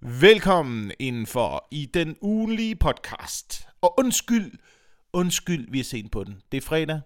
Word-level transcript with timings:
Velkommen 0.00 0.92
indenfor 0.98 1.68
i 1.70 1.86
den 1.94 2.16
ugenlige 2.20 2.76
podcast. 2.76 3.68
Og 3.80 3.94
undskyld, 3.98 4.52
undskyld, 5.12 5.70
vi 5.70 5.80
er 5.80 5.84
sent 5.84 6.12
på 6.12 6.24
den. 6.24 6.42
Det 6.52 6.58
er 6.58 6.62
fredag. 6.62 7.00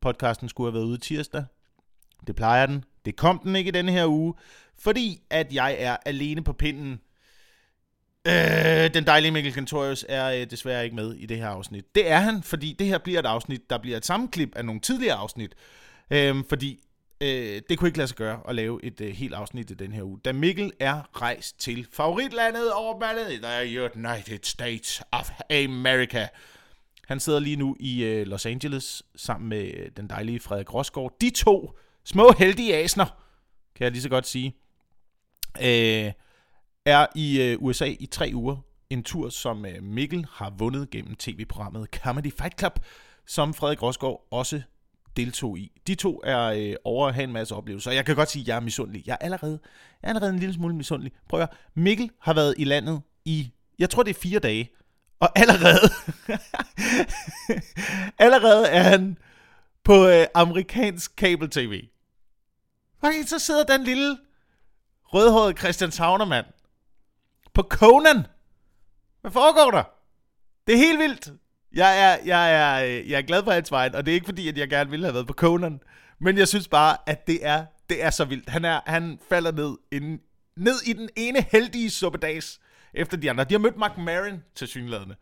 Podcasten 0.00 0.48
skulle 0.48 0.70
have 0.70 0.74
været 0.74 0.88
ude 0.88 0.98
tirsdag. 0.98 1.44
Det 2.26 2.36
plejer 2.36 2.66
den. 2.66 2.84
Det 3.04 3.16
kom 3.16 3.38
den 3.38 3.56
ikke 3.56 3.68
i 3.68 3.70
denne 3.70 3.92
her 3.92 4.06
uge, 4.06 4.34
fordi 4.78 5.22
at 5.30 5.52
jeg 5.52 5.76
er 5.78 5.96
alene 6.06 6.44
på 6.44 6.52
pinden. 6.52 7.00
Øh, 8.26 8.94
den 8.94 9.06
dejlige 9.06 9.32
Mikkel 9.32 9.52
Kentorius 9.52 10.06
er 10.08 10.40
øh, 10.40 10.50
desværre 10.50 10.84
ikke 10.84 10.96
med 10.96 11.14
i 11.14 11.26
det 11.26 11.36
her 11.36 11.48
afsnit. 11.48 11.94
Det 11.94 12.10
er 12.10 12.18
han, 12.18 12.42
fordi 12.42 12.76
det 12.78 12.86
her 12.86 12.98
bliver 12.98 13.18
et 13.18 13.26
afsnit, 13.26 13.70
der 13.70 13.78
bliver 13.78 13.96
et 13.96 14.06
sammenklip 14.06 14.56
af 14.56 14.64
nogle 14.64 14.80
tidligere 14.80 15.16
afsnit. 15.16 15.54
Øh, 16.10 16.44
fordi 16.48 16.80
øh, 17.20 17.62
det 17.68 17.78
kunne 17.78 17.88
ikke 17.88 17.98
lade 17.98 18.08
sig 18.08 18.16
gøre 18.16 18.40
at 18.48 18.54
lave 18.54 18.84
et 18.84 19.00
øh, 19.00 19.08
helt 19.08 19.34
afsnit 19.34 19.70
i 19.70 19.74
den 19.74 19.92
her 19.92 20.02
uge. 20.02 20.20
Da 20.24 20.32
Mikkel 20.32 20.72
er 20.80 21.22
rejst 21.22 21.60
til 21.60 21.86
favoritlandet 21.92 22.72
over 22.72 23.00
ballet, 23.00 23.42
the 23.42 23.82
United 23.82 24.38
States 24.42 25.02
of 25.12 25.30
America. 25.50 26.28
Han 27.08 27.20
sidder 27.20 27.38
lige 27.38 27.56
nu 27.56 27.76
i 27.80 28.04
øh, 28.04 28.26
Los 28.26 28.46
Angeles 28.46 29.02
sammen 29.16 29.48
med 29.48 29.74
øh, 29.74 29.90
den 29.96 30.08
dejlige 30.08 30.40
Frederik 30.40 30.74
Rosgaard. 30.74 31.16
De 31.20 31.30
to 31.30 31.78
små 32.04 32.32
heldige 32.38 32.76
asner, 32.76 33.06
kan 33.74 33.84
jeg 33.84 33.92
lige 33.92 34.02
så 34.02 34.08
godt 34.08 34.26
sige, 34.26 34.56
øh, 35.60 36.12
er 36.84 37.06
i 37.14 37.42
øh, 37.42 37.56
USA 37.60 37.94
i 38.00 38.06
tre 38.06 38.30
uger. 38.34 38.56
En 38.90 39.02
tur, 39.02 39.28
som 39.28 39.66
øh, 39.66 39.82
Mikkel 39.82 40.26
har 40.30 40.50
vundet 40.58 40.90
gennem 40.90 41.16
tv-programmet 41.16 41.88
Comedy 41.94 42.32
Fight 42.32 42.58
Club, 42.58 42.78
som 43.26 43.54
Frederik 43.54 43.82
Rosgaard 43.82 44.26
også 44.30 44.62
deltog 45.16 45.58
i. 45.58 45.72
De 45.86 45.94
to 45.94 46.20
er 46.24 46.40
øh, 46.40 46.74
over 46.84 47.08
at 47.08 47.14
have 47.14 47.24
en 47.24 47.32
masse 47.32 47.54
oplevelser. 47.54 47.90
Jeg 47.90 48.06
kan 48.06 48.16
godt 48.16 48.30
sige, 48.30 48.42
at 48.42 48.48
jeg 48.48 48.56
er 48.56 48.60
misundelig. 48.60 49.06
Jeg 49.06 49.12
er 49.12 49.24
allerede, 49.24 49.58
jeg 50.02 50.08
er 50.08 50.08
allerede 50.08 50.32
en 50.32 50.38
lille 50.38 50.54
smule 50.54 50.74
misundelig. 50.74 51.12
Prøv 51.28 51.40
at 51.40 51.46
høre. 51.46 51.56
Mikkel 51.74 52.10
har 52.20 52.34
været 52.34 52.54
i 52.58 52.64
landet 52.64 53.02
i, 53.24 53.52
jeg 53.78 53.90
tror 53.90 54.02
det 54.02 54.16
er 54.16 54.20
fire 54.20 54.38
dage. 54.38 54.70
Og 55.20 55.38
allerede, 55.38 55.90
allerede 58.26 58.68
er 58.68 58.82
han 58.82 59.18
på 59.84 60.08
øh, 60.08 60.26
amerikansk 60.34 61.16
kabel-tv. 61.16 61.82
Okay, 63.02 63.24
så 63.24 63.38
sidder 63.38 63.64
den 63.64 63.84
lille 63.84 64.18
rødhårede 65.04 65.56
Christian 65.58 65.90
Savnermand 65.90 66.46
på 67.54 67.62
Conan. 67.62 68.26
Hvad 69.20 69.30
foregår 69.30 69.70
der? 69.70 69.82
Det 70.66 70.74
er 70.74 70.78
helt 70.78 70.98
vildt. 70.98 71.32
Jeg 71.74 72.12
er, 72.12 72.18
jeg 72.24 72.54
er, 72.54 72.84
øh, 72.84 73.10
jeg 73.10 73.18
er 73.18 73.22
glad 73.22 73.44
for 73.44 73.50
hans 73.50 73.70
vejen, 73.70 73.94
og 73.94 74.06
det 74.06 74.12
er 74.12 74.14
ikke 74.14 74.26
fordi, 74.26 74.48
at 74.48 74.58
jeg 74.58 74.68
gerne 74.68 74.90
ville 74.90 75.06
have 75.06 75.14
været 75.14 75.26
på 75.26 75.32
Conan. 75.32 75.80
Men 76.20 76.38
jeg 76.38 76.48
synes 76.48 76.68
bare, 76.68 76.96
at 77.06 77.26
det 77.26 77.46
er, 77.46 77.64
det 77.90 78.04
er 78.04 78.10
så 78.10 78.24
vildt. 78.24 78.48
Han, 78.48 78.64
er, 78.64 78.80
han 78.86 79.18
falder 79.28 79.52
ned, 79.52 79.76
ind, 79.92 80.20
ned 80.56 80.82
i 80.86 80.92
den 80.92 81.08
ene 81.16 81.44
heldige 81.52 81.90
suppedags 81.90 82.60
efter 82.94 83.16
de 83.16 83.30
andre. 83.30 83.44
De 83.44 83.54
har 83.54 83.58
mødt 83.58 83.76
Mark 83.76 83.98
Maron 83.98 84.42
til 84.54 84.68
synlædende. 84.68 85.14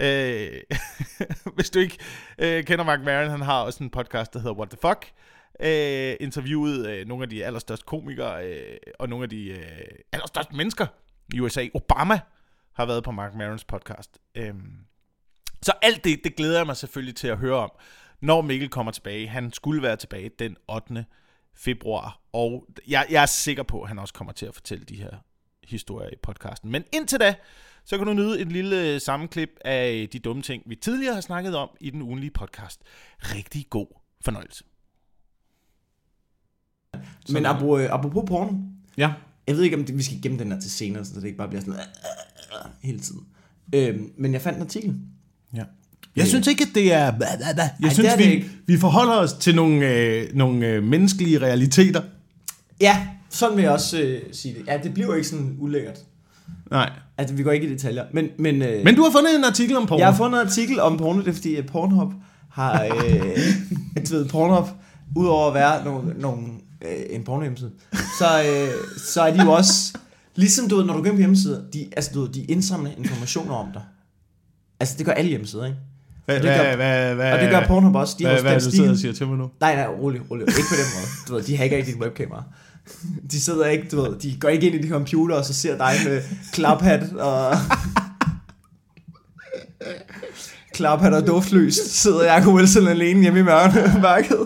Øh, 0.00 0.60
hvis 1.56 1.70
du 1.70 1.78
ikke 1.78 1.98
øh, 2.38 2.64
kender 2.64 2.84
Mark 2.84 3.00
Maron, 3.04 3.30
han 3.30 3.42
har 3.42 3.62
også 3.62 3.84
en 3.84 3.90
podcast, 3.90 4.34
der 4.34 4.40
hedder 4.40 4.56
What 4.56 4.70
the 4.70 4.78
Fuck. 4.80 5.12
Øh, 5.60 6.16
interviewet 6.20 6.88
øh, 6.88 7.06
nogle 7.06 7.22
af 7.22 7.30
de 7.30 7.44
allerstørste 7.44 7.84
komikere 7.86 8.46
øh, 8.46 8.76
og 8.98 9.08
nogle 9.08 9.22
af 9.22 9.30
de 9.30 9.48
øh, 9.48 9.88
allerstørste 10.12 10.56
mennesker 10.56 10.86
i 11.34 11.40
USA. 11.40 11.66
Obama 11.74 12.20
har 12.74 12.86
været 12.86 13.04
på 13.04 13.10
Mark 13.10 13.34
Marons 13.34 13.64
podcast. 13.64 14.18
Øh, 14.34 14.54
så 15.62 15.72
alt 15.82 16.04
det, 16.04 16.20
det 16.24 16.36
glæder 16.36 16.56
jeg 16.56 16.66
mig 16.66 16.76
selvfølgelig 16.76 17.16
til 17.16 17.28
at 17.28 17.38
høre 17.38 17.56
om, 17.56 17.70
når 18.20 18.40
Mikkel 18.42 18.68
kommer 18.68 18.92
tilbage. 18.92 19.28
Han 19.28 19.52
skulle 19.52 19.82
være 19.82 19.96
tilbage 19.96 20.30
den 20.38 20.56
8. 20.68 21.04
februar, 21.54 22.20
og 22.32 22.66
jeg, 22.88 23.06
jeg 23.10 23.22
er 23.22 23.26
sikker 23.26 23.62
på, 23.62 23.82
at 23.82 23.88
han 23.88 23.98
også 23.98 24.14
kommer 24.14 24.32
til 24.32 24.46
at 24.46 24.54
fortælle 24.54 24.84
de 24.84 24.96
her 24.96 25.10
historier 25.64 26.10
i 26.10 26.16
podcasten. 26.22 26.70
Men 26.72 26.84
indtil 26.92 27.20
da, 27.20 27.34
så 27.84 27.98
kan 27.98 28.06
du 28.06 28.12
nyde 28.12 28.40
et 28.40 28.52
lille 28.52 29.00
sammenklip 29.00 29.50
af 29.64 30.08
de 30.12 30.18
dumme 30.18 30.42
ting, 30.42 30.62
vi 30.66 30.76
tidligere 30.76 31.14
har 31.14 31.20
snakket 31.20 31.56
om 31.56 31.68
i 31.80 31.90
den 31.90 32.02
ugenlige 32.02 32.30
podcast. 32.30 32.80
Rigtig 33.18 33.66
god 33.70 33.86
fornøjelse. 34.20 34.64
Men 37.32 37.46
apropos, 37.46 37.80
øh, 37.80 37.90
apropos 37.92 38.24
porno, 38.28 38.52
Ja. 38.96 39.12
jeg 39.46 39.56
ved 39.56 39.62
ikke, 39.62 39.76
om 39.76 39.84
det, 39.84 39.96
vi 39.98 40.02
skal 40.02 40.22
gemme 40.22 40.38
den 40.38 40.52
her 40.52 40.60
til 40.60 40.70
senere, 40.70 41.04
så 41.04 41.20
det 41.20 41.24
ikke 41.26 41.38
bare 41.38 41.48
bliver 41.48 41.60
sådan 41.60 41.80
øh, 41.80 42.70
hele 42.82 43.00
tiden. 43.00 43.28
Øhm, 43.74 44.12
men 44.18 44.32
jeg 44.32 44.42
fandt 44.42 44.56
en 44.56 44.62
artikel. 44.62 45.00
Ja. 45.54 45.62
Jeg 46.16 46.26
synes 46.26 46.46
ikke, 46.46 46.62
at 46.62 46.74
det 46.74 46.92
er... 46.92 46.98
Jeg 46.98 47.70
Ej, 47.82 47.88
synes, 47.88 47.96
det 47.96 48.06
er 48.06 48.16
det 48.16 48.26
vi, 48.26 48.32
ikke. 48.32 48.50
vi 48.66 48.76
forholder 48.78 49.14
os 49.14 49.32
til 49.32 49.54
nogle, 49.54 49.88
øh, 49.88 50.28
nogle 50.34 50.66
øh, 50.66 50.82
menneskelige 50.82 51.38
realiteter. 51.38 52.02
Ja, 52.80 53.06
sådan 53.30 53.56
vil 53.56 53.62
jeg 53.62 53.72
også 53.72 54.00
øh, 54.00 54.22
sige 54.32 54.54
det. 54.54 54.66
Ja, 54.66 54.78
det 54.82 54.94
bliver 54.94 55.06
jo 55.06 55.14
ikke 55.14 55.28
sådan 55.28 55.56
ulækkert. 55.58 55.98
Nej. 56.70 56.90
Altså, 57.18 57.34
vi 57.34 57.42
går 57.42 57.50
ikke 57.50 57.66
i 57.66 57.70
detaljer. 57.70 58.04
Men, 58.12 58.28
men, 58.38 58.62
øh, 58.62 58.84
Men 58.84 58.94
du 58.94 59.02
har 59.02 59.10
fundet 59.10 59.36
en 59.36 59.44
artikel 59.44 59.76
om 59.76 59.86
porno. 59.86 59.98
jeg 59.98 60.08
har 60.08 60.16
fundet 60.16 60.40
en 60.40 60.46
artikel 60.46 60.80
om 60.80 60.98
porno, 60.98 61.20
det 61.20 61.28
er 61.28 61.32
fordi, 61.32 61.56
at 61.56 61.66
Pornhub 61.66 62.12
har... 62.50 62.84
Øh, 62.84 64.02
du 64.10 64.14
ved, 64.14 64.28
Pornhub, 64.28 64.68
udover 65.16 65.48
at 65.48 65.54
være 65.54 65.84
nogle, 65.84 66.14
nogle, 66.20 66.46
øh, 66.82 67.02
en 67.10 67.24
pornohjemmeside, 67.24 67.70
så, 68.18 68.42
øh, 68.42 68.70
så 69.06 69.22
er 69.22 69.34
de 69.34 69.42
jo 69.42 69.52
også... 69.52 69.98
Ligesom 70.34 70.68
du 70.68 70.76
ved, 70.76 70.84
når 70.84 70.94
du 70.94 71.00
går 71.00 71.06
ind 71.06 71.14
på 71.14 71.18
hjemmesider, 71.18 71.60
de, 71.72 71.86
altså, 71.96 72.10
du 72.14 72.20
ved, 72.20 72.28
de 72.28 72.44
indsamler 72.44 72.90
informationer 72.98 73.54
om 73.54 73.66
dig. 73.72 73.82
Altså, 74.80 74.94
det 74.98 75.06
gør 75.06 75.12
alle 75.12 75.28
hjemmesider, 75.28 75.64
ikke? 75.64 75.76
Hvad, 76.24 76.36
Og 76.36 76.42
det 76.42 76.50
gør- 76.56 76.76
hvad, 76.76 77.14
hvad, 77.14 77.32
Og 77.32 77.38
det 77.38 77.50
gør 77.50 77.66
Pornhub 77.66 77.94
også. 77.94 78.16
De 78.18 78.24
hvad, 78.26 78.40
hvad 78.42 78.52
er 78.52 78.58
det, 78.58 78.66
du 78.66 78.70
sidder 78.70 78.90
og 78.90 78.96
siger 78.96 79.12
til 79.12 79.26
mig 79.26 79.38
nu? 79.38 79.50
Nej, 79.60 79.74
nej, 79.76 79.86
rolig, 79.86 80.20
rolig. 80.30 80.42
Ikke 80.42 80.52
på 80.52 80.74
den 80.76 80.86
måde. 80.94 81.06
Du 81.28 81.34
ved, 81.34 81.42
de 81.42 81.56
hacker 81.56 81.76
ikke 81.76 81.90
dit 81.92 82.00
webkamera. 82.00 82.42
De 83.32 83.40
sidder 83.40 83.66
ikke, 83.66 83.88
du 83.92 84.02
ved, 84.02 84.18
de 84.18 84.36
går 84.40 84.48
ikke 84.48 84.66
ind 84.66 84.74
i 84.74 84.78
dit 84.82 84.90
computer, 84.90 85.36
og 85.36 85.44
så 85.44 85.54
ser 85.54 85.76
dig 85.78 85.92
med 86.06 86.22
klaphat 86.52 87.12
og... 87.12 87.54
klaphat 90.74 91.12
og 91.14 91.26
duftlys. 91.26 91.74
Sidder 91.74 92.32
Jacob 92.34 92.54
Wilson 92.54 92.88
alene 92.88 93.20
hjemme 93.22 93.38
i 93.38 93.42
mørke- 93.42 94.00
mørket. 94.00 94.38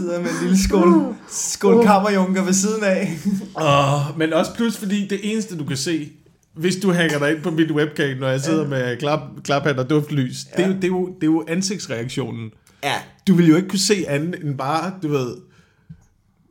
Sidder 0.00 0.20
med 0.20 0.30
en 0.30 0.36
lille 0.42 0.58
skål, 0.62 1.14
skål 1.30 1.84
kammerjunker 1.84 2.44
ved 2.44 2.52
siden 2.52 2.84
af. 2.84 3.18
Oh, 3.54 4.18
men 4.18 4.32
også 4.32 4.54
plus, 4.54 4.76
fordi 4.76 5.06
det 5.06 5.20
eneste, 5.22 5.58
du 5.58 5.64
kan 5.64 5.76
se, 5.76 6.12
hvis 6.54 6.76
du 6.76 6.92
hacker 6.92 7.18
dig 7.18 7.32
ind 7.32 7.42
på 7.42 7.50
mit 7.50 7.70
webcam, 7.70 8.18
når 8.18 8.28
jeg 8.28 8.40
sidder 8.40 8.68
med 8.68 8.96
klap, 8.96 9.20
klaphat 9.44 9.78
og 9.78 9.90
duftlys, 9.90 10.36
ja. 10.58 10.62
det, 10.62 10.64
er 10.64 10.68
jo, 10.68 10.74
det, 10.74 10.84
er 10.84 10.88
jo, 10.88 11.06
det 11.06 11.22
er 11.22 11.26
jo 11.26 11.44
ansigtsreaktionen. 11.48 12.50
Ja, 12.84 12.94
Du 13.28 13.34
vil 13.34 13.48
jo 13.48 13.56
ikke 13.56 13.68
kunne 13.68 13.78
se 13.78 14.04
andet 14.08 14.44
end 14.44 14.58
bare, 14.58 14.92
du 15.02 15.08
ved, 15.08 15.36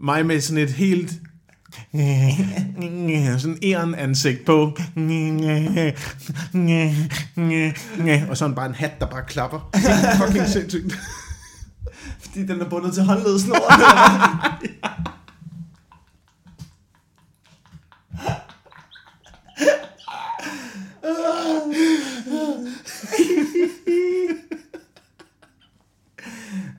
mig 0.02 0.26
med 0.26 0.42
sådan 0.42 0.64
et 0.64 0.72
helt 0.72 1.12
sådan 3.42 3.58
en 3.62 3.96
ansigt 3.96 4.46
på 4.46 4.62
og 8.30 8.38
sådan 8.38 8.56
bare 8.56 8.66
en 8.66 8.76
hat, 8.76 9.00
der 9.00 9.06
bare 9.06 9.24
klapper. 9.28 9.70
Det 9.74 9.82
er 9.86 10.26
fucking 10.26 10.48
sindssygt. 10.48 11.00
Fordi 12.32 12.46
den 12.46 12.62
er 12.62 12.70
bundet 12.70 12.94
til 12.94 13.04
håndledsnoren. 13.04 13.82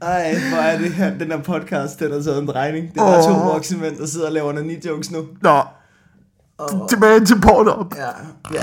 Ej, 0.03 0.35
hvor 0.49 0.59
er 0.59 0.79
det 0.79 0.93
her, 0.93 1.19
den 1.19 1.31
her 1.31 1.43
podcast, 1.43 2.01
den 2.01 2.13
har 2.13 2.23
taget 2.23 2.39
en 2.43 2.47
drejning. 2.49 2.95
Det 2.95 3.03
er 3.03 3.23
to 3.23 3.33
voksne 3.33 3.79
mænd, 3.79 3.97
der 3.97 4.07
sidder 4.07 4.27
og 4.27 4.33
laver 4.33 4.53
nogle 4.53 4.77
jokes 4.87 5.11
nu. 5.11 5.27
Nå, 5.43 5.63
Og, 6.59 6.89
tilbage 6.89 7.25
til 7.25 7.41
porno. 7.41 7.85
ja, 7.97 8.07
ja, 8.55 8.61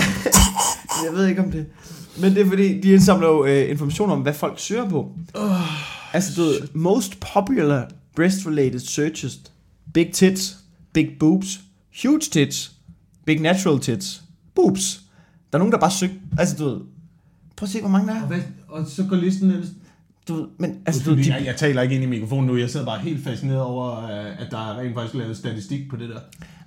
jeg 1.05 1.13
ved 1.13 1.27
ikke 1.27 1.41
om 1.41 1.51
det. 1.51 1.65
Men 2.21 2.35
det 2.35 2.41
er 2.41 2.49
fordi, 2.49 2.81
de 2.81 2.91
indsamler 2.91 3.27
jo 3.27 3.45
øh, 3.45 3.69
information 3.69 4.11
om, 4.11 4.19
hvad 4.19 4.33
folk 4.33 4.53
søger 4.59 4.89
på. 4.89 5.11
Uh, 5.39 5.51
altså, 6.13 6.41
du 6.41 6.47
ved, 6.47 6.67
most 6.73 7.19
popular 7.19 7.89
breast-related 8.19 8.79
searches. 8.79 9.39
Big 9.93 10.11
tits, 10.13 10.57
big 10.93 11.09
boobs, 11.19 11.59
huge 12.03 12.19
tits, 12.31 12.71
big 13.25 13.41
natural 13.41 13.79
tits, 13.79 14.21
boobs. 14.55 15.01
Der 15.51 15.57
er 15.57 15.59
nogen, 15.59 15.71
der 15.71 15.79
bare 15.79 15.91
søger, 15.91 16.13
altså 16.37 16.55
du 16.57 16.65
ved, 16.69 16.79
prøv 17.55 17.65
at 17.65 17.69
se, 17.69 17.79
hvor 17.79 17.89
mange 17.89 18.07
der 18.07 18.15
er. 18.21 18.25
Hvad, 18.27 18.39
og 18.67 18.85
så 18.87 19.03
går 19.03 19.15
listen 19.15 19.51
ellers. 19.51 19.67
Du 20.27 20.33
ved, 20.33 20.47
men 20.57 20.75
altså, 20.85 21.03
du 21.03 21.09
Fordi 21.09 21.23
de, 21.23 21.33
jeg, 21.33 21.45
jeg 21.45 21.55
taler 21.55 21.81
ikke 21.81 21.95
ind 21.95 22.03
i 22.03 22.07
mikrofonen 22.07 22.47
nu, 22.47 22.57
jeg 22.57 22.69
sidder 22.69 22.85
bare 22.85 22.99
helt 22.99 23.23
fascineret 23.23 23.61
over, 23.61 24.03
øh, 24.03 24.41
at 24.41 24.47
der 24.51 24.57
er 24.57 24.79
rent 24.79 24.93
faktisk 24.95 25.13
lavet 25.15 25.37
statistik 25.37 25.89
på 25.89 25.95
det 25.95 26.09
der. 26.09 26.19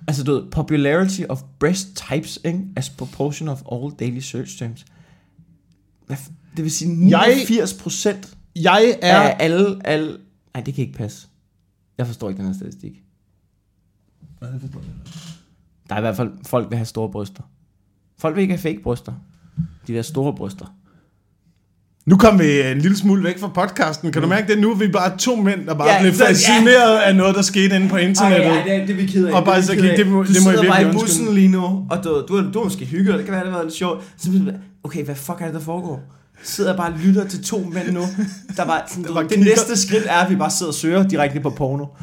altså 0.07 0.23
du 0.23 0.33
ved, 0.33 0.43
popularity 0.51 1.21
of 1.29 1.41
breast 1.59 1.87
types, 2.09 2.39
ikke? 2.45 2.59
as 2.75 2.89
proportion 2.89 3.49
of 3.49 3.61
all 3.71 3.91
daily 3.99 4.19
search 4.19 4.57
terms. 4.59 4.85
Hvad, 6.07 6.17
det 6.55 6.63
vil 6.63 6.71
sige, 6.71 7.09
Jeg- 7.09 7.27
89 7.27 7.73
procent 7.73 8.37
Jeg 8.55 8.95
er 9.01 9.15
er... 9.15 9.31
alle, 9.31 9.81
alle... 9.87 10.17
Nej, 10.53 10.63
det 10.63 10.73
kan 10.73 10.85
ikke 10.85 10.97
passe. 10.97 11.27
Jeg 11.97 12.07
forstår 12.07 12.29
ikke 12.29 12.37
den 12.39 12.47
her 12.47 12.53
statistik. 12.55 12.93
Der 15.89 15.95
er 15.95 15.97
i 15.97 16.01
hvert 16.01 16.15
fald, 16.15 16.31
folk 16.47 16.69
vil 16.69 16.77
have 16.77 16.85
store 16.85 17.09
bryster. 17.11 17.41
Folk 18.19 18.35
vil 18.35 18.41
ikke 18.41 18.53
have 18.53 18.61
fake 18.61 18.79
bryster. 18.83 19.11
De 19.57 19.63
vil 19.87 19.95
have 19.95 20.03
store 20.03 20.33
bryster. 20.35 20.75
Nu 22.05 22.17
kom 22.17 22.39
vi 22.39 22.61
en 22.61 22.77
lille 22.79 22.97
smule 22.97 23.23
væk 23.23 23.39
fra 23.39 23.47
podcasten. 23.47 24.11
Kan 24.11 24.21
du 24.21 24.27
mærke 24.27 24.47
det? 24.53 24.61
Nu 24.61 24.71
er 24.71 24.75
vi 24.75 24.87
bare 24.87 25.17
to 25.17 25.35
mænd, 25.35 25.65
der 25.65 25.73
bare 25.73 25.87
Ja, 25.87 25.95
ja, 25.95 26.01
blev 26.01 26.13
så- 26.13 26.23
ja. 26.23 26.29
fascineret 26.29 26.97
af 26.99 27.15
noget, 27.15 27.35
der 27.35 27.41
skete 27.41 27.75
inde 27.75 27.89
på 27.89 27.97
internettet. 27.97 28.47
Ej, 28.47 28.63
ja, 28.67 28.79
det, 28.79 28.87
det 28.87 28.93
er 28.93 28.97
vi 28.97 29.05
ked 29.05 29.27
af. 29.27 29.33
Og 29.33 29.45
bare 29.45 29.57
det, 29.57 29.65
så 29.65 29.75
gik- 29.75 29.83
af. 29.83 29.95
det 29.97 30.07
må- 30.07 30.23
du 30.23 30.33
det 30.33 30.43
må 30.43 30.49
I 30.51 30.53
sidder 30.53 30.69
bare 30.69 30.81
i 30.81 30.85
virkelig 30.85 31.01
bussen 31.01 31.33
lige 31.35 31.47
nu, 31.47 31.61
og 31.89 32.03
du, 32.03 32.09
du, 32.27 32.51
du 32.53 32.59
har 32.59 32.63
måske 32.63 32.85
hygget, 32.85 33.15
det 33.17 33.25
kan 33.25 33.31
være, 33.31 33.43
det 33.43 33.49
har 33.51 33.57
været 33.57 33.65
lidt 33.67 33.75
sjovt. 33.77 34.13
Så, 34.17 34.53
okay, 34.83 35.05
hvad 35.05 35.15
fuck 35.15 35.41
er 35.41 35.45
det, 35.45 35.53
der 35.53 35.59
foregår? 35.59 36.03
Sidder 36.43 36.69
jeg 36.69 36.77
bare 36.77 36.93
og 36.93 36.99
lytter 36.99 37.27
til 37.27 37.43
to 37.43 37.59
mænd 37.73 37.91
nu. 37.91 38.01
Der 38.57 38.65
var, 38.65 38.85
sådan, 38.87 39.03
du, 39.07 39.13
var 39.13 39.23
det 39.23 39.39
næste 39.39 39.77
skridt 39.77 40.05
er, 40.05 40.17
at 40.17 40.29
vi 40.29 40.35
bare 40.35 40.51
sidder 40.51 40.71
og 40.71 40.75
søger 40.75 41.07
direkte 41.07 41.39
på 41.39 41.49
porno. 41.49 41.85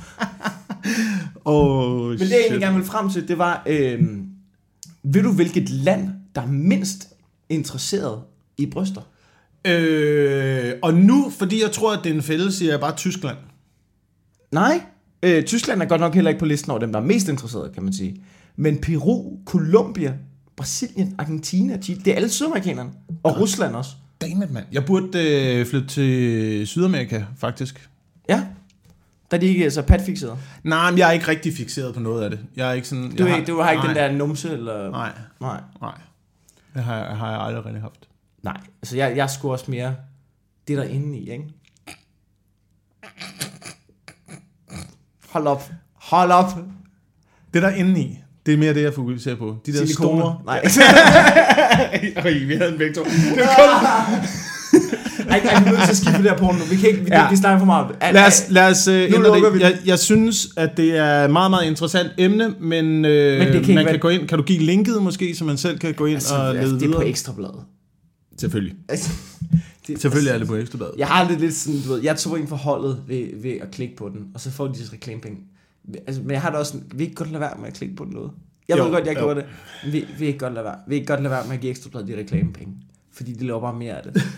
Oh, 1.44 2.08
Men 2.08 2.19
det 2.19 2.31
jeg 2.31 2.38
egentlig 2.38 2.61
gerne 2.61 2.76
vil 2.76 2.85
frem 2.85 3.11
til, 3.11 3.29
det 3.29 3.38
var, 3.38 3.62
øh, 3.67 4.02
ved 5.02 5.23
du 5.23 5.32
hvilket 5.32 5.70
land, 5.70 6.08
der 6.35 6.43
er 6.43 6.46
mindst 6.46 7.08
interesseret 7.49 8.23
i 8.58 8.67
bryster? 8.67 9.00
Øh, 9.67 10.73
og 10.82 10.94
nu, 10.94 11.32
fordi 11.38 11.62
jeg 11.62 11.73
tror, 11.73 11.93
at 11.93 12.00
det 12.05 12.11
er 12.11 12.14
en 12.14 12.23
fælde, 12.23 12.52
siger 12.52 12.73
jeg 12.73 12.81
bare 12.81 12.96
Tyskland. 12.96 13.37
Nej, 14.52 14.81
øh, 15.23 15.44
Tyskland 15.44 15.82
er 15.82 15.87
godt 15.87 16.00
nok 16.00 16.14
heller 16.14 16.29
ikke 16.29 16.38
på 16.38 16.46
listen 16.46 16.70
over 16.70 16.81
dem, 16.81 16.93
der 16.93 17.00
er 17.00 17.05
mest 17.05 17.29
interesseret, 17.29 17.73
kan 17.75 17.82
man 17.82 17.93
sige. 17.93 18.23
Men 18.56 18.79
Peru, 18.79 19.38
Colombia, 19.44 20.14
Brasilien, 20.56 21.14
Argentina, 21.19 21.79
Chile, 21.82 22.00
det 22.05 22.11
er 22.11 22.17
alle 22.17 22.29
sydamerikanerne. 22.29 22.91
Og 23.23 23.41
Rusland 23.41 23.76
også. 23.76 23.91
Dammit, 24.20 24.50
mand. 24.50 24.67
Jeg 24.73 24.85
burde 24.85 25.09
øh, 25.15 25.67
flytte 25.67 25.88
til 25.88 26.67
Sydamerika, 26.67 27.25
faktisk. 27.37 27.91
Ja, 28.29 28.47
der 29.31 29.37
er 29.37 29.41
de 29.41 29.47
ikke 29.47 29.70
så 29.70 29.82
patfixeret. 29.82 30.38
Nej, 30.62 30.91
men 30.91 30.99
jeg 30.99 31.09
er 31.09 31.12
ikke 31.12 31.29
rigtig 31.29 31.55
fixeret 31.56 31.94
på 31.94 32.00
noget 32.00 32.25
af 32.25 32.31
det. 32.31 32.41
Jeg 32.56 32.69
er 32.69 32.73
ikke 32.73 32.88
sådan... 32.88 33.17
Du, 33.17 33.26
jeg 33.26 33.35
har, 33.37 33.44
du 33.44 33.61
har 33.61 33.70
ikke 33.70 33.85
nej, 33.85 33.94
den 33.94 34.03
der 34.03 34.19
numse, 34.19 34.53
eller... 34.53 34.91
Nej, 34.91 35.12
Nej. 35.41 35.61
nej. 35.81 35.94
Det 36.75 36.85
har 36.85 36.97
jeg, 36.97 37.17
har 37.17 37.31
jeg 37.31 37.41
aldrig 37.41 37.65
rigtig 37.65 37.82
haft. 37.82 38.09
Nej, 38.43 38.61
altså 38.82 38.97
jeg, 38.97 39.17
jeg 39.17 39.31
skulle 39.31 39.55
også 39.55 39.70
mere 39.70 39.97
det 40.69 40.76
der 40.76 40.82
inde 40.82 41.19
i, 41.19 41.31
ikke? 41.31 41.44
Hold 45.31 45.47
op. 45.47 45.73
Hold 45.94 46.31
op. 46.31 46.50
Det 47.55 47.62
der 47.62 47.70
inde 47.70 48.00
i, 48.00 48.19
det 48.46 48.55
er 48.55 48.58
mere 48.58 48.75
det, 48.75 48.82
jeg 48.82 48.94
fokuserer 48.94 49.37
på. 49.37 49.56
De 49.67 49.73
der 49.73 49.79
Silikoner. 49.79 50.20
store... 50.23 50.37
Nej. 50.46 50.58
Ej, 52.17 52.32
vi 52.46 52.55
havde 52.55 52.73
en. 52.73 52.79
Det 52.79 52.87
er 52.88 52.93
kun... 52.94 53.06
Ej, 55.29 55.38
ej, 55.38 55.61
vi 55.62 55.69
er 55.69 55.70
nødt 55.73 55.82
til 55.85 55.90
at 55.90 55.96
skifte 55.96 56.17
det 56.19 56.25
der 56.25 56.37
porno. 56.37 56.58
Vi 56.70 56.76
kan 56.76 56.88
ikke, 56.88 57.00
vi, 57.02 57.08
Ja. 57.12 57.31
vi 57.31 57.37
snakker 57.37 57.58
for 57.58 57.67
meget. 57.67 57.87
Al, 58.00 58.14
Lad 58.14 58.26
os, 58.26 58.44
lad 58.50 58.70
os 58.70 58.88
uh, 58.88 58.94
ændre 58.94 59.35
det. 59.44 59.55
vi 59.55 59.61
Jeg, 59.62 59.79
jeg 59.87 59.99
synes, 59.99 60.49
at 60.56 60.76
det 60.76 60.96
er 60.96 61.25
et 61.25 61.31
meget, 61.31 61.50
meget 61.50 61.67
interessant 61.67 62.11
emne, 62.19 62.55
men, 62.61 63.05
øh, 63.05 63.38
Men 63.38 63.52
det 63.52 63.64
kan 63.64 63.75
man 63.75 63.85
være- 63.85 63.93
kan 63.94 64.00
gå 64.00 64.08
ind. 64.08 64.29
Kan 64.29 64.38
du 64.38 64.44
give 64.44 64.58
linket 64.58 65.02
måske, 65.02 65.34
så 65.37 65.44
man 65.44 65.56
selv 65.56 65.79
kan 65.79 65.94
gå 65.94 66.06
ind 66.06 66.14
altså, 66.14 66.34
og 66.34 66.55
lede 66.55 66.58
altså, 66.62 66.75
det 66.75 66.82
er 66.82 66.87
på 66.87 66.99
videre? 66.99 67.06
ekstrabladet. 67.08 67.61
Selvfølgelig. 68.41 68.76
Altså, 68.88 69.11
det, 69.87 70.00
Selvfølgelig 70.02 70.31
er 70.32 70.38
det 70.38 70.46
på 70.46 70.56
Ekstrabladet. 70.56 70.94
Jeg 70.99 71.06
har 71.06 71.29
det 71.29 71.41
lidt 71.41 71.55
sådan, 71.55 71.81
du 71.87 71.93
ved, 71.93 72.02
jeg 72.02 72.17
tog 72.17 72.38
ind 72.38 72.49
for 72.49 72.56
holdet 72.56 72.99
ved, 73.08 73.25
ved 73.43 73.50
at 73.62 73.70
klikke 73.73 73.96
på 73.96 74.08
den, 74.08 74.20
og 74.34 74.41
så 74.41 74.50
får 74.50 74.67
de 74.67 74.75
disse 74.79 74.93
reklamepenge. 74.93 75.37
Altså, 76.06 76.23
men 76.23 76.31
jeg 76.31 76.40
har 76.43 76.50
det 76.50 76.58
også 76.58 76.73
sådan, 76.73 76.87
vi 76.94 77.02
ikke 77.05 77.14
godt 77.14 77.31
lade 77.31 77.40
være 77.40 77.55
med 77.58 77.67
at 77.69 77.75
klikke 77.75 77.96
på 77.96 78.05
noget. 78.05 78.31
Jeg 78.69 78.79
Jo, 78.79 78.85
ved 78.85 78.93
godt, 78.93 79.06
jeg 79.06 79.14
jo. 79.14 79.20
gjorde 79.20 79.40
det. 79.40 79.49
Men 79.85 79.93
vi, 79.93 80.06
vi 80.19 80.26
ikke 80.26 80.38
godt 80.38 80.55
lade 80.55 80.64
være. 80.64 80.76
Vi 80.88 80.94
ikke 80.94 81.06
godt 81.06 81.20
lade 81.23 81.31
være 81.31 81.44
med 81.46 81.55
at 81.55 81.61
give 81.61 81.70
ekstrabladet 81.70 82.08
de 82.08 82.17
reklamepenge. 82.17 82.73
Fordi 83.12 83.32
de 83.32 83.46
laver 83.46 83.61
bare 83.61 83.75
mere 83.79 83.94
af 83.96 84.02
det. 84.02 84.23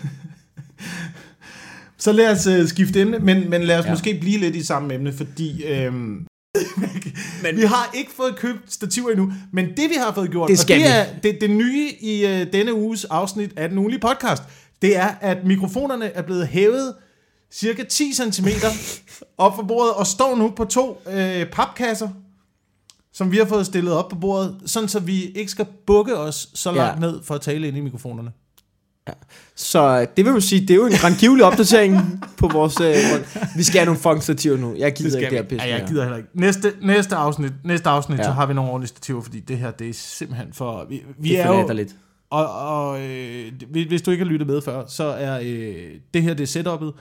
Så 1.98 2.12
lad 2.12 2.30
os 2.32 2.46
uh, 2.46 2.66
skifte 2.68 3.00
emne, 3.00 3.18
men, 3.18 3.50
men 3.50 3.62
lad 3.62 3.78
os 3.78 3.84
ja. 3.84 3.90
Måske 3.90 4.18
blive 4.20 4.38
lidt 4.38 4.56
i 4.56 4.62
samme 4.64 4.94
emne, 4.94 5.12
fordi 5.12 5.64
øhm, 5.64 6.26
men 7.42 7.56
vi 7.56 7.62
har 7.62 7.90
ikke 7.94 8.10
fået 8.16 8.36
købt 8.36 8.72
stativer 8.72 9.10
endnu, 9.10 9.32
men 9.52 9.66
det 9.66 9.88
vi 9.90 9.94
har 9.98 10.14
fået 10.14 10.30
gjort, 10.30 10.48
Det 10.48 10.58
skal 10.58 10.74
og 10.74 10.80
det 10.80 10.88
vi. 10.88 10.92
er 10.92 11.32
det, 11.32 11.40
det 11.40 11.50
nye 11.50 11.88
i 12.00 12.24
uh, 12.24 12.52
denne 12.52 12.74
uges 12.74 13.04
afsnit 13.04 13.52
af 13.56 13.68
den 13.68 13.78
ugenlige 13.78 14.00
podcast, 14.00 14.42
det 14.82 14.96
er, 14.96 15.08
at 15.20 15.38
mikrofonerne 15.46 16.04
er 16.04 16.22
blevet 16.22 16.46
hævet 16.48 16.94
cirka 17.52 17.82
10 17.84 18.12
cm 18.12 18.48
op 19.38 19.56
for 19.56 19.62
bordet, 19.62 19.92
og 19.94 20.06
står 20.06 20.36
nu 20.36 20.50
på 20.56 20.64
to 20.64 21.02
øh, 21.12 21.46
papkasser, 21.46 22.08
som 23.12 23.32
vi 23.32 23.36
har 23.36 23.44
fået 23.44 23.66
stillet 23.66 23.92
op 23.92 24.08
på 24.08 24.16
bordet, 24.16 24.56
sådan 24.66 24.88
så 24.88 25.00
vi 25.00 25.24
ikke 25.24 25.50
skal 25.50 25.66
bukke 25.86 26.16
os 26.18 26.48
så 26.54 26.70
Ja. 26.70 26.76
langt 26.76 27.00
ned 27.00 27.22
for 27.22 27.34
at 27.34 27.40
tale 27.40 27.68
ind 27.68 27.76
i 27.76 27.80
mikrofonerne. 27.80 28.32
Så 29.56 30.06
det 30.16 30.24
vil 30.24 30.30
jo 30.32 30.40
sige, 30.40 30.60
det 30.60 30.70
er 30.70 30.74
jo 30.74 30.86
en 30.86 30.92
grandgivelig 30.92 31.44
opdatering 31.44 32.24
på 32.36 32.48
vores... 32.48 32.80
Øh, 32.80 32.94
vi 33.56 33.62
skal 33.62 33.78
have 33.78 33.84
nogle 33.86 34.00
fucking 34.00 34.22
stativer 34.22 34.56
nu. 34.56 34.74
Jeg 34.78 34.92
gider 34.94 35.18
ikke 35.18 35.30
det 35.30 35.38
her 35.38 35.44
pisse 35.48 35.66
ja, 35.66 35.78
jeg 35.78 35.88
gider 35.88 36.02
heller 36.02 36.16
ikke. 36.16 36.28
Næste, 36.34 36.72
næste 36.82 37.16
afsnit, 37.16 37.52
næste 37.64 37.88
afsnit 37.88 38.18
ja. 38.18 38.22
Ja. 38.22 38.28
så 38.28 38.32
har 38.32 38.46
vi 38.46 38.54
nogle 38.54 38.70
ordentlige 38.70 38.88
stativer, 38.88 39.20
fordi 39.22 39.40
det 39.40 39.58
her, 39.58 39.70
det 39.70 39.88
er 39.88 39.94
simpelthen 39.94 40.52
for... 40.52 40.86
Vi, 40.88 41.02
vi 41.18 41.28
Det 41.28 41.40
er 41.40 41.46
jo, 41.60 41.72
lidt. 41.72 41.96
og, 42.30 42.46
og 42.52 43.00
øh, 43.00 43.52
hvis- 43.70 43.86
hvis 43.88 44.02
du 44.02 44.10
ikke 44.10 44.24
har 44.24 44.30
lyttet 44.30 44.46
med 44.48 44.62
før, 44.62 44.86
så 44.86 45.04
er 45.04 45.40
øh, 45.42 45.90
det 46.14 46.22
her, 46.22 46.34
det 46.34 46.56
er 46.56 46.60
setup'et. 46.62 47.00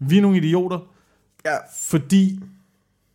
Vi 0.00 0.18
er 0.18 0.22
nogle 0.22 0.36
idioter, 0.36 0.78
Ja. 1.44 1.56
fordi 1.82 2.38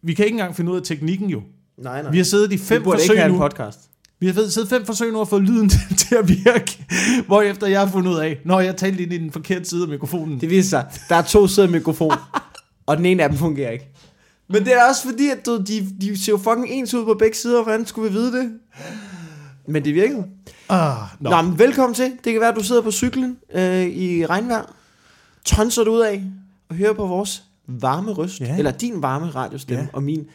vi 0.01 0.13
kan 0.13 0.25
ikke 0.25 0.33
engang 0.35 0.55
finde 0.55 0.71
ud 0.71 0.77
af 0.77 0.83
teknikken 0.83 1.29
jo. 1.29 1.41
Nej, 1.77 2.01
nej. 2.01 2.11
Vi 2.11 2.17
har 2.17 2.23
siddet 2.23 2.51
i 2.51 2.57
fem 2.57 2.83
burde 2.83 2.97
ikke 2.97 3.01
forsøg 3.07 3.17
have 3.19 3.29
nu. 3.29 3.35
en 3.35 3.39
podcast. 3.41 3.79
Vi 4.19 4.27
har 4.27 4.33
siddet 4.49 4.69
fem 4.69 4.85
forsøg 4.85 5.11
nu 5.11 5.19
og 5.19 5.27
fået 5.27 5.41
lyden 5.43 5.69
til, 5.97 6.15
at 6.15 6.27
virke, 6.29 6.85
hvorefter 7.27 7.67
jeg 7.67 7.79
har 7.79 7.87
fundet 7.87 8.11
ud 8.11 8.17
af, 8.17 8.39
når 8.45 8.59
jeg 8.59 8.75
talte 8.77 9.03
ind 9.03 9.13
i 9.13 9.17
den 9.17 9.31
forkerte 9.31 9.65
side 9.65 9.83
af 9.83 9.89
mikrofonen. 9.89 10.41
Det 10.41 10.49
viser 10.49 10.69
sig, 10.69 10.85
der 11.09 11.15
er 11.15 11.21
to 11.21 11.47
sider 11.47 11.67
af 11.67 11.71
mikrofon, 11.71 12.11
og 12.87 12.97
den 12.97 13.05
ene 13.05 13.23
af 13.23 13.29
dem 13.29 13.37
fungerer 13.37 13.71
ikke. 13.71 13.87
Men 14.49 14.65
det 14.65 14.73
er 14.73 14.89
også 14.89 15.03
fordi, 15.09 15.29
at 15.29 15.45
du, 15.45 15.57
de, 15.57 15.87
de 16.01 16.17
ser 16.23 16.31
jo 16.31 16.37
fucking 16.37 16.67
ens 16.69 16.93
ud 16.93 17.05
på 17.05 17.13
begge 17.13 17.37
sider. 17.37 17.63
Hvordan 17.63 17.85
skulle 17.85 18.09
vi 18.11 18.17
vide 18.17 18.31
det? 18.39 18.51
Men 19.67 19.85
det 19.85 19.95
virkede. 19.95 20.25
Ah, 20.69 20.97
Nå. 21.19 21.29
Nå, 21.29 21.41
men 21.41 21.59
velkommen 21.59 21.93
til. 21.95 22.11
Det 22.23 22.31
kan 22.33 22.39
være, 22.41 22.49
at 22.49 22.55
du 22.55 22.63
sidder 22.63 22.81
på 22.81 22.91
cyklen 22.91 23.37
øh, 23.53 23.85
i 23.85 24.25
regnvejr. 24.25 24.73
Tonser 25.45 25.83
du 25.83 25.91
ud 25.93 25.99
af 25.99 26.23
og 26.71 26.77
hører 26.77 26.93
på 26.93 27.07
vores 27.07 27.43
varme 27.67 28.11
røst. 28.11 28.41
Ja. 28.41 28.57
Eller 28.57 28.71
din 28.71 29.01
varme 29.01 29.25
radiostemme. 29.25 29.83
Ja. 29.83 29.89
Og 29.93 30.03
min 30.03 30.27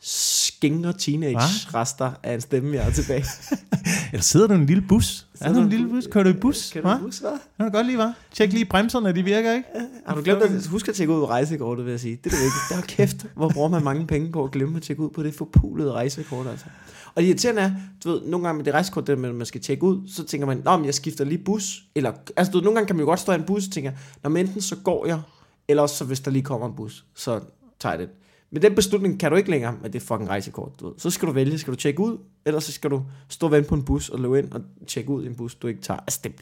skingre 0.00 0.92
teenage-rester 0.92 2.12
af 2.22 2.34
en 2.34 2.40
stemme, 2.40 2.74
jeg 2.74 2.84
har 2.84 2.90
tilbage. 2.90 3.24
Eller 4.12 4.22
sidder 4.22 4.46
du 4.46 4.52
i 4.52 4.56
en 4.56 4.66
lille 4.66 4.82
bus? 4.88 5.26
Er 5.40 5.46
Sidder 5.46 5.52
du 5.52 5.58
i 5.58 5.62
du 5.62 5.66
en 5.66 5.72
i 5.72 5.76
lille 5.76 5.88
bus? 5.88 6.06
Kører 6.06 6.24
du 6.24 6.30
i 6.30 6.32
bus? 6.32 6.70
Hva? 6.70 6.80
du 6.80 6.98
huske, 6.98 7.20
hvad? 7.20 7.38
Kan 7.56 7.66
du 7.66 7.72
godt 7.72 7.86
lide, 7.86 8.04
hva'? 8.04 8.12
Tjek 8.32 8.52
lige 8.52 8.64
bremserne, 8.64 9.14
de 9.14 9.22
virker, 9.22 9.52
ikke? 9.52 9.68
Har 10.06 10.14
du 10.14 10.22
glemt 10.22 10.42
at 10.42 10.66
huske 10.66 10.88
at 10.88 10.94
tjekke 10.94 11.14
ud 11.14 11.20
på 11.20 11.28
rejsekortet, 11.28 11.84
vil 11.84 11.90
jeg 11.90 12.00
sige. 12.00 12.18
Det 12.24 12.32
er 12.32 12.36
det 12.36 12.44
vigtigt. 12.44 12.62
Der 12.70 12.76
er 12.76 12.80
kæft, 12.80 13.26
hvor 13.34 13.48
bruger 13.48 13.68
man 13.68 13.84
mange 13.84 14.06
penge 14.06 14.32
på 14.32 14.44
at 14.44 14.50
glemme 14.50 14.76
at 14.76 14.82
tjekke 14.82 15.02
ud 15.02 15.10
på 15.10 15.22
det 15.22 15.34
forpulede 15.34 15.92
rejsekort, 15.92 16.46
altså. 16.46 16.66
Og 17.14 17.22
det 17.22 17.28
irriterende 17.28 17.62
er, 17.62 17.70
du 18.04 18.10
ved, 18.10 18.20
nogle 18.26 18.46
gange 18.46 18.56
med 18.56 18.64
det 18.64 18.74
rejsekort, 18.74 19.08
at 19.08 19.18
man 19.18 19.46
skal 19.46 19.60
tjekke 19.60 19.82
ud, 19.82 20.08
så 20.08 20.24
tænker 20.24 20.46
man, 20.46 20.62
nå, 20.64 20.76
men 20.76 20.86
jeg 20.86 20.94
skifter 20.94 21.24
lige 21.24 21.44
bus. 21.44 21.82
Eller, 21.94 22.12
altså 22.36 22.50
du 22.50 22.58
ved, 22.58 22.64
nogle 22.64 22.76
gange 22.76 22.86
kan 22.86 22.96
man 22.96 23.00
jo 23.00 23.06
godt 23.06 23.20
stå 23.20 23.32
i 23.32 23.34
en 23.34 23.42
bus 23.42 23.66
og 23.66 23.72
tænker, 23.72 23.92
når 24.22 24.30
enten 24.30 24.60
så 24.60 24.76
går 24.76 25.06
jeg, 25.06 25.20
eller 25.68 25.82
også 25.82 25.96
så 25.96 26.04
hvis 26.04 26.20
der 26.20 26.30
lige 26.30 26.42
kommer 26.42 26.66
en 26.68 26.74
bus, 26.76 27.04
så 27.14 27.40
tager 27.80 27.92
jeg 27.92 27.98
den. 28.00 28.08
Men 28.50 28.62
den 28.62 28.74
beslutning 28.74 29.20
kan 29.20 29.30
du 29.30 29.36
ikke 29.36 29.50
længere 29.50 29.74
med 29.82 29.90
det 29.90 30.02
fucking 30.02 30.28
rejsekort. 30.28 30.80
Du 30.80 30.86
ved. 30.86 30.94
Så 30.98 31.10
skal 31.10 31.28
du 31.28 31.32
vælge, 31.32 31.58
skal 31.58 31.70
du 31.72 31.76
tjekke 31.76 32.00
ud, 32.00 32.18
eller 32.46 32.60
så 32.60 32.72
skal 32.72 32.90
du 32.90 33.02
stå 33.28 33.46
og 33.46 33.52
vente 33.52 33.68
på 33.68 33.74
en 33.74 33.82
bus 33.84 34.08
og 34.08 34.18
løbe 34.20 34.38
ind 34.38 34.52
og 34.52 34.60
tjekke 34.86 35.10
ud 35.10 35.24
i 35.24 35.26
en 35.26 35.34
bus, 35.34 35.54
du 35.54 35.66
ikke 35.66 35.80
tager. 35.82 36.00
Altså, 36.00 36.20
det, 36.24 36.32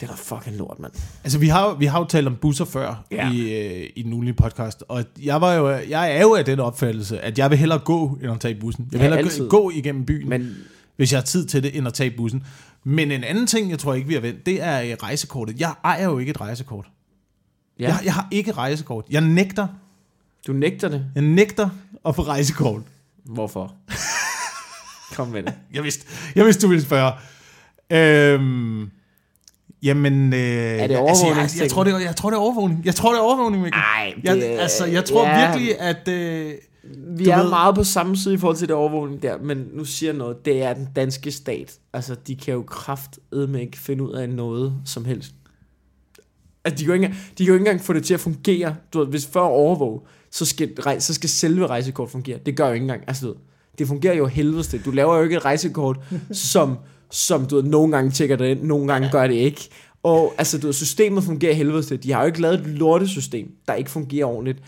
det 0.00 0.08
er 0.08 0.10
da 0.10 0.14
fucking 0.16 0.56
lort, 0.56 0.78
mand. 0.80 0.92
Altså, 1.24 1.38
vi 1.38 1.48
har, 1.48 1.74
vi 1.74 1.86
har 1.86 1.98
jo 1.98 2.04
talt 2.04 2.26
om 2.26 2.36
busser 2.36 2.64
før 2.64 3.04
Ja. 3.10 3.32
i, 3.32 3.40
øh, 3.82 3.90
i 3.96 4.02
den 4.02 4.12
ugenlige 4.12 4.34
podcast, 4.34 4.84
og 4.88 5.04
jeg, 5.22 5.40
var 5.40 5.54
jo, 5.54 5.68
jeg 5.68 6.16
er 6.16 6.20
jo 6.22 6.34
af 6.34 6.44
den 6.44 6.60
opfattelse, 6.60 7.20
at 7.20 7.38
jeg 7.38 7.50
vil 7.50 7.58
hellere 7.58 7.78
gå, 7.78 8.18
end 8.22 8.32
at 8.32 8.40
tage 8.40 8.54
bussen. 8.60 8.84
Jeg 8.84 8.92
vil 8.92 8.98
Ja, 8.98 9.02
hellere 9.02 9.18
altid. 9.18 9.48
gå, 9.48 9.70
igennem 9.70 10.04
byen, 10.04 10.28
Men... 10.28 10.54
Hvis 10.96 11.12
jeg 11.12 11.18
har 11.20 11.24
tid 11.24 11.46
til 11.46 11.62
det, 11.62 11.76
end 11.76 11.86
at 11.86 11.94
tage 11.94 12.10
bussen. 12.16 12.44
Men 12.84 13.10
en 13.12 13.24
anden 13.24 13.46
ting, 13.46 13.70
jeg 13.70 13.78
tror 13.78 13.94
ikke, 13.94 14.08
vi 14.08 14.14
har 14.14 14.20
vendt, 14.20 14.46
det 14.46 14.62
er 14.62 15.02
rejsekortet. 15.02 15.60
Jeg 15.60 15.74
ejer 15.84 16.04
jo 16.04 16.18
ikke 16.18 16.30
et 16.30 16.40
rejsekort. 16.40 16.86
Ja. 17.78 17.88
Jeg, 17.88 18.00
jeg 18.04 18.14
har 18.14 18.28
ikke 18.30 18.52
rejsekort. 18.52 19.04
Jeg 19.10 19.20
nægter, 19.20 19.66
du 20.46 20.52
nægter 20.52 20.88
det. 20.88 21.04
jeg 21.14 21.22
nægter 21.22 21.68
at 22.06 22.14
få 22.16 22.22
rejsekort. 22.22 22.82
Hvorfor? 23.24 23.74
Kom 25.16 25.28
med 25.28 25.42
det. 25.42 25.54
Jeg 25.74 25.84
vidste, 25.84 26.06
jeg 26.34 26.44
vidste 26.44 26.62
du 26.62 26.68
ville 26.68 26.82
spørge. 26.84 27.12
Øhm, 27.90 28.90
jamen... 29.82 30.32
Øh, 30.32 30.38
er 30.38 30.72
det 30.74 30.80
jeg, 30.80 30.90
jeg, 30.90 30.98
overvågningsting? 30.98 31.62
jeg, 31.62 31.70
tror, 31.70 31.84
det, 31.84 31.92
er- 31.94 31.98
jeg 31.98 32.16
tror, 32.16 32.30
det 32.30 32.36
er 32.36 32.40
overvågning. 32.40 32.84
Jeg 32.84 32.94
tror, 32.94 33.10
det 33.12 33.18
er 33.18 33.22
overvågning, 33.22 33.62
Mikkel. 33.62 33.80
Nej, 33.80 34.14
Jeg, 34.24 34.42
altså, 34.42 34.84
jeg 34.84 35.04
tror 35.04 35.26
ja, 35.28 35.46
virkelig, 35.46 35.80
at... 35.80 36.08
Øh, 36.08 36.52
Vi 37.18 37.24
du 37.24 37.30
er 37.30 37.42
ved- 37.42 37.48
meget 37.48 37.74
på 37.74 37.84
samme 37.84 38.16
side 38.16 38.34
i 38.34 38.38
forhold 38.38 38.56
til 38.56 38.68
det 38.68 38.76
overvågning 38.76 39.22
der, 39.22 39.38
men 39.38 39.66
nu 39.72 39.84
siger 39.84 40.10
jeg 40.12 40.18
noget, 40.18 40.44
det 40.44 40.62
er 40.62 40.72
den 40.74 40.88
danske 40.96 41.30
stat. 41.32 41.78
Altså, 41.92 42.14
de 42.26 42.36
kan 42.36 42.54
jo 42.54 42.62
kraftedme 42.62 43.60
ikke 43.60 43.78
finde 43.78 44.04
ud 44.04 44.12
af 44.12 44.28
noget 44.28 44.74
som 44.84 45.04
helst. 45.04 45.32
Altså, 46.70 46.78
de 46.78 46.84
kan, 46.84 46.86
jo 46.88 46.92
ikke, 46.94 47.04
engang- 47.06 47.22
de 47.38 47.44
kan 47.44 47.46
jo 47.46 47.52
ikke 47.54 47.62
engang 47.62 47.80
få 47.80 47.92
det 47.92 48.04
til 48.04 48.14
at 48.14 48.20
fungere. 48.20 48.74
Du 48.92 48.98
ved, 48.98 49.06
hvis 49.06 49.26
før 49.26 49.40
at 49.40 49.50
overvåge, 49.50 50.00
så 50.30 50.44
skal, 50.44 50.70
så 50.98 51.14
skal 51.14 51.28
selve 51.28 51.66
rejsekort 51.66 52.10
fungere. 52.10 52.38
Det 52.46 52.56
gør 52.56 52.66
jo 52.66 52.72
ikke 52.72 52.84
engang. 52.84 53.02
Altså, 53.06 53.26
du 53.26 53.32
ved, 53.32 53.36
det 53.78 53.88
fungerer 53.88 54.14
jo 54.14 54.26
helvedes. 54.26 54.74
Du 54.84 54.90
laver 54.90 55.16
jo 55.16 55.22
ikke 55.22 55.36
et 55.36 55.44
rejsekort, 55.44 55.98
som, 56.52 56.78
som 57.10 57.46
du 57.46 57.54
ved, 57.56 57.62
nogle 57.64 57.92
gange 57.96 58.10
tjekker 58.10 58.36
det 58.36 58.48
ind, 58.48 58.62
nogle 58.62 58.92
gange 58.92 59.08
gør 59.12 59.26
det 59.26 59.34
ikke. 59.34 59.68
Og 60.02 60.34
altså, 60.38 60.58
du 60.58 60.66
ved, 60.66 60.74
systemet 60.74 61.24
fungerer 61.24 61.54
helvedes 61.54 61.86
til. 61.86 62.02
De 62.02 62.12
har 62.12 62.20
jo 62.20 62.26
ikke 62.26 62.40
lavet 62.40 62.60
et 62.60 62.66
lortesystem, 62.66 63.50
der 63.68 63.74
ikke 63.74 63.90
fungerer 63.90 64.26
ordentligt, 64.26 64.58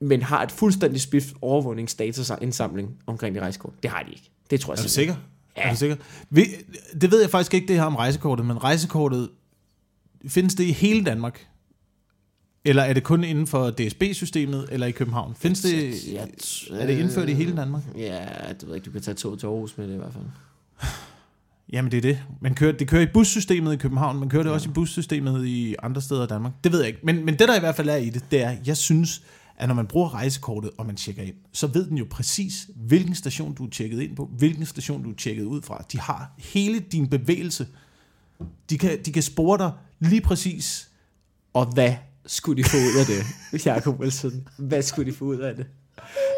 men 0.00 0.22
har 0.22 0.42
et 0.42 0.52
fuldstændig 0.52 1.00
spift 1.00 1.28
overvågningsdataindsamling 1.42 2.88
omkring 3.06 3.34
det 3.34 3.42
rejsekort. 3.42 3.72
Det 3.82 3.90
har 3.90 4.02
de 4.02 4.10
ikke. 4.10 4.30
Det 4.50 4.60
tror 4.60 4.72
jeg 4.74 4.78
er 4.78 4.82
du 4.82 4.88
sikker? 4.88 5.14
Ja. 5.56 5.62
Er 5.62 5.70
du 5.70 5.76
sikker? 5.76 5.96
Det 7.00 7.10
ved 7.10 7.20
jeg 7.20 7.30
faktisk 7.30 7.54
ikke, 7.54 7.68
det 7.68 7.76
her 7.76 7.82
om 7.84 7.96
rejsekortet, 7.96 8.46
men 8.46 8.64
rejsekortet, 8.64 9.28
findes 10.26 10.54
det 10.54 10.64
i 10.64 10.72
hele 10.72 11.04
Danmark? 11.04 11.46
Eller 12.64 12.82
er 12.82 12.92
det 12.92 13.02
kun 13.02 13.24
inden 13.24 13.46
for 13.46 13.70
DSB-systemet, 13.70 14.68
eller 14.70 14.86
i 14.86 14.90
København? 14.90 15.34
Findes 15.34 15.60
det, 15.60 16.12
Ja, 16.12 16.24
er 16.70 16.86
det 16.86 16.98
indført 16.98 17.28
i 17.28 17.32
hele 17.32 17.56
Danmark? 17.56 17.82
Ja, 17.96 18.26
det 18.48 18.62
ved 18.62 18.68
jeg 18.68 18.74
ikke, 18.74 18.86
du 18.86 18.90
kan 18.90 19.02
tage 19.02 19.14
tog 19.14 19.38
til 19.38 19.46
Aarhus 19.46 19.78
med 19.78 19.88
det 19.88 19.94
i 19.94 19.96
hvert 19.96 20.12
fald. 20.12 20.24
Jamen 21.72 21.92
det 21.92 21.96
er 21.96 22.02
det. 22.02 22.22
Man 22.40 22.54
kører, 22.54 22.72
det 22.72 22.88
kører 22.88 23.02
i 23.02 23.06
bussystemet 23.14 23.72
i 23.72 23.76
København, 23.76 24.18
man 24.18 24.28
kører 24.28 24.42
det 24.42 24.52
også 24.52 24.68
i 24.68 24.72
bussystemet 24.72 25.46
i 25.46 25.76
andre 25.82 26.02
steder 26.02 26.24
i 26.24 26.26
Danmark. 26.26 26.52
Det 26.64 26.72
ved 26.72 26.78
jeg 26.78 26.88
ikke. 26.88 27.00
Men, 27.02 27.24
men 27.24 27.38
det 27.38 27.48
der 27.48 27.56
i 27.56 27.60
hvert 27.60 27.76
fald 27.76 27.88
er 27.88 27.96
i 27.96 28.10
det, 28.10 28.24
det 28.30 28.42
er, 28.42 28.56
jeg 28.66 28.76
synes, 28.76 29.22
at 29.56 29.68
når 29.68 29.74
man 29.74 29.86
bruger 29.86 30.14
rejsekortet, 30.14 30.70
og 30.78 30.86
man 30.86 30.96
tjekker 30.96 31.22
ind, 31.22 31.34
så 31.52 31.66
ved 31.66 31.86
den 31.86 31.98
jo 31.98 32.06
præcis, 32.10 32.70
hvilken 32.76 33.14
station 33.14 33.54
du 33.54 33.64
er 33.64 33.70
tjekket 33.70 34.00
ind 34.00 34.16
på, 34.16 34.30
hvilken 34.38 34.66
station 34.66 35.02
du 35.02 35.10
er 35.10 35.14
tjekket 35.14 35.44
ud 35.44 35.62
fra. 35.62 35.84
De 35.92 36.00
har 36.00 36.32
hele 36.38 36.78
din 36.78 37.08
bevægelse. 37.08 37.66
De 38.70 38.78
kan, 38.78 38.98
de 39.04 39.12
kan 39.12 39.22
spore 39.22 39.58
dig 39.58 39.72
lige 40.00 40.20
præcis. 40.20 40.88
Og 41.54 41.66
hvad 41.66 41.94
skulle 42.26 42.62
de 42.62 42.68
få 42.68 42.76
ud 42.76 43.00
af 43.00 43.06
det, 43.06 43.26
Jacob 43.66 44.00
Wilson? 44.00 44.48
Hvad 44.58 44.82
skulle 44.82 45.12
de 45.12 45.16
få 45.16 45.24
ud 45.24 45.38
af 45.38 45.56
det? 45.56 45.66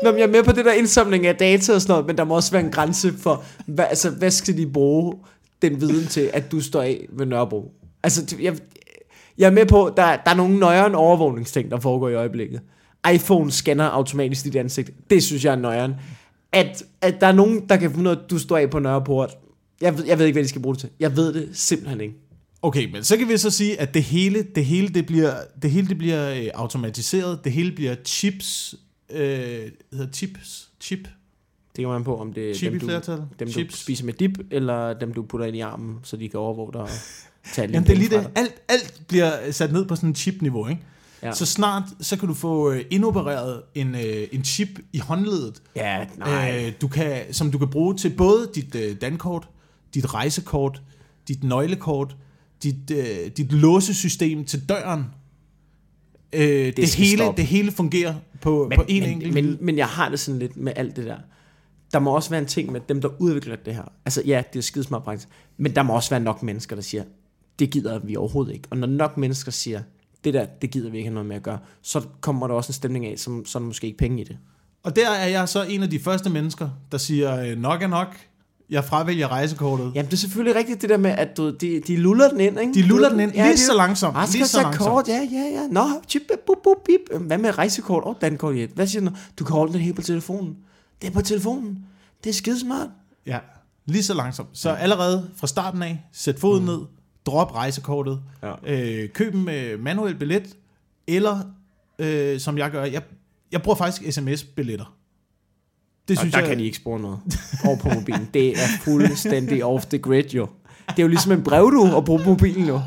Nå, 0.03 0.11
men 0.11 0.19
jeg 0.19 0.27
er 0.27 0.33
med 0.33 0.45
på 0.45 0.53
det 0.53 0.65
der 0.65 0.73
indsamling 0.73 1.27
af 1.27 1.37
data 1.37 1.75
og 1.75 1.81
sådan 1.81 1.93
noget, 1.93 2.07
men 2.07 2.19
der 2.19 2.25
må 2.25 2.35
også 2.35 2.53
være 2.53 2.63
en 2.63 2.71
grænse 2.71 3.13
for, 3.13 3.45
hvad, 3.67 3.85
altså, 3.89 4.11
hvad 4.11 4.31
skal 4.31 4.57
de 4.57 4.67
bruge 4.67 5.15
den 5.63 5.81
viden 5.81 6.07
til, 6.07 6.31
at 6.33 6.53
du 6.53 6.61
står 6.61 6.83
af 6.83 7.07
ved 7.11 7.27
Nørrebro? 7.27 7.73
Altså, 8.03 8.37
jeg, 8.41 8.59
jeg 9.39 9.47
er 9.47 9.51
med 9.51 9.67
på, 9.67 9.93
der, 9.97 10.17
der 10.17 10.31
er 10.31 10.35
nogle 10.35 10.59
nøjeren 10.59 10.95
overvågningsting, 10.95 11.71
der 11.71 11.81
foregår 11.81 12.09
i 12.09 12.15
øjeblikket. 12.15 12.61
iPhone 13.13 13.51
scanner 13.51 13.85
automatisk 13.85 14.45
dit 14.45 14.57
ansigt. 14.57 14.91
Det 15.11 15.23
synes 15.23 15.45
jeg 15.45 15.53
er 15.53 15.57
nøjeren. 15.57 15.95
At, 16.53 16.83
at 17.01 17.21
der 17.21 17.27
er 17.27 17.33
nogen, 17.33 17.69
der 17.69 17.77
kan 17.77 17.91
finde 17.91 18.11
ud 18.11 18.17
af, 18.17 18.21
at 18.21 18.31
du 18.31 18.39
står 18.39 18.57
af 18.57 18.71
på 18.71 18.79
Nørreport. 18.79 19.37
Jeg 19.81 19.95
jeg 20.07 20.19
ved 20.19 20.27
ikke, 20.27 20.35
hvad 20.35 20.45
de 20.45 20.49
skal 20.49 20.63
bruge 20.63 20.75
det 20.75 20.81
til. 20.81 20.91
Jeg 21.01 21.17
ved 21.17 21.33
det 21.35 21.49
simpelthen 21.53 22.01
ikke. 22.01 22.15
Okay, 22.63 22.93
men 22.93 23.05
så 23.05 23.17
kan 23.17 23.29
vi 23.29 23.37
så 23.37 23.51
sige, 23.51 23.81
at 23.81 23.95
det 23.95 24.03
hele, 24.03 24.43
det 24.55 24.65
hele, 24.65 24.89
det 24.89 25.07
bliver, 25.07 25.35
det 25.63 25.71
hele 25.71 25.89
det 25.89 25.99
bliver 25.99 26.35
øh, 26.35 26.47
automatiseret. 26.55 27.45
Det 27.45 27.53
hele 27.53 27.73
bliver 27.73 27.95
chips. 28.05 28.75
Øh, 29.11 29.21
hedder 29.93 30.13
chips. 30.13 30.69
Chip. 30.81 31.09
Det 31.77 31.85
kommer 31.85 31.99
man 31.99 32.05
på, 32.05 32.17
om 32.21 32.33
det 32.33 32.51
er 32.51 32.55
Chip 32.55 32.73
dem, 32.73 32.81
du, 32.81 32.87
flertal. 32.87 33.17
dem 33.39 33.49
du 33.49 33.53
Chips. 33.53 33.79
spiser 33.79 34.05
med 34.05 34.15
dip, 34.15 34.39
eller 34.51 34.93
dem, 34.93 35.15
du 35.15 35.23
putter 35.23 35.47
ind 35.47 35.57
i 35.57 35.61
armen, 35.61 35.97
så 36.03 36.17
de 36.17 36.29
kan 36.29 36.41
overvåge 36.41 36.73
dig 36.73 36.81
og 36.81 36.89
tage 37.55 37.69
Jamen, 37.73 37.87
det 37.87 37.93
er 37.93 37.97
lige 37.97 38.11
det. 38.11 38.31
Alt, 38.35 38.55
alt 38.69 39.03
bliver 39.09 39.51
sat 39.51 39.73
ned 39.73 39.85
på 39.85 39.97
sådan 39.97 40.09
en 40.09 40.15
chip-niveau, 40.15 40.69
ikke? 40.69 40.83
Ja. 41.23 41.33
Så 41.33 41.47
snart, 41.47 41.83
så 42.01 42.17
kan 42.17 42.29
du 42.29 42.35
få 42.35 42.73
øh, 42.73 42.85
indopereret 42.91 43.63
en, 43.75 43.95
øh, 43.95 44.29
en 44.33 44.45
chip 44.45 44.69
i 44.93 44.99
håndledet. 44.99 45.63
Ja, 45.77 46.07
nej. 46.19 46.65
øh, 46.67 46.73
du 46.81 46.89
kan, 46.89 47.35
som 47.35 47.51
du 47.53 47.59
kan 47.59 47.69
bruge 47.69 47.97
til 47.97 48.11
både 48.11 48.51
dit 48.55 48.75
øh, 48.75 48.97
dankort, 49.01 49.49
dit 49.95 50.15
rejsekort, 50.15 50.83
dit 51.29 51.45
nøglekort, 51.45 52.17
dit, 52.63 52.91
øh, 52.91 53.31
dit 53.37 53.53
låsesystem 53.53 54.45
til 54.45 54.69
døren. 54.69 55.05
Øh, 56.33 56.41
det, 56.43 56.77
det, 56.77 56.95
hele, 56.95 57.17
stoppe. 57.17 57.41
det 57.41 57.47
hele 57.49 57.73
fungerer 57.73 58.15
på, 58.41 58.67
men, 58.69 58.79
på 58.79 58.85
en 58.89 59.03
men, 59.03 59.13
enkelt 59.13 59.35
men, 59.35 59.59
men 59.61 59.79
jeg 59.79 59.87
har 59.87 60.09
det 60.09 60.21
sådan 60.21 60.39
lidt 60.39 60.57
med 60.57 60.73
alt 60.77 60.97
det 60.97 61.05
der. 61.05 61.19
Der 61.93 61.99
må 61.99 62.15
også 62.15 62.31
være 62.31 62.41
en 62.41 62.47
ting 62.47 62.73
med 62.73 62.81
dem, 62.89 63.01
der 63.01 63.09
udvikler 63.19 63.57
det 63.57 63.75
her. 63.75 63.93
Altså 64.05 64.23
ja, 64.27 64.43
det 64.53 64.59
er 64.59 64.63
skidesmart 64.63 65.03
praktisk. 65.03 65.29
Men 65.57 65.77
der 65.77 65.83
må 65.83 65.95
også 65.95 66.11
være 66.11 66.21
nok 66.21 66.43
mennesker, 66.43 66.77
der 66.77 66.83
siger, 66.83 67.05
det 67.59 67.71
gider 67.71 67.99
vi 67.99 68.17
overhovedet 68.17 68.53
ikke. 68.53 68.69
Og 68.71 68.77
når 68.77 68.87
nok 68.87 69.17
mennesker 69.17 69.53
siger, 69.53 69.83
det 70.25 70.35
der, 70.35 70.45
det 70.45 70.71
gider 70.71 70.91
vi 70.91 70.97
ikke 70.97 71.09
have 71.09 71.15
noget 71.15 71.27
med 71.27 71.37
at 71.37 71.43
gøre, 71.43 71.59
så 71.83 72.03
kommer 72.21 72.47
der 72.47 72.55
også 72.55 72.71
en 72.71 72.75
stemning 72.75 73.07
af, 73.07 73.19
som, 73.19 73.45
så 73.45 73.59
er 73.59 73.61
der 73.61 73.67
måske 73.67 73.87
ikke 73.87 73.99
penge 73.99 74.21
i 74.21 74.25
det. 74.25 74.39
Og 74.83 74.97
der 74.97 75.11
er 75.11 75.29
jeg 75.29 75.49
så 75.49 75.63
en 75.63 75.83
af 75.83 75.91
de 75.91 75.99
første 75.99 76.31
mennesker, 76.31 76.69
der 76.93 76.99
siger, 76.99 77.37
øh, 77.37 77.59
nok 77.59 77.83
er 77.83 77.87
nok, 77.87 78.17
jeg 78.71 78.85
fravælger 78.85 79.29
rejsekortet. 79.29 79.93
Jamen 79.95 80.07
det 80.07 80.13
er 80.13 80.17
selvfølgelig 80.17 80.57
rigtigt 80.57 80.83
det 80.83 80.91
der 80.91 80.97
med, 80.97 81.11
at 81.11 81.37
du, 81.37 81.51
de, 81.51 81.81
de 81.87 81.97
luller 81.97 82.29
den 82.29 82.41
ind, 82.41 82.61
ikke? 82.61 82.75
De 82.75 82.83
luller 82.83 83.09
den 83.09 83.21
ind 83.21 83.33
Ja, 83.35 83.43
lige 83.43 83.53
det- 83.53 83.61
så 83.61 83.75
langsomt. 83.77 84.17
Ah, 84.17 84.29
Lige 84.33 84.47
så 84.47 84.63
langsomt. 84.63 84.89
kort? 84.91 85.09
Ja, 85.09 85.29
ja, 85.33 85.39
ja. 85.61 85.67
Nå, 85.71 85.85
chip, 86.09 86.23
bup, 86.47 86.57
bup, 86.65 86.77
bip. 86.87 87.21
Hvad 87.21 87.39
med 87.39 87.59
rejsekort? 87.59 88.03
Åh, 88.05 88.09
oh, 88.11 88.15
dankort, 88.21 88.57
ja. 88.57 88.67
Hvad 88.75 88.87
siger 88.87 89.05
du? 89.09 89.11
Du 89.39 89.45
kan 89.45 89.55
holde 89.57 89.73
det 89.73 89.81
helt 89.81 89.97
på 89.97 90.03
telefonen. 90.03 90.57
Det 91.03 91.09
er 91.09 91.13
på 91.13 91.21
telefonen. 91.23 91.79
Det 92.25 92.31
er 92.31 92.35
skidesmart. 92.35 92.89
Ja, 93.27 93.39
lige 93.87 94.03
så 94.03 94.15
langsomt. 94.15 94.49
Så 94.53 94.71
allerede 94.71 95.31
fra 95.37 95.47
starten 95.47 95.83
af, 95.83 96.05
sæt 96.13 96.39
foden 96.39 96.61
mm. 96.65 96.69
ned, 96.71 96.79
drop 97.27 97.55
rejsekortet, 97.55 98.21
Ja. 98.43 98.53
øh, 98.67 99.09
køb 99.09 99.35
en 99.35 99.49
øh, 99.49 99.81
manuel 99.83 100.15
billet, 100.15 100.57
eller 101.07 101.39
øh, 101.99 102.41
som 102.41 102.59
jeg 102.59 102.71
gør, 102.71 102.85
jeg, 102.85 103.03
jeg 103.53 103.63
bruger 103.63 103.77
faktisk 103.77 104.13
sms-billetter. 104.15 104.95
Det 106.11 106.19
Og 106.19 106.21
synes 106.23 106.33
der 106.35 106.41
jeg, 106.41 106.49
kan 106.49 106.59
de 106.59 106.65
ikke 106.65 106.77
spore 106.77 107.01
noget 107.01 107.19
over 107.65 107.77
på 107.77 107.89
mobilen. 107.89 108.29
Det 108.35 108.49
er 108.53 108.67
fuldstændig 108.85 109.65
off 109.73 109.85
the 109.87 109.99
grid, 109.99 110.25
jo. 110.35 110.47
Det 110.89 110.99
er 110.99 111.03
jo 111.03 111.09
ligesom 111.09 111.33
en 111.33 111.43
brev, 111.43 111.71
du 111.71 111.97
at 111.97 112.05
bruge 112.05 112.23
mobilen, 112.25 112.67
jo. 112.69 112.81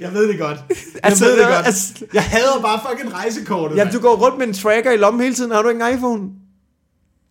Jeg 0.00 0.12
ved 0.14 0.28
det 0.28 0.38
godt. 0.38 0.58
Jeg 0.68 0.76
Altså, 1.02 1.24
ved 1.24 1.36
det 1.38 1.46
godt. 1.46 1.66
altså- 1.66 2.04
jeg 2.14 2.22
hader 2.22 2.60
bare 2.62 2.80
fucking 2.90 3.14
rejsekortet. 3.14 3.76
Jamen, 3.76 3.92
du 3.94 4.00
går 4.00 4.16
rundt 4.16 4.38
med 4.38 4.46
en 4.46 4.52
tracker 4.54 4.92
i 4.92 4.96
lommen 4.96 5.22
hele 5.22 5.34
tiden. 5.34 5.50
Har 5.50 5.62
du 5.62 5.68
ikke 5.68 5.84
en 5.88 5.94
iPhone? 5.94 6.22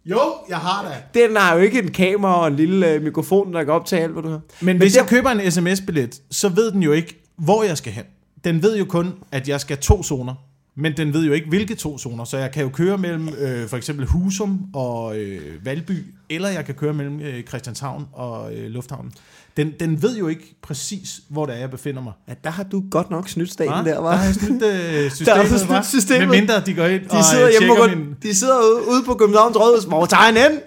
Jo, 0.06 0.20
jeg 0.50 0.58
har 0.58 0.84
da. 1.14 1.20
Den 1.22 1.36
har 1.38 1.56
jo 1.56 1.60
ikke 1.62 1.80
en 1.82 1.92
kamera 1.92 2.42
og 2.42 2.48
en 2.48 2.56
lille 2.56 2.92
øh, 2.92 3.02
mikrofon, 3.04 3.54
der 3.54 3.64
kan 3.64 3.74
optage 3.74 4.02
alt, 4.04 4.12
hvad 4.14 4.24
du 4.24 4.30
har. 4.30 4.40
Men 4.62 4.78
hvis 4.78 4.94
der- 4.94 5.02
jeg 5.02 5.10
køber 5.10 5.30
en 5.30 5.52
sms-billet, 5.52 6.22
så 6.32 6.50
ved 6.50 6.72
den 6.72 6.84
jo 6.84 6.92
ikke, 6.92 7.24
hvor 7.38 7.64
jeg 7.64 7.78
skal 7.78 7.94
hen. 7.94 8.04
Den 8.44 8.64
ved 8.64 8.78
jo 8.78 8.86
kun, 8.86 9.14
at 9.32 9.48
jeg 9.48 9.62
skal 9.62 9.78
to 9.78 10.04
zoner. 10.04 10.34
Men 10.78 10.98
den 10.98 11.14
ved 11.14 11.26
jo 11.26 11.34
ikke, 11.34 11.50
hvilke 11.50 11.76
to 11.76 11.98
zoner. 11.98 12.24
Så 12.24 12.38
jeg 12.38 12.52
kan 12.52 12.64
jo 12.64 12.70
køre 12.70 12.98
mellem 12.98 13.30
øh, 13.38 13.68
for 13.70 13.78
eksempel 13.78 14.06
Husum 14.06 14.60
og 14.74 15.18
øh, 15.18 15.66
Valby, 15.66 16.06
eller 16.30 16.50
jeg 16.50 16.66
kan 16.66 16.76
køre 16.76 16.94
mellem 16.94 17.20
øh, 17.22 17.44
Christianshavn 17.44 18.06
og 18.14 18.54
øh, 18.54 18.70
Lufthavnen. 18.70 19.12
Den, 19.58 19.72
den 19.80 20.02
ved 20.02 20.18
jo 20.18 20.28
ikke 20.28 20.56
præcis, 20.62 21.20
hvor 21.30 21.46
det 21.46 21.56
er, 21.56 21.60
jeg 21.60 21.72
befinder 21.72 22.02
mig. 22.02 22.14
Ja, 22.28 22.34
der 22.44 22.50
har 22.50 22.64
du 22.64 22.84
godt 22.92 23.10
nok 23.12 23.30
snydt 23.30 23.52
staten 23.52 23.74
Hva? 23.74 23.90
der, 23.90 23.94
Der 23.96 24.02
var. 24.02 24.16
har 24.16 24.26
jeg 24.26 24.36
snydt 24.36 24.64
øh, 24.64 24.70
Der 25.04 25.10
systemet, 25.10 25.38
har 25.42 25.58
snydt 25.58 25.66
hva? 25.70 25.82
systemet. 25.84 26.28
Med 26.28 26.38
mindre 26.40 26.60
de 26.60 26.74
går 26.74 26.86
ind 26.86 27.10
og 27.10 27.18
De 27.18 27.24
sidder 27.24 27.46
øh, 27.46 27.52
hjemme 27.60 27.72
og 27.74 27.78
tjekker 27.78 27.96
går, 27.96 28.06
min... 28.06 28.16
de 28.24 28.36
sidder 28.36 28.56
ude, 28.58 28.88
ude 28.90 29.04
på 29.06 29.14
Københavns 29.14 29.58
Rådhus. 29.58 29.84
Hvor 29.86 30.06
tager 30.06 30.22
han 30.24 30.38
hen? 30.38 30.60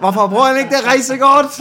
Hvorfor 0.00 0.26
bruger 0.26 0.44
han 0.44 0.56
ikke 0.58 0.70
det 0.76 0.84
rejsekort? 0.86 1.60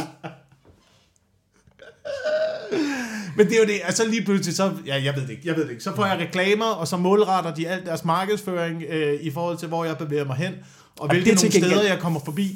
Men 3.42 3.50
det 3.50 3.56
er 3.56 3.60
jo 3.60 3.68
det, 3.68 3.82
altså 3.84 4.08
lige 4.08 4.26
pludselig, 4.26 4.56
så, 4.56 4.72
ja, 4.86 5.04
jeg 5.04 5.16
ved 5.16 5.22
det 5.22 5.30
ikke, 5.30 5.42
jeg 5.46 5.56
ved 5.56 5.64
det 5.64 5.72
ikke. 5.72 5.84
Så 5.84 5.96
får 5.96 6.06
jeg 6.06 6.20
reklamer, 6.20 6.66
og 6.66 6.88
så 6.88 6.98
målretter 6.98 7.54
de 7.54 7.68
alt 7.68 7.86
deres 7.86 8.06
markedsføring 8.06 8.84
øh, 8.90 9.22
i 9.22 9.32
forhold 9.32 9.58
til, 9.58 9.68
hvor 9.68 9.86
jeg 9.86 9.98
bevæger 9.98 10.26
mig 10.26 10.36
hen, 10.36 10.54
og, 11.00 11.10
hvilke 11.10 11.30
det 11.32 11.44
nogle 11.44 11.68
steder, 11.68 11.84
jeg 11.84 12.00
kommer 12.00 12.20
forbi. 12.26 12.56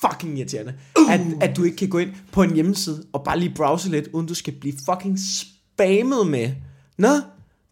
Fucking 0.00 0.38
irriterende. 0.38 0.74
At, 1.10 1.20
at 1.40 1.56
du 1.56 1.64
ikke 1.64 1.76
kan 1.76 1.88
gå 1.88 1.98
ind 1.98 2.10
på 2.32 2.42
en 2.42 2.54
hjemmeside 2.54 3.04
og 3.12 3.24
bare 3.24 3.38
lige 3.38 3.52
browse 3.56 3.90
lidt, 3.90 4.08
uden 4.12 4.26
du 4.26 4.34
skal 4.34 4.52
blive 4.52 4.74
fucking 4.90 5.18
spammet 5.18 6.26
med. 6.26 6.50
Nå, 6.98 7.08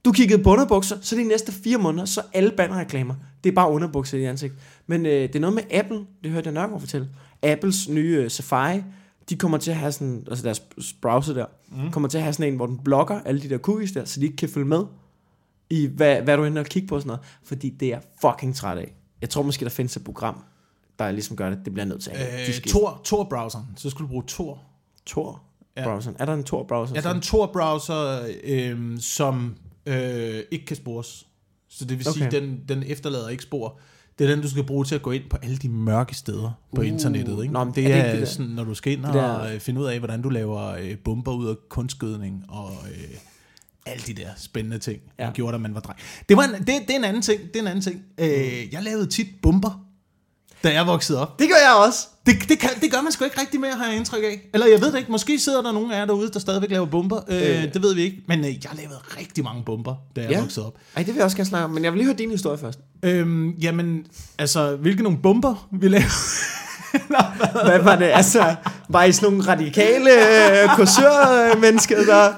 du 0.04 0.12
kiggede 0.12 0.42
på 0.42 0.50
underbukser, 0.50 0.96
så 1.00 1.16
de 1.16 1.24
næste 1.24 1.52
fire 1.52 1.78
måneder, 1.78 2.04
så 2.04 2.22
alle 2.32 2.52
bandreklamer. 2.56 3.14
Det 3.44 3.50
er 3.50 3.54
bare 3.54 3.70
underbukser 3.70 4.18
i 4.18 4.24
ansigt. 4.24 4.54
Men 4.86 5.06
øh, 5.06 5.22
det 5.22 5.36
er 5.36 5.40
noget 5.40 5.54
med 5.54 5.62
Apple, 5.70 6.00
det 6.22 6.30
hørte 6.30 6.46
jeg 6.46 6.54
Nørgaard 6.54 6.80
fortælle. 6.80 7.08
Apples 7.42 7.88
nye 7.88 8.20
øh, 8.24 8.30
Safari, 8.30 8.82
de 9.30 9.36
kommer 9.36 9.58
til 9.58 9.70
at 9.70 9.76
have 9.76 9.92
sådan, 9.92 10.24
altså 10.28 10.44
deres 10.44 10.62
browser 11.02 11.34
der, 11.34 11.46
mm. 11.68 11.90
kommer 11.90 12.08
til 12.08 12.18
at 12.18 12.24
have 12.24 12.32
sådan 12.32 12.52
en, 12.52 12.56
hvor 12.56 12.66
den 12.66 12.78
blokker 12.84 13.20
alle 13.20 13.42
de 13.42 13.48
der 13.48 13.58
cookies 13.58 13.92
der, 13.92 14.04
så 14.04 14.20
de 14.20 14.24
ikke 14.24 14.36
kan 14.36 14.48
følge 14.48 14.66
med 14.66 14.84
i, 15.70 15.86
hvad, 15.86 16.22
hvad 16.22 16.36
du 16.36 16.44
ender 16.44 16.62
og 16.62 16.66
kigge 16.68 16.88
på 16.88 16.94
og 16.94 17.00
sådan 17.00 17.08
noget. 17.08 17.20
Fordi 17.44 17.68
det 17.70 17.86
er 17.86 17.90
jeg 17.90 18.02
fucking 18.20 18.54
træt 18.56 18.78
af. 18.78 18.94
Jeg 19.20 19.30
tror 19.30 19.42
måske, 19.42 19.64
der 19.64 19.70
findes 19.70 19.96
et 19.96 20.04
program, 20.04 20.44
der 20.98 21.10
ligesom 21.10 21.36
gør 21.36 21.50
det. 21.50 21.58
Det 21.64 21.72
bliver 21.74 21.86
nødt 21.86 22.02
til 22.02 22.10
at 22.10 22.48
Øh, 22.48 22.54
Tor, 22.72 23.00
Tor-browseren, 23.04 23.64
så 23.76 23.90
skulle 23.90 24.06
du 24.08 24.10
bruge 24.10 24.24
Tor. 24.26 24.62
Tor 25.06 25.42
Ja. 25.76 25.84
browseren. 25.84 26.16
Er 26.18 26.24
der 26.24 26.34
en 26.34 26.44
Tor 26.44 26.62
browser? 26.64 26.94
Ja, 26.94 27.00
der 27.00 27.08
er 27.08 27.14
en 27.14 27.20
Tor-browser, 27.20 28.28
øh, 28.44 28.98
som 29.00 29.56
øh, 29.86 30.40
ikke 30.50 30.66
kan 30.66 30.76
spores. 30.76 31.26
Så 31.68 31.84
det 31.84 31.98
vil 31.98 32.06
sige, 32.06 32.26
Okay. 32.26 32.40
den, 32.40 32.60
den 32.68 32.82
efterlader 32.86 33.28
ikke 33.28 33.42
spor. 33.42 33.78
Det 34.18 34.26
er 34.30 34.34
den, 34.34 34.42
du 34.42 34.50
skal 34.50 34.64
bruge 34.64 34.84
til 34.84 34.94
at 34.94 35.02
gå 35.02 35.10
ind 35.10 35.22
på 35.30 35.36
alle 35.42 35.56
de 35.56 35.68
mørke 35.68 36.14
steder 36.14 36.50
på 36.74 36.80
Uh. 36.80 36.88
internettet. 36.88 37.42
Ikke? 37.42 37.54
Nå, 37.54 37.64
men 37.64 37.74
det 37.74 37.84
er 37.84 37.88
det 37.88 37.96
er, 37.96 38.04
ikke 38.04 38.12
det 38.12 38.20
der- 38.20 38.32
sådan, 38.32 38.46
når 38.50 38.64
du 38.64 38.74
skal 38.74 38.92
ind 38.92 39.00
det 39.02 39.08
og 39.10 39.14
der- 39.14 39.54
øh, 39.54 39.60
finde 39.60 39.80
ud 39.80 39.86
af, 39.86 39.98
hvordan 39.98 40.22
du 40.22 40.28
laver 40.28 40.66
øh, 40.68 40.98
bomber 41.04 41.32
ud 41.32 41.48
af 41.48 41.54
kunstgødning 41.68 42.44
og 42.48 42.70
øh, 42.90 43.16
alle 43.86 44.02
de 44.06 44.14
der 44.14 44.28
spændende 44.36 44.78
ting, 44.78 45.00
ja. 45.18 45.26
Der 45.26 45.32
gjorde, 45.32 45.52
da 45.52 45.58
man 45.58 45.74
var 45.74 45.80
dreng. 45.80 45.98
Det, 46.28 46.36
var 46.36 46.42
en, 46.42 46.50
det, 46.50 46.66
det 46.66 46.90
er 46.90 46.96
en 46.98 47.04
anden 47.04 47.22
ting. 47.22 47.40
Det 47.42 47.56
er 47.56 47.60
en 47.60 47.66
anden 47.66 47.82
ting. 47.82 48.02
Øh, 48.18 48.72
jeg 48.74 48.82
lavede 48.82 49.06
tit 49.06 49.26
bomber, 49.42 49.86
da 50.64 50.72
jeg 50.72 50.86
voksede 50.86 51.20
op. 51.20 51.38
Det 51.38 51.48
gør 51.48 51.56
jeg 51.56 51.84
også. 51.86 51.98
Det, 52.26 52.48
det, 52.48 52.58
kan, 52.58 52.70
det 52.82 52.92
gør 52.92 53.00
man 53.00 53.12
sgu 53.12 53.24
ikke 53.24 53.40
rigtig 53.40 53.60
mere, 53.60 53.72
har 53.72 53.86
jeg 53.86 53.96
indtryk 53.96 54.22
af. 54.24 54.40
Eller 54.54 54.66
jeg 54.66 54.80
ved 54.80 54.92
det 54.92 54.98
ikke, 54.98 55.12
måske 55.12 55.38
sidder 55.38 55.62
der 55.62 55.72
nogen 55.72 55.92
af 55.92 55.98
jer 55.98 56.04
derude, 56.04 56.30
der 56.30 56.38
stadigvæk 56.38 56.70
laver 56.70 56.86
bomber. 56.86 57.20
Øh, 57.28 57.42
Øh. 57.64 57.74
det 57.74 57.82
ved 57.82 57.94
vi 57.94 58.02
ikke. 58.02 58.16
Men 58.28 58.38
øh, 58.38 58.44
jeg 58.46 58.70
lavede 58.76 58.98
rigtig 59.18 59.44
mange 59.44 59.62
bomber, 59.64 59.94
da 60.16 60.20
jeg 60.20 60.30
Ja. 60.30 60.40
voksede 60.40 60.66
op. 60.66 60.74
Ej, 60.96 61.02
det 61.02 61.06
vil 61.14 61.16
jeg 61.16 61.24
også 61.24 61.36
gerne 61.36 61.48
snakke 61.48 61.64
om, 61.64 61.70
men 61.70 61.84
jeg 61.84 61.92
vil 61.92 61.98
lige 61.98 62.06
høre 62.06 62.16
din 62.16 62.30
historie 62.30 62.58
først. 62.58 62.78
Øhm, 63.02 63.50
jamen, 63.50 64.06
altså, 64.38 64.76
hvilke 64.76 65.02
nogle 65.02 65.18
bomber 65.22 65.68
vi 65.72 65.88
lavede? 65.88 66.08
Hvad 67.64 67.82
var 67.82 67.96
det? 67.96 68.04
Altså, 68.14 68.54
var 68.88 69.02
I 69.04 69.12
sådan 69.12 69.30
nogle 69.32 69.48
radikale 69.48 70.10
øh, 70.62 70.76
kursørmennesker, 70.76 71.96
der 72.04 72.32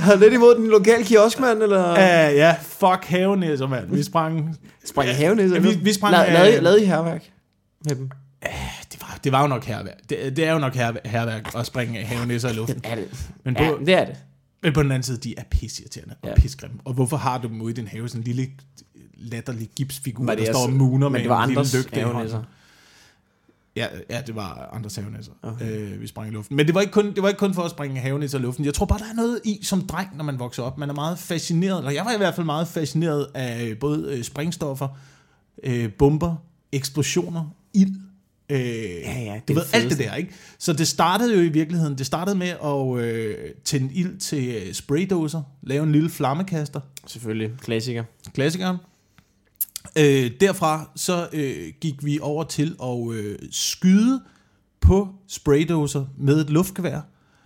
havde 0.00 0.18
lidt 0.20 0.32
imod 0.34 0.54
den 0.56 0.66
lokale 0.68 1.04
kioskmand, 1.04 1.62
eller 1.62 1.92
Uh, 1.92 1.98
ja, 2.36 2.54
fuck 2.62 3.04
havenæsser, 3.04 3.66
mand. 3.66 3.90
Vi 3.94 4.02
sprang... 4.02 4.56
sprang 4.84 5.08
i 5.08 5.12
haven? 5.12 5.38
Ja, 5.38 5.58
vi- 5.58 5.78
vi 5.82 5.92
sprang, 5.92 6.12
La, 6.12 6.26
øh, 6.26 6.32
lavede, 6.32 6.56
I- 6.56 6.60
lavede 6.60 6.82
I 6.82 6.86
herværk 6.86 7.30
med 7.88 7.96
dem? 7.96 8.10
Det 8.92 9.00
var, 9.00 9.18
det 9.24 9.32
var 9.32 9.40
jo 9.42 9.46
nok 9.46 9.64
herværk. 9.64 9.96
Det, 10.08 10.36
det 10.36 10.44
er 10.46 10.52
jo 10.52 10.58
nok 10.58 10.74
her, 10.74 10.92
herværk 11.04 11.54
at 11.56 11.66
springe 11.66 12.04
havenæsser 12.04 12.48
i 12.48 12.52
luften. 12.52 12.80
Er 12.90 12.94
det? 12.94 13.08
Men 13.44 13.54
på, 13.54 13.62
Ja, 13.62 13.70
det 13.86 13.94
er 13.94 14.04
det. 14.04 14.14
Men 14.62 14.72
på 14.72 14.82
den 14.82 14.90
anden 14.90 15.02
side, 15.02 15.16
de 15.18 15.34
er 15.38 15.42
pisseirriterende 15.50 16.14
og 16.22 16.28
Ja. 16.28 16.66
Og 16.84 16.92
hvorfor 16.92 17.16
har 17.16 17.38
du 17.38 17.48
dem 17.48 17.60
ude 17.62 17.72
i 17.72 17.74
din 17.74 17.88
have, 17.88 18.08
sådan 18.08 18.20
en 18.20 18.24
lille 18.24 18.46
latterlig 19.18 19.68
gipsfigur, 19.76 20.26
der 20.26 20.34
det 20.34 20.46
står 20.46 20.62
og 20.62 20.72
muner 20.72 21.08
Men 21.08 21.12
med 21.12 21.20
det 21.20 21.28
var 21.28 21.44
en 21.44 21.50
andres 21.50 21.72
lille 21.72 21.84
lygte 21.86 22.00
i 22.00 22.02
hånden? 22.02 22.36
Ja, 23.76 23.86
ja, 24.10 24.20
det 24.26 24.34
var 24.34 24.68
Anders 24.72 24.96
havenisser, 24.96 25.32
Okay. 25.42 25.92
øh, 25.92 26.00
vi 26.00 26.06
sprang 26.06 26.28
i 26.28 26.30
luften. 26.34 26.56
Men 26.56 26.66
det 26.66 26.74
var, 26.74 26.80
ikke 26.80 26.92
kun, 26.92 27.14
det 27.14 27.22
var 27.22 27.28
ikke 27.28 27.38
kun 27.38 27.54
for 27.54 27.62
at 27.62 27.70
springe 27.70 28.00
havenisser 28.00 28.38
i 28.38 28.42
luften. 28.42 28.64
Jeg 28.64 28.74
tror 28.74 28.86
bare, 28.86 28.98
der 28.98 29.04
er 29.10 29.14
noget 29.14 29.40
i 29.44 29.58
som 29.62 29.80
dreng, 29.86 30.16
når 30.16 30.24
man 30.24 30.38
vokser 30.38 30.62
op. 30.62 30.78
Man 30.78 30.90
er 30.90 30.94
meget 30.94 31.18
fascineret, 31.18 31.78
eller 31.78 31.90
jeg 31.90 32.04
var 32.04 32.12
i 32.12 32.16
hvert 32.16 32.34
fald 32.34 32.46
meget 32.46 32.68
fascineret 32.68 33.26
af 33.34 33.64
øh, 33.64 33.78
både 33.78 34.16
øh, 34.16 34.24
sprængstoffer, 34.24 34.88
øh, 35.64 35.92
bomber, 35.92 36.36
eksplosioner, 36.72 37.54
ild. 37.74 37.94
Øh, 38.50 38.58
Ja, 38.60 39.20
ja, 39.20 39.34
det 39.34 39.48
du 39.48 39.52
er 39.52 39.56
ved, 39.56 39.64
alt 39.72 39.90
det 39.90 39.98
der, 39.98 40.14
ikke? 40.14 40.30
Så 40.58 40.72
det 40.72 40.88
startede 40.88 41.34
jo 41.36 41.40
i 41.40 41.48
virkeligheden, 41.48 41.98
det 41.98 42.06
startede 42.06 42.36
med 42.38 42.48
at 42.64 43.04
øh, 43.04 43.50
tænde 43.64 43.94
ild 43.94 44.18
til 44.18 44.48
øh, 44.66 44.72
spraydåser, 44.74 45.42
lave 45.62 45.82
en 45.82 45.92
lille 45.92 46.10
flammekaster, 46.10 46.80
Selvfølgelig. 47.06 47.50
Klassiker. 47.60 48.04
klassikeren. 48.34 48.76
Øh, 49.98 50.30
derfra 50.40 50.90
så 50.96 51.28
øh, 51.32 51.72
gik 51.80 52.04
vi 52.04 52.18
over 52.22 52.44
til 52.44 52.76
at 52.82 53.12
øh, 53.12 53.38
skyde 53.50 54.20
på 54.80 55.08
spraydåser 55.28 56.06
med 56.18 56.40
et 56.40 56.50
luftgevær, 56.50 57.00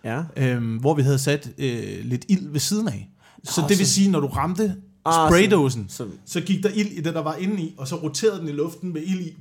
Ja. 0.04 0.22
øh, 0.36 0.80
hvor 0.80 0.94
vi 0.94 1.02
havde 1.02 1.18
sat 1.18 1.50
øh, 1.58 2.04
lidt 2.04 2.24
ild 2.28 2.48
ved 2.48 2.60
siden 2.60 2.88
af. 2.88 3.08
Så 3.44 3.60
Nå, 3.60 3.68
det 3.68 3.78
vil 3.78 3.86
så- 3.86 3.92
sige, 3.92 4.10
når 4.10 4.20
du 4.20 4.26
ramte 4.26 4.76
Ah, 5.06 5.28
spraydåsen, 5.30 5.86
Så, 5.88 6.06
så 6.26 6.40
gik 6.40 6.62
der 6.62 6.68
ild 6.74 6.88
i 6.92 7.00
det, 7.00 7.14
der 7.14 7.22
var 7.22 7.34
inde 7.34 7.62
i, 7.62 7.74
og 7.78 7.88
så 7.88 7.96
roterede 7.96 8.38
den 8.40 8.48
i 8.48 8.52
luften 8.52 8.92
med 8.92 9.02
ild 9.02 9.20
i, 9.20 9.36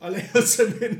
og 0.00 0.10
lavede 0.12 0.48
sådan 0.48 0.74
en... 0.90 0.98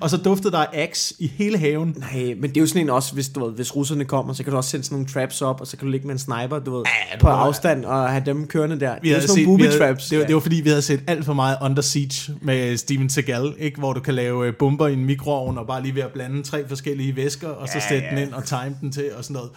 og 0.00 0.10
så 0.10 0.16
duftede 0.16 0.52
der 0.52 0.58
af 0.58 0.68
axe 0.72 1.14
i 1.18 1.26
hele 1.26 1.58
haven. 1.58 1.94
nej, 1.98 2.34
men 2.40 2.42
det 2.50 2.56
er 2.56 2.60
jo 2.60 2.66
sådan 2.66 2.82
en 2.82 2.90
også, 2.90 3.14
hvis, 3.14 3.28
du 3.28 3.44
ved, 3.46 3.52
hvis 3.54 3.76
russerne 3.76 4.04
kommer, 4.04 4.32
så 4.34 4.42
kan 4.42 4.50
du 4.50 4.56
også 4.56 4.70
sende 4.70 4.84
sådan 4.84 4.94
nogle 4.94 5.08
traps 5.08 5.42
op, 5.42 5.60
og 5.60 5.66
så 5.66 5.76
kan 5.76 5.86
du 5.86 5.90
ligge 5.92 6.06
med 6.06 6.14
en 6.14 6.18
sniper, 6.18 6.58
du 6.58 6.76
ved, 6.76 6.84
Ja, 7.12 7.18
på 7.18 7.26
må- 7.26 7.32
afstand, 7.32 7.84
og 7.84 8.08
have 8.10 8.22
dem 8.26 8.46
kørende 8.46 8.80
der. 8.80 8.96
Vi 9.02 9.08
det 9.08 9.16
er 9.16 9.20
sådan 9.20 9.34
set, 9.36 9.44
nogle 9.46 9.58
booby 9.58 9.70
havde, 9.70 9.78
traps. 9.78 10.08
det, 10.08 10.18
var, 10.18 10.24
det 10.26 10.34
var 10.34 10.40
fordi, 10.40 10.56
vi 10.56 10.68
havde 10.68 10.82
set 10.82 11.00
alt 11.06 11.24
for 11.24 11.32
meget 11.34 11.56
Under 11.62 11.82
Siege 11.82 12.32
med 12.42 12.76
Steven 12.76 13.10
Seagal, 13.10 13.54
ikke? 13.58 13.78
hvor 13.78 13.92
du 13.92 14.00
kan 14.00 14.14
lave 14.14 14.46
øh, 14.46 14.54
bomber 14.58 14.86
i 14.86 14.92
en 14.92 15.04
mikroovn 15.04 15.58
og 15.58 15.66
bare 15.66 15.82
lige 15.82 15.94
ved 15.94 16.02
at 16.02 16.10
blande 16.12 16.42
tre 16.42 16.68
forskellige 16.68 17.16
væsker, 17.16 17.48
og 17.48 17.68
så 17.68 17.74
Ja, 17.74 17.88
sætte 17.88 18.04
ja. 18.04 18.10
den 18.10 18.26
ind 18.26 18.32
og 18.34 18.44
time 18.44 18.76
den 18.80 18.92
til 18.92 19.10
og 19.18 19.24
sådan 19.24 19.34
noget. 19.34 19.50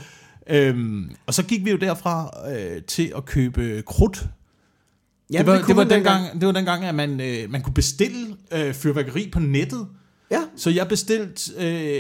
Øhm, 0.52 1.12
og 1.28 1.34
så 1.34 1.44
gik 1.44 1.66
vi 1.66 1.72
jo 1.72 1.78
derfra 1.78 2.30
øh, 2.52 2.82
til 2.82 3.12
at 3.18 3.26
købe 3.26 3.84
krudt. 3.86 4.26
ja, 5.34 5.38
det, 5.38 5.48
var, 5.48 5.58
kunne 5.62 5.68
det, 5.68 5.76
var 5.76 5.84
dengang, 5.96 6.40
det 6.42 6.46
var 6.48 6.52
dengang, 6.54 6.86
at 6.86 6.96
man, 6.96 7.22
øh, 7.22 7.52
man 7.52 7.62
kunne 7.62 7.74
bestille 7.74 8.28
øh, 8.52 8.74
fyrværkeri 8.74 9.30
på 9.34 9.40
nettet. 9.40 9.88
Ja, 10.32 10.42
Så 10.56 10.70
jeg 10.70 10.88
bestilte 10.88 11.52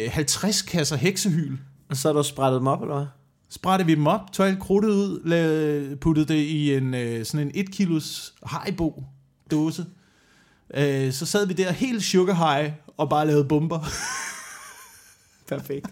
øh, 0.05 0.11
50 0.11 0.61
kasser 0.61 0.95
heksehyl. 0.95 1.57
og 1.89 1.97
så 1.97 2.07
har 2.07 2.13
du 2.13 2.23
sprættet 2.23 2.59
dem 2.59 2.67
op, 2.67 2.81
eller 2.81 2.95
hvad? 2.95 3.05
Sprættede 3.49 3.87
vi 3.87 3.95
dem 3.95 4.07
op, 4.07 4.33
tog 4.33 4.47
alt 4.47 4.59
krudtet 4.59 4.89
ud, 4.89 5.21
lavede, 5.25 5.95
puttede 5.95 6.25
det 6.33 6.39
i 6.39 6.73
en, 6.75 6.93
øh, 6.93 7.25
sådan 7.25 7.47
en 7.47 7.51
1 7.55 7.71
kilos 7.71 8.33
Haribo 8.43 9.03
dåse. 9.51 9.85
Øh, 10.73 11.13
så 11.13 11.25
sad 11.25 11.47
vi 11.47 11.53
der 11.53 11.71
helt 11.71 12.03
sugar 12.03 12.33
high 12.57 12.73
og 12.97 13.09
bare 13.09 13.27
lavede 13.27 13.45
bomber. 13.45 13.79
Perfekt. 15.49 15.87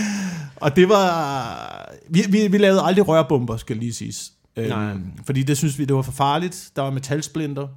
Og 0.56 0.76
det 0.76 0.88
var... 0.88 1.94
Vi, 2.10 2.24
vi, 2.28 2.48
vi 2.48 2.58
lavede 2.58 2.82
aldrig 2.82 3.08
rørbomber, 3.08 3.56
skal 3.56 3.76
lige 3.76 3.92
siges. 3.92 4.32
Nej. 4.56 4.90
Øhm, 4.90 5.10
fordi 5.26 5.42
det 5.42 5.56
synes 5.58 5.78
vi, 5.78 5.84
det 5.84 5.96
var 5.96 6.02
for 6.02 6.12
farligt. 6.12 6.70
Der 6.76 6.82
var 6.82 6.90
metalsplinter. 6.90 7.68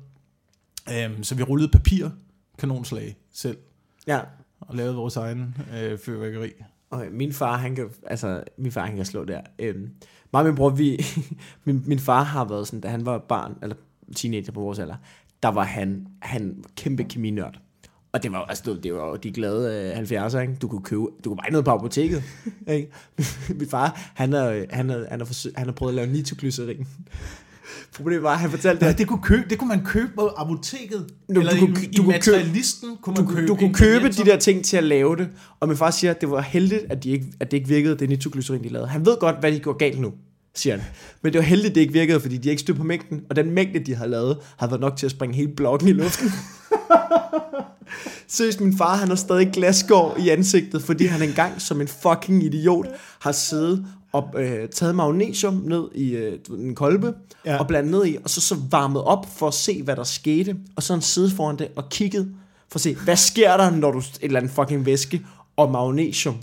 Øhm, 0.91 1.23
så 1.23 1.35
vi 1.35 1.43
rullede 1.43 1.69
papir 1.71 2.09
kanonslag 2.59 3.17
selv 3.33 3.57
Ja, 4.07 4.19
og 4.61 4.75
lavede 4.75 4.95
vores 4.95 5.15
egen 5.17 5.55
øh, 5.81 5.97
fyrværkeri. 5.99 6.51
Okay, 6.91 7.07
min 7.11 7.33
far, 7.33 7.57
han 7.57 7.75
kan, 7.75 7.89
altså, 8.07 8.43
min 8.57 8.71
far, 8.71 8.85
han 8.85 8.95
kan 8.95 9.05
slå 9.05 9.25
der. 9.25 9.41
Øhm, 9.59 9.89
mig 10.33 10.39
og 10.39 10.45
min 10.45 10.55
bror, 10.55 10.69
vi, 10.69 11.05
min, 11.65 11.83
min 11.85 11.99
far 11.99 12.23
har 12.23 12.45
været 12.45 12.67
sådan, 12.67 12.81
da 12.81 12.87
han 12.87 13.05
var 13.05 13.17
barn, 13.17 13.57
eller 13.61 13.75
teenager 14.15 14.51
på 14.51 14.59
vores 14.59 14.79
alder, 14.79 14.95
der 15.43 15.49
var 15.49 15.63
han, 15.63 16.07
han 16.21 16.63
kæmpe 16.75 17.03
keminørd. 17.03 17.59
Og 18.13 18.23
det 18.23 18.31
var, 18.31 18.45
altså, 18.45 18.73
det 18.83 18.93
var- 18.93 19.15
de 19.17 19.31
glade 19.31 19.93
øh, 19.97 19.97
70'er, 20.27 20.37
ikke? 20.39 20.55
Du 20.55 20.67
kunne 20.67 20.83
købe, 20.83 21.01
du 21.23 21.29
kunne 21.29 21.37
bare 21.37 21.51
ned 21.51 21.63
på 21.63 21.71
apoteket, 21.71 22.23
ikke? 22.67 22.91
Min 23.59 23.67
far, 23.69 24.11
han 24.15 24.33
har, 24.33 24.65
han 24.69 24.89
har, 24.89 25.05
han 25.09 25.19
har, 25.19 25.25
forsøg, 25.25 25.53
han 25.57 25.65
har 25.67 25.73
prøvet 25.73 25.91
at 25.91 25.95
lave 25.95 26.07
nitroglycerin. 26.11 26.87
Problemet 27.95 28.23
var, 28.23 28.31
at 28.33 28.39
han 28.39 28.49
fortalte, 28.49 28.85
at 28.85 28.97
det, 28.97 29.07
kunne 29.07 29.21
købe, 29.23 29.43
det 29.49 29.57
kunne 29.57 29.67
man 29.67 29.85
købe 29.85 30.11
på 30.15 30.27
apoteket. 30.37 31.07
Du- 31.35 31.39
eller 31.39 31.51
du 31.51 31.57
i, 31.57 31.59
kunne- 31.59 31.83
i 31.83 31.91
du 31.97 32.03
kunne 32.03 32.13
købe- 32.19 32.35
materialisten 32.37 32.89
kunne 33.01 33.15
du, 33.15 33.21
man 33.23 33.35
købe 33.35 33.47
du 33.47 33.55
kunne 33.55 33.73
købe 33.73 34.09
de 34.09 34.25
der 34.25 34.37
ting 34.37 34.65
til 34.65 34.77
at 34.77 34.83
lave 34.83 35.15
det, 35.15 35.27
og 35.59 35.67
min 35.67 35.77
far 35.77 35.91
siger, 35.91 36.11
at 36.11 36.21
det 36.21 36.31
var 36.31 36.41
heldigt, 36.41 36.81
at, 36.89 37.03
de 37.03 37.09
ikke, 37.09 37.25
at 37.39 37.51
det 37.51 37.57
ikke 37.57 37.69
virkede, 37.69 37.95
det 37.99 38.09
nitroglycerin, 38.09 38.63
de 38.63 38.69
lavede. 38.69 38.87
Han 38.87 39.05
ved 39.05 39.17
godt, 39.19 39.35
hvad 39.39 39.51
de 39.51 39.59
gjorde 39.59 39.77
galt 39.77 39.99
nu, 39.99 40.11
siger 40.55 40.75
han. 40.77 40.85
Men 41.21 41.33
det 41.33 41.39
var 41.39 41.45
heldigt, 41.45 41.69
at 41.69 41.75
det 41.75 41.81
ikke 41.81 41.93
virkede, 41.93 42.19
fordi 42.19 42.37
de 42.37 42.49
ikke 42.49 42.59
stod 42.61 42.75
på 42.75 42.83
mængden, 42.83 43.21
og 43.29 43.35
den 43.35 43.51
mængde, 43.51 43.79
de 43.79 43.95
havde 43.95 44.09
lavet, 44.09 44.37
havde 44.57 44.71
været 44.71 44.81
nok 44.81 44.97
til 44.97 45.05
at 45.05 45.11
springe 45.11 45.35
hele 45.35 45.51
blokken 45.55 45.87
i 45.89 45.91
luften. 45.93 46.31
Seriøst, 48.27 48.61
min 48.61 48.77
far, 48.77 48.95
han 48.95 49.07
har 49.07 49.15
stadig 49.15 49.49
glasgård 49.53 50.17
i 50.19 50.29
ansigtet, 50.29 50.83
fordi 50.83 51.05
han 51.05 51.21
engang 51.29 51.61
som 51.61 51.81
en 51.81 51.87
fucking 51.87 52.43
idiot 52.43 52.85
har 53.21 53.31
siddet 53.31 53.85
og 54.13 54.29
øh, 54.37 54.69
taget 54.69 54.95
magnesium 54.95 55.53
ned 55.53 55.83
i 55.95 56.11
øh, 56.15 56.39
en 56.49 56.75
kolbe, 56.75 57.13
Ja. 57.45 57.57
og 57.59 57.67
blandet 57.67 57.91
ned 57.91 58.05
i, 58.05 58.17
og 58.23 58.29
så, 58.29 58.41
så 58.41 58.55
varmet 58.71 59.03
op 59.03 59.25
for 59.37 59.47
at 59.47 59.53
se, 59.53 59.83
hvad 59.83 59.95
der 59.95 60.03
skete, 60.03 60.57
og 60.75 60.83
så 60.83 60.93
han 60.93 61.01
siddet 61.01 61.31
foran 61.31 61.57
det 61.59 61.67
og 61.75 61.89
kigget 61.89 62.33
for 62.69 62.77
at 62.77 62.81
se, 62.81 62.95
hvad 63.03 63.15
sker 63.15 63.57
der, 63.57 63.69
når 63.69 63.91
du 63.91 63.97
et 63.97 64.19
eller 64.21 64.39
andet 64.39 64.51
fucking 64.53 64.85
væske 64.85 65.21
og 65.57 65.71
magnesium. 65.71 66.35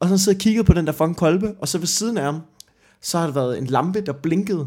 Og 0.00 0.06
så 0.06 0.08
han 0.08 0.18
siddet 0.18 0.38
og 0.38 0.40
kigget 0.42 0.66
på 0.66 0.72
den 0.72 0.86
der 0.86 0.92
fucking 0.92 1.16
kolbe, 1.16 1.54
og 1.60 1.68
så 1.68 1.78
ved 1.78 1.86
siden 1.86 2.16
af 2.18 2.24
ham, 2.24 2.40
så 3.02 3.18
har 3.18 3.26
der 3.26 3.34
været 3.34 3.58
en 3.58 3.66
lampe, 3.66 4.00
der 4.00 4.12
blinkede. 4.12 4.66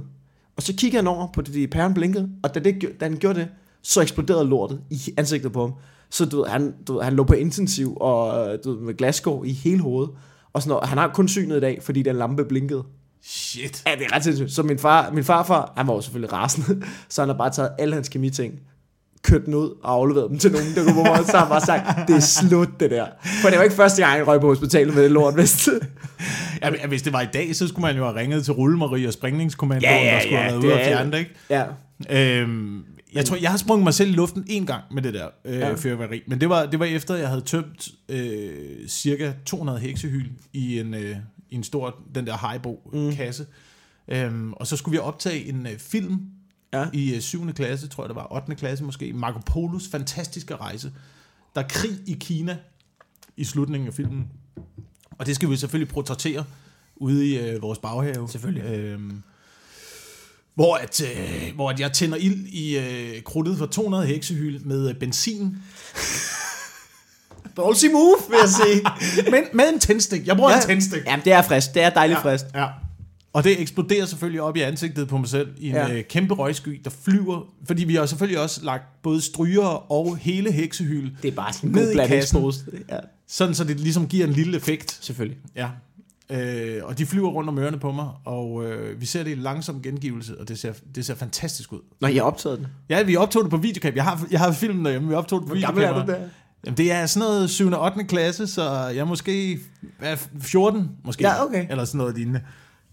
Og 0.56 0.63
så 0.63 0.73
kigger 0.75 0.97
han 0.97 1.08
over 1.08 1.27
på 1.34 1.41
det, 1.41 1.69
pæren 1.69 1.93
blinkede, 1.93 2.30
og 2.43 2.56
da, 2.56 2.60
det, 2.60 2.75
da 2.99 3.06
han 3.06 3.17
gjorde 3.17 3.39
det, 3.39 3.47
så 3.82 4.01
eksploderede 4.01 4.45
lortet 4.45 4.82
i 4.89 5.13
ansigtet 5.17 5.51
på 5.51 5.62
ham. 5.62 5.73
Så 6.10 6.25
du 6.25 6.38
ved, 6.38 6.45
han, 6.47 6.73
du 6.88 6.93
ved, 6.93 7.04
han 7.04 7.13
lå 7.13 7.23
på 7.23 7.34
intensiv 7.34 7.97
og 8.01 8.49
du 8.63 8.71
ved, 8.73 8.80
med 8.82 8.93
glasgård 8.97 9.45
i 9.45 9.51
hele 9.51 9.82
hovedet. 9.82 10.12
Og 10.54 10.62
sådan 10.62 10.70
noget. 10.70 10.90
Han 10.90 10.98
har 10.98 11.08
kun 11.08 11.28
synet 11.28 11.58
i 11.58 11.60
dag, 11.60 11.80
fordi 11.84 12.02
den 12.02 12.16
lampe 12.16 12.46
blinkede. 12.46 12.84
Shit. 13.24 13.84
Ja, 13.88 13.92
det 13.96 14.06
er 14.12 14.16
ret 14.16 14.24
sindssygt. 14.24 14.52
Så 14.52 14.64
min, 14.64 14.80
far, 14.80 15.12
min 15.14 15.24
farfar, 15.24 15.74
han 15.78 15.88
var 15.88 15.94
jo 15.94 16.02
selvfølgelig 16.02 16.34
rasende, 16.34 16.82
så 17.10 17.22
han 17.22 17.30
har 17.30 17.38
bare 17.38 17.50
taget 17.50 17.70
alle 17.80 17.94
hans 17.96 18.10
kemiting, 18.10 18.54
kørt 19.24 19.46
den 19.46 19.54
ud 19.54 19.70
og 19.84 19.94
afleveret 19.94 20.30
dem 20.30 20.40
til 20.40 20.52
nogen, 20.52 20.68
der 20.76 20.84
kunne 20.84 20.94
bruge. 20.94 21.18
Så 21.26 21.32
har 21.32 21.40
han 21.40 21.50
bare 21.50 21.62
sagt, 21.62 22.08
det 22.08 22.16
er 22.16 22.20
slut 22.20 22.70
det 22.80 22.92
der. 22.92 23.06
For 23.42 23.50
det 23.50 23.58
var 23.58 23.64
ikke 23.64 23.76
første 23.76 24.02
gang, 24.06 24.18
jeg 24.18 24.28
røg 24.28 24.42
på 24.42 24.48
hospitalet 24.48 24.96
med 24.96 25.04
det 25.04 25.12
lort, 25.12 25.34
hvis 25.34 25.70
Ja, 26.62 26.70
men 26.70 26.80
hvis 26.88 27.02
det 27.02 27.14
var 27.14 27.22
i 27.22 27.28
dag, 27.34 27.56
så 27.56 27.68
skulle 27.68 27.82
man 27.82 27.96
jo 27.98 28.04
have 28.06 28.16
ringet 28.20 28.46
til 28.46 28.54
Rullemarie 28.54 29.08
og 29.08 29.14
springningskommandoen, 29.14 29.92
Ja, 29.94 30.04
ja, 30.06 30.14
der 30.16 30.20
skulle 30.20 30.38
ja, 30.38 30.44
have 30.44 30.52
været 30.54 30.62
det 30.64 30.68
ude 30.68 30.74
og 30.74 30.80
er- 30.80 30.86
fjerne 30.86 31.12
det, 31.12 31.18
ikke? 31.20 31.32
Ja, 31.50 31.64
Øhm, 32.42 32.84
jeg 33.13 33.26
tror, 33.26 33.36
jeg 33.36 33.50
har 33.52 33.58
sprunget 33.58 33.84
mig 33.84 33.93
selv 33.93 34.10
i 34.10 34.13
luften 34.13 34.43
en 34.47 34.65
gang 34.65 34.84
med 34.93 35.02
det 35.02 35.13
der 35.13 35.28
øh, 35.45 35.54
Ja. 35.60 35.74
fyrværkeri. 35.76 36.21
Men 36.28 36.41
det 36.41 36.50
var, 36.50 36.65
det 36.65 36.80
var 36.80 36.86
efter, 36.86 37.15
jeg 37.15 37.28
havde 37.28 37.41
tømt 37.41 37.88
øh, 38.10 38.88
cirka 38.88 39.34
200 39.45 39.80
heksehyl 39.80 40.30
i 40.54 40.80
en, 40.80 40.93
øh, 40.93 41.15
i 41.50 41.56
en 41.56 41.63
stor, 41.63 42.00
den 42.15 42.28
der 42.28 42.34
Haribo-kasse. 42.34 43.45
Mm. 44.08 44.13
Øhm, 44.15 44.54
og 44.54 44.67
så 44.67 44.78
skulle 44.78 44.93
vi 44.93 45.00
optage 45.00 45.45
en 45.45 45.67
øh, 45.67 45.78
film 45.78 46.21
Ja. 46.74 46.86
i 46.93 47.15
øh, 47.15 47.21
7. 47.21 47.54
klasse, 47.54 47.88
tror 47.88 48.04
jeg 48.04 48.10
det 48.10 48.15
var, 48.15 48.34
8. 48.36 48.56
klasse 48.56 48.84
måske. 48.84 49.13
Marco 49.13 49.39
Polos 49.45 49.88
fantastiske 49.88 50.56
rejse. 50.56 50.91
Der 51.56 51.62
er 51.62 51.67
krig 51.67 51.91
i 52.08 52.17
Kina 52.19 52.58
i 53.38 53.43
slutningen 53.43 53.88
af 53.88 53.93
filmen. 53.93 54.28
Og 55.12 55.26
det 55.26 55.36
skal 55.36 55.50
vi 55.50 55.56
selvfølgelig 55.56 55.93
portrættere 55.93 56.43
ude 56.95 57.28
i 57.28 57.39
øh, 57.39 57.62
vores 57.62 57.80
baghave. 57.80 58.30
Selvfølgelig. 58.30 58.63
Øhm, 58.63 59.24
hvor, 60.56 60.76
at, 60.76 61.02
øh, 61.02 61.56
hvor 61.56 61.70
at 61.70 61.80
jeg 61.80 61.92
tænder 61.92 62.18
ild 62.18 62.46
i 62.48 62.78
øh, 62.78 63.22
krudtet 63.22 63.58
for 63.58 63.66
200 63.66 64.06
heksehyl 64.06 64.60
med 64.66 64.90
øh, 64.90 64.96
benzin. 64.96 65.56
ballsy 67.56 67.86
move, 67.86 68.16
vil 68.30 68.38
jeg 68.42 68.50
sige. 68.50 68.82
Men 69.32 69.44
med 69.54 69.74
en 69.74 69.80
tændstik. 69.80 70.28
Jeg 70.28 70.36
bruger 70.36 70.52
ja. 70.52 70.58
en 70.58 70.64
tændstik. 70.64 71.02
Jamen, 71.06 71.26
det 71.26 71.34
er 71.34 71.42
frisk. 71.42 71.74
Det 71.74 71.82
er 71.84 71.90
dejligt 71.90 72.18
ja, 72.18 72.24
frisk. 72.24 72.46
Ja. 72.56 72.68
Og 73.34 73.44
det 73.44 73.62
eksploderer 73.62 74.06
selvfølgelig 74.06 74.42
op 74.42 74.58
i 74.58 74.62
ansigtet 74.62 75.08
på 75.08 75.18
mig 75.18 75.30
selv 75.30 75.48
i 75.58 75.68
en 75.70 75.76
Ja. 75.76 75.94
øh, 75.94 76.04
kæmpe 76.04 76.34
røgsky, 76.34 76.82
der 76.84 76.90
flyver. 77.06 77.42
Fordi 77.68 77.84
vi 77.84 77.96
har 77.96 78.06
selvfølgelig 78.06 78.40
også 78.40 78.64
lagt 78.66 78.84
både 79.04 79.22
stryger 79.22 79.92
og 79.92 80.18
hele 80.18 80.52
heksehyl, 80.52 81.10
Det 81.22 81.28
er 81.28 81.32
bare 81.36 81.54
sådan 81.54 81.70
en 81.70 81.76
Ned 81.76 81.96
god 81.96 82.54
i. 82.74 82.78
Ja, 82.90 82.98
sådan 83.28 83.56
så 83.56 83.64
det 83.64 83.80
ligesom 83.80 84.08
giver 84.08 84.28
en 84.28 84.34
lille 84.34 84.58
effekt. 84.58 84.98
selvfølgelig. 85.02 85.38
Ja. 85.56 85.68
Øh, 86.32 86.82
og 86.84 86.98
de 86.98 87.06
flyver 87.06 87.30
rundt 87.30 87.50
om 87.50 87.60
ørerne 87.60 87.80
på 87.80 87.91
mig, 87.91 88.10
og 88.26 88.65
øh, 88.65 89.02
vi 89.02 89.06
ser 89.06 89.24
det 89.24 89.32
i 89.32 89.36
langsom 89.36 89.82
gengivelse, 89.82 90.39
og 90.39 90.48
det 90.48 90.60
ser, 90.60 90.74
det 90.96 91.06
ser 91.06 91.15
fantastisk 91.15 91.74
ud. 91.74 91.80
Når 92.02 92.08
jeg 92.08 92.22
har 92.22 92.28
optaget 92.28 92.60
den. 92.60 92.67
Ja, 92.89 93.04
vi 93.04 93.15
optog 93.15 93.44
det 93.44 93.52
på 93.52 93.58
videokamera. 93.58 93.96
Jeg 93.96 94.04
har, 94.04 94.28
jeg 94.32 94.39
har 94.39 94.52
filmen 94.52 94.86
derhjemme, 94.86 95.08
vi 95.08 95.13
optog 95.13 95.39
det 95.39 95.48
på 95.48 95.54
Hvor 95.54 95.62
gammel 95.62 95.84
er 95.84 96.06
du 96.06 96.12
der? 96.12 96.17
Jamen, 96.65 96.78
det 96.78 96.91
er 96.91 97.06
sådan 97.06 97.28
noget 97.28 97.50
7. 97.50 97.72
og 97.72 97.82
8. 97.86 98.04
klasse, 98.04 98.48
så 98.48 98.63
jeg 98.72 98.98
er 98.98 99.06
måske 99.06 99.60
hvad, 100.00 100.17
14, 100.39 100.89
måske. 101.06 101.24
Ja, 101.24 101.46
okay. 101.46 101.67
Eller 101.70 101.86
sådan 101.86 101.98
noget 101.98 102.15
lignende. 102.15 102.41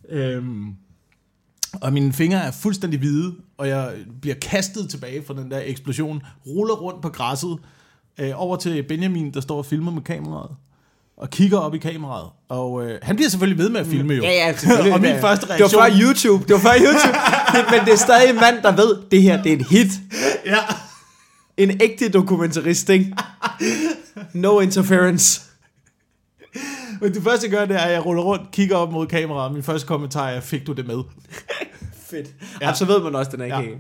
Øhm, 0.09 0.75
og 1.83 1.93
mine 1.93 2.13
fingre 2.13 2.39
er 2.39 2.51
fuldstændig 2.51 3.01
hvide, 3.01 3.35
og 3.59 3.69
jeg 3.69 3.95
bliver 4.21 4.37
kastet 4.37 4.91
tilbage 4.91 5.25
fra 5.27 5.35
den 5.35 5.51
der 5.51 5.61
eksplosion, 5.65 6.23
ruller 6.47 6.75
rundt 6.75 7.03
på 7.03 7.09
græsset, 7.09 7.59
øh, 8.19 8.31
over 8.35 8.57
til 8.57 8.83
Benjamin, 8.83 9.35
der 9.35 9.41
står 9.41 9.59
og 9.59 9.67
filmer 9.67 9.93
med 9.93 10.03
kameraet. 10.03 10.51
Og 11.19 11.31
kigger 11.31 11.59
op 11.59 11.75
i 11.75 11.79
kameraet. 11.79 12.29
Og 12.49 12.87
øh, 12.87 12.99
han 13.03 13.17
bliver 13.17 13.29
selvfølgelig 13.29 13.59
ved 13.65 13.69
med 13.71 13.81
at 13.81 13.87
filme 13.87 14.15
jo. 14.15 14.23
Ja, 14.23 14.31
ja, 14.31 14.57
selvfølgelig. 14.57 14.93
og 14.95 15.01
min 15.01 15.11
Det- 15.13 15.21
første 15.21 15.47
Det 15.47 15.51
reaktion... 15.61 15.81
var 15.83 15.89
før 15.91 15.97
YouTube. 16.01 16.45
Det 16.49 16.53
var 16.55 16.59
før 16.61 16.75
YouTube. 16.79 17.19
Men 17.77 17.85
det 17.87 17.93
er 17.93 17.97
stadig 17.97 18.29
en 18.31 18.35
mand, 18.37 18.63
der 18.63 18.77
ved, 18.77 18.97
det 19.11 19.23
her 19.23 19.43
det 19.43 19.53
er 19.53 19.57
et 19.57 19.67
hit. 19.67 19.89
Ja. 20.47 20.59
En 21.57 21.81
ægte 21.83 22.09
dokumentarist, 22.09 22.89
ikke? 22.89 23.15
No 24.33 24.61
interference. 24.61 25.41
Men 27.01 27.15
det 27.15 27.23
første, 27.23 27.47
jeg 27.47 27.51
gør, 27.59 27.65
det 27.65 27.77
er, 27.77 27.81
at 27.81 27.93
jeg 27.93 28.07
ruller 28.07 28.23
rundt, 28.23 28.51
kigger 28.53 28.77
op 28.77 28.93
mod 28.93 29.07
kameraet, 29.07 29.49
og 29.49 29.53
min 29.55 29.63
første 29.63 29.87
kommentar 29.89 30.29
er, 30.29 30.41
fik 30.41 30.67
du 30.67 30.73
det 30.73 30.87
med? 30.87 30.99
Fedt. 32.11 32.27
Ja. 32.61 32.69
Ja. 32.69 32.75
så 32.75 32.85
ved 32.85 33.01
man 33.03 33.15
også, 33.15 33.31
den 33.31 33.41
er 33.41 33.45
ikke 33.45 33.57
Ja. 33.57 33.63
ja. 33.63 33.69
helt. 33.69 33.79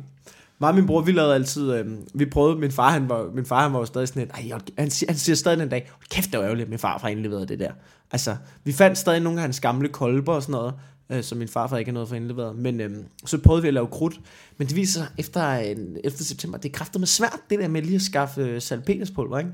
Mig 0.61 0.69
og 0.69 0.75
min 0.75 0.87
bror, 0.87 1.01
vi 1.01 1.13
lavede 1.13 1.35
altid, 1.35 1.73
øh, 1.73 1.87
vi 2.15 2.27
prøvede, 2.27 2.59
min 2.61 2.73
far, 2.73 2.91
han 2.91 3.09
var, 3.09 3.31
min 3.35 3.47
far, 3.47 3.63
han 3.63 3.73
var 3.73 3.79
jo 3.79 3.85
stadig 3.85 4.09
sådan 4.09 4.23
et, 4.23 4.31
ej, 4.31 4.59
han, 4.79 4.91
siger, 4.91 5.13
han 5.13 5.19
siger 5.19 5.37
stadig 5.37 5.59
den 5.59 5.69
dag, 5.69 5.89
"Hold 5.93 6.09
kæft, 6.11 6.31
det 6.33 6.39
var 6.39 6.45
ærgerligt, 6.45 6.67
at 6.67 6.71
min 6.71 6.79
far 6.79 6.99
fra 6.99 7.09
indleveret 7.09 7.49
det 7.49 7.59
der. 7.59 7.73
Altså, 8.13 8.37
vi 8.65 8.73
fandt 8.73 8.99
stadig 8.99 9.21
nogle 9.21 9.39
af 9.39 9.43
hans 9.43 9.61
gamle 9.61 9.89
kolber 9.89 10.33
og 10.33 10.43
sådan 10.43 10.53
noget, 10.53 10.75
øh, 11.11 11.23
som 11.23 11.39
min 11.39 11.49
farfar 11.49 11.77
ikke 11.77 11.89
har 11.89 11.93
noget 11.95 12.09
for 12.09 12.17
indleveret. 12.17 12.57
Men 12.57 12.81
øh, 12.81 12.91
så 13.27 13.39
prøvede 13.39 13.63
vi 13.63 13.69
at 13.69 13.75
lave 13.75 13.87
krudt. 13.87 14.21
Men 14.59 14.69
det 14.69 14.77
viser 14.77 15.01
sig, 15.01 15.09
efter, 15.19 15.53
en, 15.53 15.97
efter 16.05 16.25
september, 16.25 16.59
det 16.59 16.69
er 16.69 16.73
kraftigt 16.73 17.01
med 17.01 17.07
svært, 17.07 17.39
det 17.51 17.59
der 17.59 17.69
med 17.69 17.83
lige 17.83 17.95
at 17.95 18.03
skaffe 18.03 18.41
øh, 18.41 18.63
salpeterspulver, 18.63 19.39
ikke? 19.39 19.51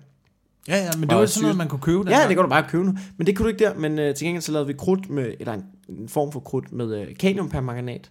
Ja, 0.69 0.77
ja, 0.77 0.91
men 0.95 1.03
det 1.03 1.13
Og 1.13 1.21
var 1.21 1.27
sådan 1.27 1.43
noget, 1.43 1.57
man 1.57 1.69
kunne 1.69 1.81
købe. 1.81 2.11
Ja, 2.11 2.19
det 2.29 2.37
kan 2.37 2.43
du 2.45 2.49
bare 2.49 2.65
købe 2.69 2.85
nu. 2.85 2.95
Men 3.17 3.27
det 3.27 3.37
kunne 3.37 3.45
du 3.45 3.49
ikke 3.49 3.65
der. 3.65 3.75
Men 3.75 3.99
øh, 3.99 4.15
til 4.15 4.27
gengæld 4.27 4.43
så 4.43 4.53
lavede 4.53 4.67
vi 4.67 4.73
krudt 4.73 5.11
med, 5.11 5.35
eller 5.41 5.53
en, 5.55 5.65
en 5.89 6.09
form 6.09 6.33
for 6.33 6.41
krudt 6.41 6.73
med 6.73 7.01
øh, 7.01 7.17
kaliumpermanganat. 7.17 8.11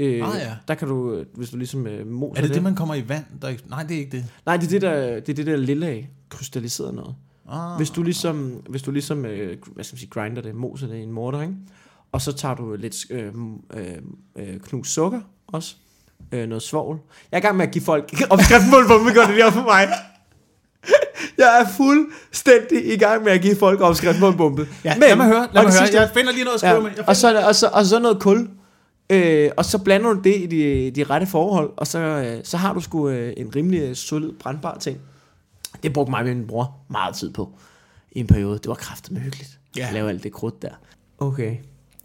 Øh, 0.00 0.28
Ah, 0.28 0.40
ja. 0.40 0.50
Der 0.68 0.74
kan 0.74 0.88
du, 0.88 1.24
hvis 1.34 1.50
du 1.50 1.56
ligesom 1.56 1.86
øh, 1.86 2.06
moser 2.06 2.42
Er 2.42 2.46
det 2.46 2.54
det, 2.54 2.62
man 2.62 2.74
kommer 2.74 2.94
i 2.94 3.08
vand? 3.08 3.24
Der... 3.42 3.52
Nej, 3.70 3.82
det 3.82 3.94
er 3.94 3.98
ikke 3.98 4.16
det. 4.16 4.24
Nej, 4.46 4.56
det 4.56 4.64
er 4.66 4.68
det 4.70 4.82
der, 4.82 5.20
det 5.20 5.28
er 5.28 5.34
det 5.34 5.46
der 5.46 5.56
lille 5.56 5.86
af 5.86 6.08
krystalliseret 6.28 6.94
noget. 6.94 7.14
Ah. 7.50 7.76
Hvis 7.76 7.90
du 7.90 8.02
ligesom, 8.02 8.36
hvis 8.68 8.82
du 8.82 8.90
ligesom 8.90 9.24
øh, 9.24 9.56
hvad 9.74 9.84
skal 9.84 9.94
man 9.94 9.98
sige, 9.98 10.10
grinder 10.10 10.42
det, 10.42 10.54
moser 10.54 10.86
det 10.86 10.96
i 10.96 11.02
en 11.02 11.12
morter, 11.12 11.42
ikke? 11.42 11.54
Og 12.12 12.20
så 12.22 12.32
tager 12.32 12.54
du 12.54 12.74
lidt 12.76 12.96
øh, 13.10 13.32
øh, 13.74 13.84
øh, 14.36 14.60
knust 14.60 14.90
sukker 14.92 15.20
også. 15.46 15.74
Øh, 16.32 16.48
noget 16.48 16.62
svovl. 16.62 16.98
Jeg 17.32 17.36
er 17.36 17.40
i 17.40 17.44
gang 17.44 17.56
med 17.56 17.66
at 17.66 17.72
give 17.72 17.84
folk 17.84 18.12
opskriften 18.30 18.70
på 18.70 18.76
hvor 18.86 19.08
vi 19.08 19.14
gør 19.14 19.26
det 19.26 19.44
op 19.44 19.52
for 19.52 19.62
mig. 19.62 19.88
Jeg 21.38 21.60
er 21.60 21.66
fuldstændig 21.76 22.94
i 22.94 22.96
gang 22.96 23.24
med 23.24 23.32
at 23.32 23.40
give 23.42 23.56
folk 23.56 23.80
opskriften 23.80 24.20
på 24.20 24.28
en 24.28 24.36
bombe. 24.36 24.68
Ja, 24.84 24.94
lad 24.98 25.16
mig 25.16 25.26
høre, 25.26 25.36
lad 25.38 25.46
mig 25.46 25.52
det 25.54 25.62
høre. 25.62 25.86
sidste- 25.86 26.00
Jeg 26.00 26.10
finder 26.14 26.32
lige 26.32 26.44
noget 26.44 26.54
at 26.54 26.60
skrive 26.60 26.74
Ja, 26.74 26.80
med. 26.80 26.90
Og, 27.06 27.16
så, 27.16 27.32
der- 27.32 27.44
og, 27.46 27.54
så, 27.54 27.68
og 27.72 27.84
så 27.86 27.98
noget 27.98 28.20
kul. 28.20 28.48
Øh, 29.12 29.50
og 29.56 29.64
så 29.64 29.78
blander 29.78 30.12
du 30.12 30.20
det 30.20 30.36
i 30.36 30.46
de, 30.46 30.90
de 30.90 31.04
rette 31.04 31.26
forhold, 31.26 31.70
og 31.76 31.86
så, 31.86 31.98
øh, 31.98 32.40
så 32.44 32.56
har 32.56 32.74
du 32.74 32.80
sgu 32.80 33.08
øh, 33.08 33.32
en 33.36 33.56
rimelig 33.56 33.80
øh, 33.80 33.96
solid 33.96 34.32
brandbar 34.40 34.78
ting. 34.78 34.98
Det 35.82 35.92
brugte 35.92 36.10
mig 36.10 36.20
og 36.20 36.26
min 36.26 36.46
bror 36.46 36.76
meget 36.90 37.14
tid 37.14 37.32
på 37.32 37.50
i 38.12 38.20
en 38.20 38.26
periode. 38.26 38.58
Det 38.58 38.68
var 38.68 38.74
kraftigt 38.74 39.18
hyggeligt 39.20 39.58
Ja. 39.76 39.86
at 39.86 39.92
lave 39.94 40.08
alt 40.08 40.22
det 40.22 40.32
krudt 40.32 40.62
der. 40.62 40.68
Okay. 41.18 41.56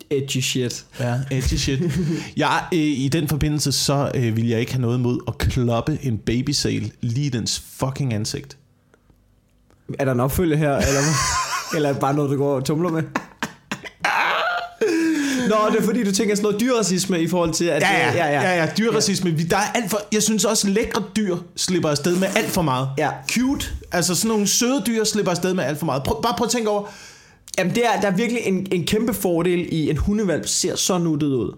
Edgy 0.09 0.37
shit. 0.41 0.85
Ja, 0.99 1.13
edgy 1.31 1.53
shit. 1.53 1.79
Jeg, 2.37 2.63
øh, 2.73 2.79
I 2.79 3.09
den 3.11 3.27
forbindelse, 3.27 3.71
så 3.71 4.11
øh, 4.15 4.35
vil 4.35 4.47
jeg 4.47 4.59
ikke 4.59 4.71
have 4.71 4.81
noget 4.81 4.99
mod 4.99 5.19
at 5.27 5.37
kloppe 5.37 5.99
en 6.01 6.17
babysale 6.17 6.91
lige 7.01 7.25
i 7.25 7.29
dens 7.29 7.59
fucking 7.59 8.13
ansigt. 8.13 8.57
Er 9.99 10.05
der 10.05 10.11
en 10.11 10.19
opfølge 10.19 10.57
her, 10.57 10.75
eller, 10.75 11.01
eller 11.75 11.89
er 11.89 11.93
det 11.93 12.01
bare 12.01 12.13
noget, 12.13 12.31
du 12.31 12.37
går 12.37 12.55
og 12.55 12.65
tumler 12.65 12.89
med? 12.89 13.03
Nå, 15.49 15.55
det 15.71 15.79
er 15.79 15.83
fordi, 15.85 16.03
du 16.03 16.11
tænker 16.11 16.35
sådan 16.35 16.43
noget 16.43 16.59
dyrracisme 16.61 17.21
i 17.21 17.27
forhold 17.27 17.53
til, 17.53 17.65
at... 17.65 17.81
Ja, 17.81 17.97
ja, 17.97 18.13
ja, 18.15 18.27
ja. 18.41 18.41
ja, 18.41 18.55
ja 18.63 18.69
dyrracisme. 18.77 19.31
Vi- 19.31 19.43
Der 19.43 19.57
er 19.57 19.71
alt 19.75 19.89
for, 19.89 19.99
jeg 20.11 20.23
synes 20.23 20.45
også, 20.45 20.67
lækre 20.69 21.03
dyr 21.15 21.37
slipper 21.55 21.89
afsted 21.89 22.15
med 22.15 22.27
alt 22.35 22.49
for 22.49 22.61
meget. 22.61 22.89
Ja. 22.97 23.09
Cute, 23.31 23.65
altså 23.91 24.15
sådan 24.15 24.29
nogle 24.29 24.47
søde 24.47 24.83
dyr 24.87 25.03
slipper 25.03 25.31
afsted 25.31 25.53
med 25.53 25.63
alt 25.63 25.79
for 25.79 25.85
meget. 25.85 26.03
Prøv, 26.03 26.21
bare 26.21 26.33
prøv 26.37 26.45
at 26.45 26.51
tænke 26.51 26.69
over, 26.69 26.83
Jamen, 27.57 27.75
det 27.75 27.85
er, 27.85 28.01
der 28.01 28.07
er 28.07 28.15
virkelig 28.15 28.41
en, 28.45 28.67
en 28.71 28.85
kæmpe 28.85 29.13
fordel 29.13 29.67
i, 29.73 29.89
en 29.89 29.97
hundevalp 29.97 30.47
ser 30.47 30.75
så 30.75 30.97
nuttet 30.97 31.27
ud. 31.27 31.57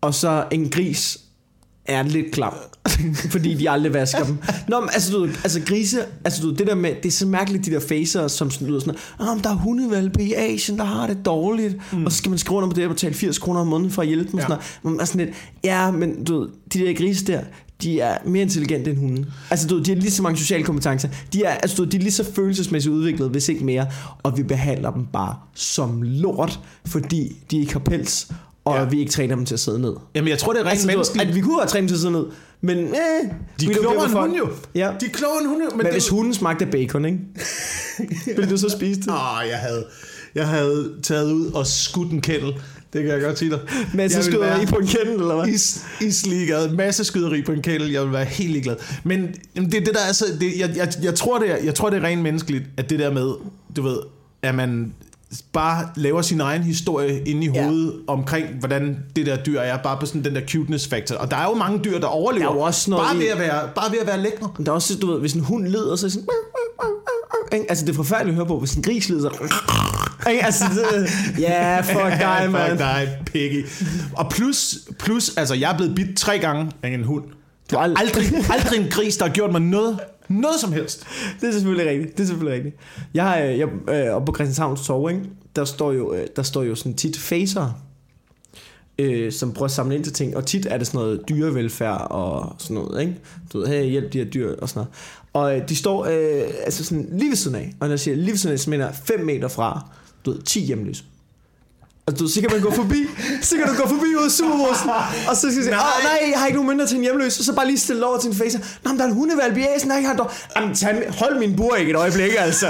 Og 0.00 0.14
så 0.14 0.44
en 0.50 0.68
gris 0.70 1.18
er 1.86 2.02
lidt 2.02 2.32
klam, 2.32 2.54
fordi 3.30 3.54
de 3.54 3.70
aldrig 3.70 3.94
vasker 3.94 4.24
dem. 4.24 4.38
Nå, 4.68 4.80
men 4.80 4.88
altså, 4.92 5.12
du, 5.12 5.24
altså 5.24 5.60
grise, 5.66 5.98
altså 6.24 6.42
du, 6.42 6.50
det 6.54 6.66
der 6.66 6.74
med, 6.74 6.94
det 7.02 7.06
er 7.06 7.12
så 7.12 7.26
mærkeligt, 7.26 7.66
de 7.66 7.70
der 7.70 7.80
facer, 7.80 8.28
som 8.28 8.50
sådan 8.50 8.68
lyder 8.68 8.80
sådan, 8.80 8.94
ah, 9.20 9.36
men 9.36 9.44
der 9.44 9.50
er 9.50 9.54
hundevalpe 9.54 10.22
i 10.22 10.34
Asien, 10.34 10.78
der 10.78 10.84
har 10.84 11.06
det 11.06 11.26
dårligt, 11.26 11.76
mm. 11.92 12.06
og 12.06 12.12
så 12.12 12.18
skal 12.18 12.30
man 12.30 12.38
skrive 12.38 12.56
under 12.56 12.68
på 12.70 12.76
det 12.76 12.84
og 12.84 12.90
betale 12.90 13.14
80 13.14 13.38
kroner 13.38 13.60
om 13.60 13.66
måneden 13.66 13.90
for 13.90 14.02
at 14.02 14.08
hjælpe 14.08 14.30
dem. 14.30 14.38
Ja. 14.38 14.44
Sådan 14.44 14.58
noget. 14.82 15.08
Sådan 15.08 15.26
lidt, 15.26 15.36
ja, 15.64 15.90
men 15.90 16.24
du 16.24 16.48
de 16.72 16.78
der 16.78 16.94
grise 16.94 17.26
der, 17.26 17.40
de 17.82 18.00
er 18.00 18.18
mere 18.26 18.42
intelligente 18.42 18.90
end 18.90 18.98
hunden. 18.98 19.26
Altså, 19.50 19.66
du 19.68 19.78
de 19.82 19.90
har 19.90 20.00
lige 20.00 20.10
så 20.10 20.22
mange 20.22 20.38
sociale 20.38 20.64
kompetencer. 20.64 21.08
De 21.32 21.44
er, 21.44 21.50
altså, 21.50 21.76
du 21.76 21.84
de 21.84 21.96
er 21.96 22.00
lige 22.00 22.12
så 22.12 22.32
følelsesmæssigt 22.34 22.92
udviklet, 22.92 23.30
hvis 23.30 23.48
ikke 23.48 23.64
mere. 23.64 23.86
Og 24.22 24.38
vi 24.38 24.42
behandler 24.42 24.90
dem 24.90 25.06
bare 25.12 25.36
som 25.54 26.02
lort, 26.02 26.60
fordi 26.86 27.36
de 27.50 27.58
ikke 27.58 27.72
har 27.72 27.80
pels, 27.80 28.28
og 28.64 28.76
Ja. 28.76 28.84
vi 28.84 28.98
ikke 29.00 29.12
træner 29.12 29.34
dem 29.36 29.44
til 29.46 29.54
at 29.54 29.60
sidde 29.60 29.80
ned. 29.80 29.92
jamen 30.14 30.28
jeg 30.28 30.38
tror, 30.38 30.52
det 30.52 30.60
er 30.60 30.64
rent 30.64 30.70
Altså, 30.72 30.86
menneskeligt. 30.86 31.28
at 31.28 31.34
vi 31.34 31.40
kunne 31.40 31.58
have 31.60 31.66
trænet 31.68 31.82
dem 31.82 31.88
til 31.88 31.94
at 31.94 32.00
sidde 32.00 32.12
ned, 32.12 32.24
men 32.60 32.78
eh, 32.78 32.94
De 33.60 33.66
er 33.66 33.74
klogere 33.74 34.04
end 34.04 34.12
hun 34.14 34.36
jo. 34.36 34.48
Ja. 34.74 34.90
De 35.00 35.06
er 35.06 35.10
klogere 35.10 35.38
end 35.40 35.48
hun 35.48 35.58
jo. 35.62 35.68
Men, 35.68 35.76
Men 35.76 35.86
det, 35.86 35.92
hvis 35.94 36.08
hunden 36.08 36.34
smagte 36.34 36.66
bacon, 36.66 37.04
ikke? 37.04 37.18
Ville 38.36 38.50
du 38.50 38.56
så 38.56 38.68
spise 38.68 39.00
det? 39.00 39.08
Åh, 39.08 39.48
jeg 39.48 39.58
havde, 39.58 39.86
jeg 40.34 40.48
havde 40.48 40.92
taget 41.02 41.32
ud 41.32 41.46
og 41.52 41.66
skudt 41.66 42.12
en 42.12 42.20
kættel. 42.20 42.52
Det 42.92 43.02
kan 43.02 43.12
jeg 43.12 43.20
godt 43.20 43.38
sige 43.38 43.50
dig. 43.50 43.60
Men 43.94 44.10
så 44.10 44.16
Jeg 44.16 44.24
ville 44.24 44.24
skyder 44.24 44.38
være- 44.38 44.62
I 44.62 44.66
på 44.66 44.76
en 44.76 44.86
kendel, 44.86 45.12
eller 45.12 45.34
hvad? 45.36 45.48
Is, 45.54 45.84
isliggade, 46.00 46.74
masse 46.76 47.04
skyderi 47.04 47.42
på 47.42 47.52
en 47.52 47.62
kættel, 47.62 47.90
jeg 47.90 48.02
vil 48.04 48.12
være 48.12 48.24
helt 48.24 48.50
ligeglad. 48.50 48.76
Men 49.04 49.34
det, 49.56 49.72
det 49.72 49.86
der 49.94 50.00
er 50.08 50.12
så, 50.12 50.24
det, 50.40 50.52
jeg, 50.58 50.76
jeg, 50.76 50.92
jeg, 51.02 51.14
tror, 51.14 51.38
det 51.38 51.50
er, 51.50 51.56
jeg 51.64 51.74
tror, 51.74 51.90
det 51.90 51.96
er 51.98 52.02
rent 52.04 52.22
menneskeligt, 52.22 52.64
at 52.76 52.90
det 52.90 52.98
der 52.98 53.12
med, 53.12 53.32
du 53.76 53.82
ved, 53.82 53.98
at 54.42 54.54
man 54.54 54.94
bare 55.52 55.88
laver 55.96 56.22
sin 56.22 56.40
egen 56.40 56.62
historie 56.62 57.20
inde 57.28 57.46
i 57.46 57.50
Ja. 57.54 57.64
hovedet 57.64 57.94
omkring, 58.06 58.46
hvordan 58.58 58.96
det 59.16 59.26
der 59.26 59.36
dyr 59.36 59.60
er, 59.60 59.76
bare 59.82 59.96
på 60.00 60.06
sådan 60.06 60.24
den 60.24 60.34
der 60.34 60.40
cuteness 60.50 60.88
factor. 60.88 61.16
Og 61.16 61.30
der 61.30 61.36
er 61.36 61.44
jo 61.44 61.54
mange 61.54 61.78
dyr, 61.84 61.98
der 62.00 62.06
overlever, 62.06 62.52
Der 62.52 62.58
er 62.60 62.64
også 62.64 62.90
noget 62.90 63.06
bare, 63.06 63.18
ved 63.18 63.26
at 63.28 63.38
være, 63.38 63.68
bare 63.74 63.90
ved 63.92 63.98
at 63.98 64.06
være 64.06 64.20
lækre. 64.22 64.50
Der 64.64 64.70
er 64.70 64.74
også, 64.74 64.96
du 64.98 65.12
ved, 65.12 65.20
hvis 65.20 65.32
en 65.32 65.40
hund 65.40 65.66
lider, 65.66 65.96
så 65.96 66.06
er 66.06 66.10
sådan... 66.10 66.26
Altså, 67.68 67.84
det 67.84 67.90
er 67.92 67.96
forfærdeligt 67.96 68.32
at 68.32 68.36
høre 68.36 68.46
på, 68.46 68.58
hvis 68.58 68.74
en 68.74 68.82
gris 68.82 69.08
lider, 69.08 69.30
så... 69.30 69.54
Altså, 70.26 70.64
det, 70.64 71.10
ja, 71.42 71.80
fuck 71.80 72.20
dig, 72.20 72.48
man. 72.50 72.68
Fuck 72.70 72.78
dig, 72.78 73.08
piggy. 73.26 73.66
Og 74.16 74.30
plus, 74.30 74.78
plus, 74.98 75.36
altså, 75.36 75.54
jeg 75.54 75.72
er 75.72 75.76
blevet 75.76 75.94
bidt 75.94 76.16
tre 76.18 76.38
gange 76.38 76.70
af 76.82 76.88
en 76.88 77.04
hund. 77.04 77.24
Du 77.70 77.76
har 77.76 77.84
ald- 77.88 77.94
Aldrig, 78.00 78.24
aldrig 78.50 78.80
en 78.84 78.90
gris, 78.90 79.16
der 79.16 79.26
har 79.26 79.32
gjort 79.32 79.52
mig 79.52 79.60
noget, 79.60 79.98
noget 80.28 80.60
som 80.60 80.72
helst. 80.72 81.06
Det 81.40 81.48
er 81.48 81.52
selvfølgelig 81.52 81.90
rigtigt. 81.90 82.16
Det 82.16 82.22
er 82.22 82.26
selvfølgelig 82.26 82.54
rigtigt. 82.54 82.76
Jeg 83.14 83.24
har, 83.24 83.38
øh, 83.38 83.58
jeg, 83.58 83.68
øh, 83.88 84.14
oppe 84.14 84.26
på 84.26 84.34
Christianshavns 84.34 84.86
Torv, 84.86 85.10
ikke? 85.10 85.22
Der 85.56 85.64
står 85.64 85.92
jo, 85.92 86.14
øh, 86.14 86.26
der 86.36 86.42
står 86.42 86.62
jo 86.62 86.74
sådan 86.74 86.94
tit 86.94 87.18
facer, 87.18 87.80
øh, 88.98 89.32
som 89.32 89.52
prøver 89.52 89.64
at 89.64 89.70
samle 89.70 89.94
ind 89.94 90.04
til 90.04 90.12
ting. 90.12 90.36
Og 90.36 90.46
tit 90.46 90.66
er 90.70 90.78
det 90.78 90.86
sådan 90.86 90.98
noget 90.98 91.22
dyrevelfærd 91.28 92.06
og 92.10 92.56
sådan 92.58 92.74
noget, 92.74 93.00
ikke? 93.00 93.16
Du 93.52 93.58
ved, 93.58 93.66
hey, 93.66 93.84
hjælp 93.84 94.12
de 94.12 94.18
her 94.18 94.24
dyr 94.24 94.54
og 94.56 94.68
sådan 94.68 94.78
noget. 94.78 94.94
Og 95.32 95.60
øh, 95.60 95.68
de 95.68 95.76
står 95.76 96.04
øh, 96.04 96.50
altså 96.64 96.84
sådan 96.84 97.08
lige 97.12 97.30
ved 97.30 97.36
siden 97.36 97.56
af. 97.56 97.74
Og 97.80 97.86
når 97.86 97.92
jeg 97.92 98.00
siger 98.00 98.16
lige 98.16 98.30
ved 98.30 98.36
siden 98.36 98.52
af, 98.52 98.60
så 98.60 98.70
mener 98.70 98.86
jeg 98.86 98.94
5 98.94 99.20
meter 99.20 99.48
fra, 99.48 99.88
du 100.24 100.30
ved, 100.30 100.42
10 100.42 100.60
hjemløse. 100.60 101.04
Og 102.06 102.18
du, 102.18 102.28
så 102.28 102.40
kan 102.40 102.50
man 102.52 102.60
gå 102.60 102.70
forbi, 102.74 103.06
så 103.42 103.56
kan 103.56 103.66
du 103.66 103.74
gå 103.82 103.88
forbi 103.88 104.14
ud 104.18 104.24
af 104.24 104.30
superbrusen, 104.30 104.90
og 105.28 105.36
så 105.36 105.40
skal 105.40 105.50
du 105.50 105.62
sige, 105.62 105.70
nej. 105.70 105.80
nej, 106.02 106.30
jeg 106.32 106.38
har 106.38 106.46
ikke 106.46 106.56
nogen 106.56 106.68
mindre 106.68 106.86
til 106.86 106.96
en 106.96 107.02
hjemløs, 107.02 107.38
og 107.38 107.44
så 107.44 107.54
bare 107.54 107.66
lige 107.66 107.78
stille 107.78 108.06
over 108.06 108.18
til 108.18 108.28
en 108.30 108.36
face. 108.36 108.58
Nå, 108.84 108.90
men 108.90 108.98
der 108.98 109.04
er 109.04 109.08
en 109.08 109.14
hundevalg 109.14 109.58
i 109.58 109.66
Asien, 109.76 109.90
der 109.90 109.96
ikke 109.96 110.08
har 110.08 110.16
dog. 110.16 110.30
Jamen, 110.56 110.74
tag, 110.74 111.14
hold 111.18 111.38
min 111.38 111.56
bur 111.56 111.74
ikke 111.76 111.90
et 111.90 111.96
øjeblik, 111.96 112.32
altså. 112.38 112.66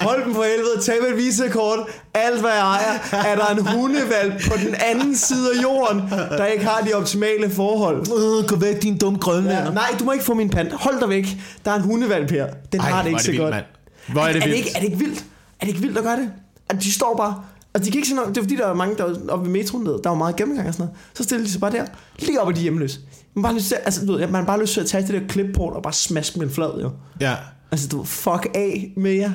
Hold 0.00 0.24
dem 0.24 0.34
for 0.34 0.42
helvede, 0.42 0.80
tag 0.82 0.94
med 1.02 1.08
et 1.10 1.16
visekort, 1.16 1.78
alt 2.14 2.40
hvad 2.40 2.50
jeg 2.50 2.60
ejer, 2.60 2.98
er 3.12 3.36
der 3.36 3.46
en 3.46 3.66
hundevalg 3.66 4.42
på 4.50 4.56
den 4.66 4.74
anden 4.74 5.16
side 5.16 5.50
af 5.58 5.62
jorden, 5.62 6.02
der 6.30 6.46
ikke 6.46 6.64
har 6.64 6.80
de 6.80 6.94
optimale 6.94 7.50
forhold. 7.50 8.00
Øh, 8.00 8.48
gå 8.48 8.56
væk, 8.56 8.82
din 8.82 8.98
dumme 8.98 9.18
grønlænder. 9.18 9.64
Ja, 9.64 9.70
nej, 9.70 9.94
du 9.98 10.04
må 10.04 10.12
ikke 10.12 10.24
få 10.24 10.34
min 10.34 10.50
pant. 10.50 10.72
Hold 10.72 11.00
dig 11.00 11.08
væk. 11.08 11.26
Der 11.64 11.70
er 11.70 11.74
en 11.76 11.82
hundevalg 11.82 12.30
her. 12.30 12.46
Den 12.72 12.80
Ej, 12.80 12.90
har 12.90 13.02
det 13.02 13.08
ikke 13.08 13.18
er 13.18 13.22
så 13.22 13.30
vildt, 13.30 13.42
godt. 13.42 13.54
mand. 13.54 13.64
Hvor 14.08 14.22
er 14.22 14.26
det 14.32 14.36
er, 14.36 14.40
det 14.40 14.44
vildt. 14.52 14.56
ikke, 14.58 14.70
er 14.76 14.80
det 14.80 14.86
ikke 14.86 14.98
vildt? 14.98 15.18
Er 15.60 15.64
det 15.64 15.68
ikke 15.68 15.80
vildt 15.80 15.98
at 15.98 16.04
gøre 16.04 16.16
det? 16.16 16.30
At 16.68 16.82
de 16.82 16.92
står 16.92 17.16
bare... 17.16 17.42
Altså, 17.74 17.86
de 17.86 17.90
kan 17.90 17.98
ikke 17.98 18.08
se 18.08 18.14
noget. 18.14 18.28
Det 18.28 18.36
er 18.36 18.42
fordi, 18.42 18.56
der 18.56 18.66
er 18.66 18.74
mange, 18.74 18.96
der 18.96 19.04
er 19.04 19.14
oppe 19.28 19.44
ved 19.44 19.52
metroen, 19.52 19.86
der 19.86 19.96
der 19.96 20.10
er 20.10 20.14
jo 20.14 20.18
meget 20.18 20.36
gennemgang 20.36 20.68
og 20.68 20.74
sådan 20.74 20.86
noget. 20.86 21.00
Så 21.14 21.22
stiller 21.22 21.44
de 21.44 21.50
sig 21.50 21.60
bare 21.60 21.72
der, 21.72 21.86
lige 22.18 22.40
op 22.40 22.48
af 22.48 22.54
de 22.54 22.60
hjemløse. 22.60 23.00
Man 23.34 23.42
bare 23.42 23.54
lyst 23.54 23.68
til, 23.68 23.74
altså, 23.74 24.06
du 24.06 24.12
ved, 24.12 24.26
man 24.26 24.46
bare 24.46 24.60
lyst 24.60 24.72
til 24.72 24.80
at 24.80 24.86
tage 24.86 25.06
det 25.06 25.22
der 25.22 25.28
clipboard 25.28 25.72
og 25.72 25.82
bare 25.82 25.92
smaske 25.92 26.38
med 26.38 26.46
en 26.46 26.52
flad, 26.52 26.80
jo. 26.82 26.90
Ja. 27.20 27.34
Altså, 27.70 27.88
du 27.88 28.04
fuck 28.04 28.46
af 28.54 28.92
med 28.96 29.12
jer. 29.12 29.32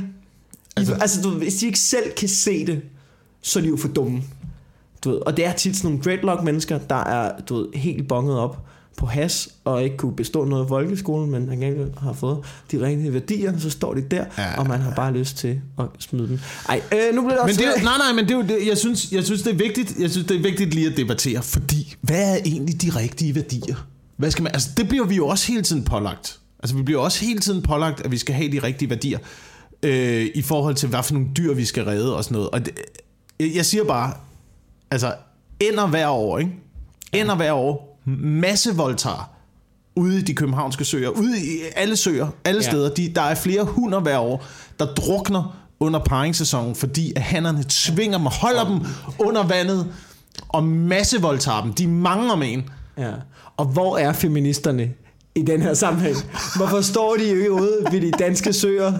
Altså, 0.77 0.93
altså 0.93 1.21
du 1.21 1.29
ved, 1.29 1.37
hvis 1.37 1.55
de 1.55 1.65
ikke 1.65 1.79
selv 1.79 2.11
kan 2.17 2.29
se 2.29 2.65
det, 2.65 2.81
så 3.41 3.59
er 3.59 3.63
de 3.63 3.69
jo 3.69 3.77
for 3.77 3.87
dumme. 3.87 4.21
Du 5.03 5.09
ved, 5.09 5.17
og 5.17 5.37
det 5.37 5.45
er 5.45 5.53
tit 5.53 5.75
sådan 5.75 5.91
nogle 5.91 6.03
dreadlock-mennesker, 6.03 6.77
der 6.77 6.95
er 7.03 7.41
du 7.49 7.55
ved, 7.55 7.67
helt 7.73 8.07
bonget 8.07 8.39
op 8.39 8.57
på 8.97 9.05
has, 9.05 9.49
og 9.63 9.83
ikke 9.83 9.97
kunne 9.97 10.15
bestå 10.15 10.45
noget 10.45 10.65
i 10.65 10.67
folkeskolen, 10.67 11.31
men 11.31 11.49
han 11.49 11.59
gerne 11.59 11.93
har 11.97 12.13
fået 12.13 12.37
de 12.71 12.85
rene 12.85 13.13
værdier, 13.13 13.59
så 13.59 13.69
står 13.69 13.93
de 13.93 14.01
der, 14.01 14.25
Ja. 14.37 14.59
og 14.59 14.67
man 14.67 14.79
har 14.79 14.95
bare 14.95 15.13
lyst 15.13 15.37
til 15.37 15.61
at 15.79 15.85
smide 15.99 16.27
dem. 16.27 16.39
Ej, 16.69 16.81
øh, 16.93 17.15
nu 17.15 17.21
bliver 17.21 17.35
det 17.35 17.39
Men 17.45 17.49
også... 17.49 17.61
det, 17.61 17.67
er- 17.67 17.83
nej, 17.83 17.97
nej, 17.97 18.13
men 18.15 18.25
det 18.25 18.31
er 18.31 18.37
jo 18.37 18.43
det, 18.59 18.67
jeg 18.67 18.77
synes, 18.77 19.11
jeg 19.11 19.23
synes, 19.23 19.41
det 19.41 19.51
er 19.53 19.57
vigtigt, 19.57 19.93
jeg 19.99 20.11
synes, 20.11 20.27
det 20.27 20.37
er 20.37 20.41
vigtigt 20.41 20.73
lige 20.73 20.87
at 20.91 20.97
debattere, 20.97 21.41
fordi 21.41 21.95
hvad 22.01 22.33
er 22.33 22.37
egentlig 22.45 22.81
de 22.81 22.89
rigtige 22.89 23.35
værdier? 23.35 23.75
Hvad 24.17 24.31
skal 24.31 24.43
man, 24.43 24.51
altså, 24.53 24.69
det 24.77 24.89
bliver 24.89 25.05
vi 25.05 25.15
jo 25.15 25.27
også 25.27 25.47
hele 25.47 25.61
tiden 25.63 25.83
pålagt. 25.83 26.39
Altså, 26.63 26.75
vi 26.75 26.81
bliver 26.83 26.99
også 27.01 27.25
hele 27.25 27.39
tiden 27.39 27.61
pålagt, 27.61 28.01
at 28.05 28.11
vi 28.11 28.17
skal 28.17 28.35
have 28.35 28.51
de 28.51 28.59
rigtige 28.59 28.89
værdier. 28.89 29.19
øh, 29.83 30.27
i 30.35 30.41
forhold 30.41 30.75
til, 30.75 30.89
hvad 30.89 31.03
for 31.03 31.13
nogle 31.13 31.27
dyr 31.37 31.53
vi 31.53 31.65
skal 31.65 31.83
redde 31.83 32.15
og 32.15 32.23
sådan 32.23 32.35
noget. 32.35 32.49
Og 32.49 32.65
det, 32.65 32.73
jeg, 33.39 33.51
jeg 33.55 33.65
siger 33.65 33.83
bare, 33.83 34.13
altså, 34.91 35.13
ender 35.59 35.87
hver 35.87 36.07
år, 36.09 36.39
ikke? 36.39 36.51
Ender 37.13 37.35
hver 37.35 37.53
år, 37.53 37.92
masse 38.19 38.75
voldtager 38.75 39.29
ude 39.95 40.19
i 40.19 40.21
de 40.21 40.33
københavnske 40.33 40.85
søer, 40.85 41.09
ude 41.09 41.39
i 41.39 41.59
alle 41.75 41.95
søer, 41.97 42.27
alle 42.45 42.61
Ja. 42.63 42.69
steder. 42.69 42.89
De, 42.89 43.11
der 43.15 43.21
er 43.21 43.35
flere 43.35 43.63
hunder 43.63 43.99
hver 43.99 44.17
år, 44.17 44.45
der 44.79 44.85
drukner 44.85 45.57
under 45.79 45.99
paringssæsonen, 45.99 46.75
fordi 46.75 47.13
at 47.15 47.21
hannerne 47.21 47.63
tvinger 47.69 48.17
dem, 48.17 48.27
holder 48.27 48.63
dem 48.67 48.79
under 49.19 49.43
vandet, 49.47 49.93
og 50.49 50.63
masse 50.63 51.21
voldtager 51.21 51.61
dem. 51.61 51.73
De 51.73 51.87
mangler 51.87 52.35
med 52.35 52.53
en. 52.53 52.69
Ja. 52.97 53.11
Og 53.57 53.65
hvor 53.65 53.97
er 53.97 54.13
feministerne 54.13 54.89
i 55.35 55.41
den 55.41 55.61
her 55.61 55.73
sammenhæng? 55.73 56.15
Hvorfor 56.55 56.81
står 56.81 57.15
de 57.19 57.23
ikke 57.23 57.51
ude 57.51 57.77
ved 57.91 58.01
de 58.01 58.11
danske 58.11 58.53
søer 58.53 58.93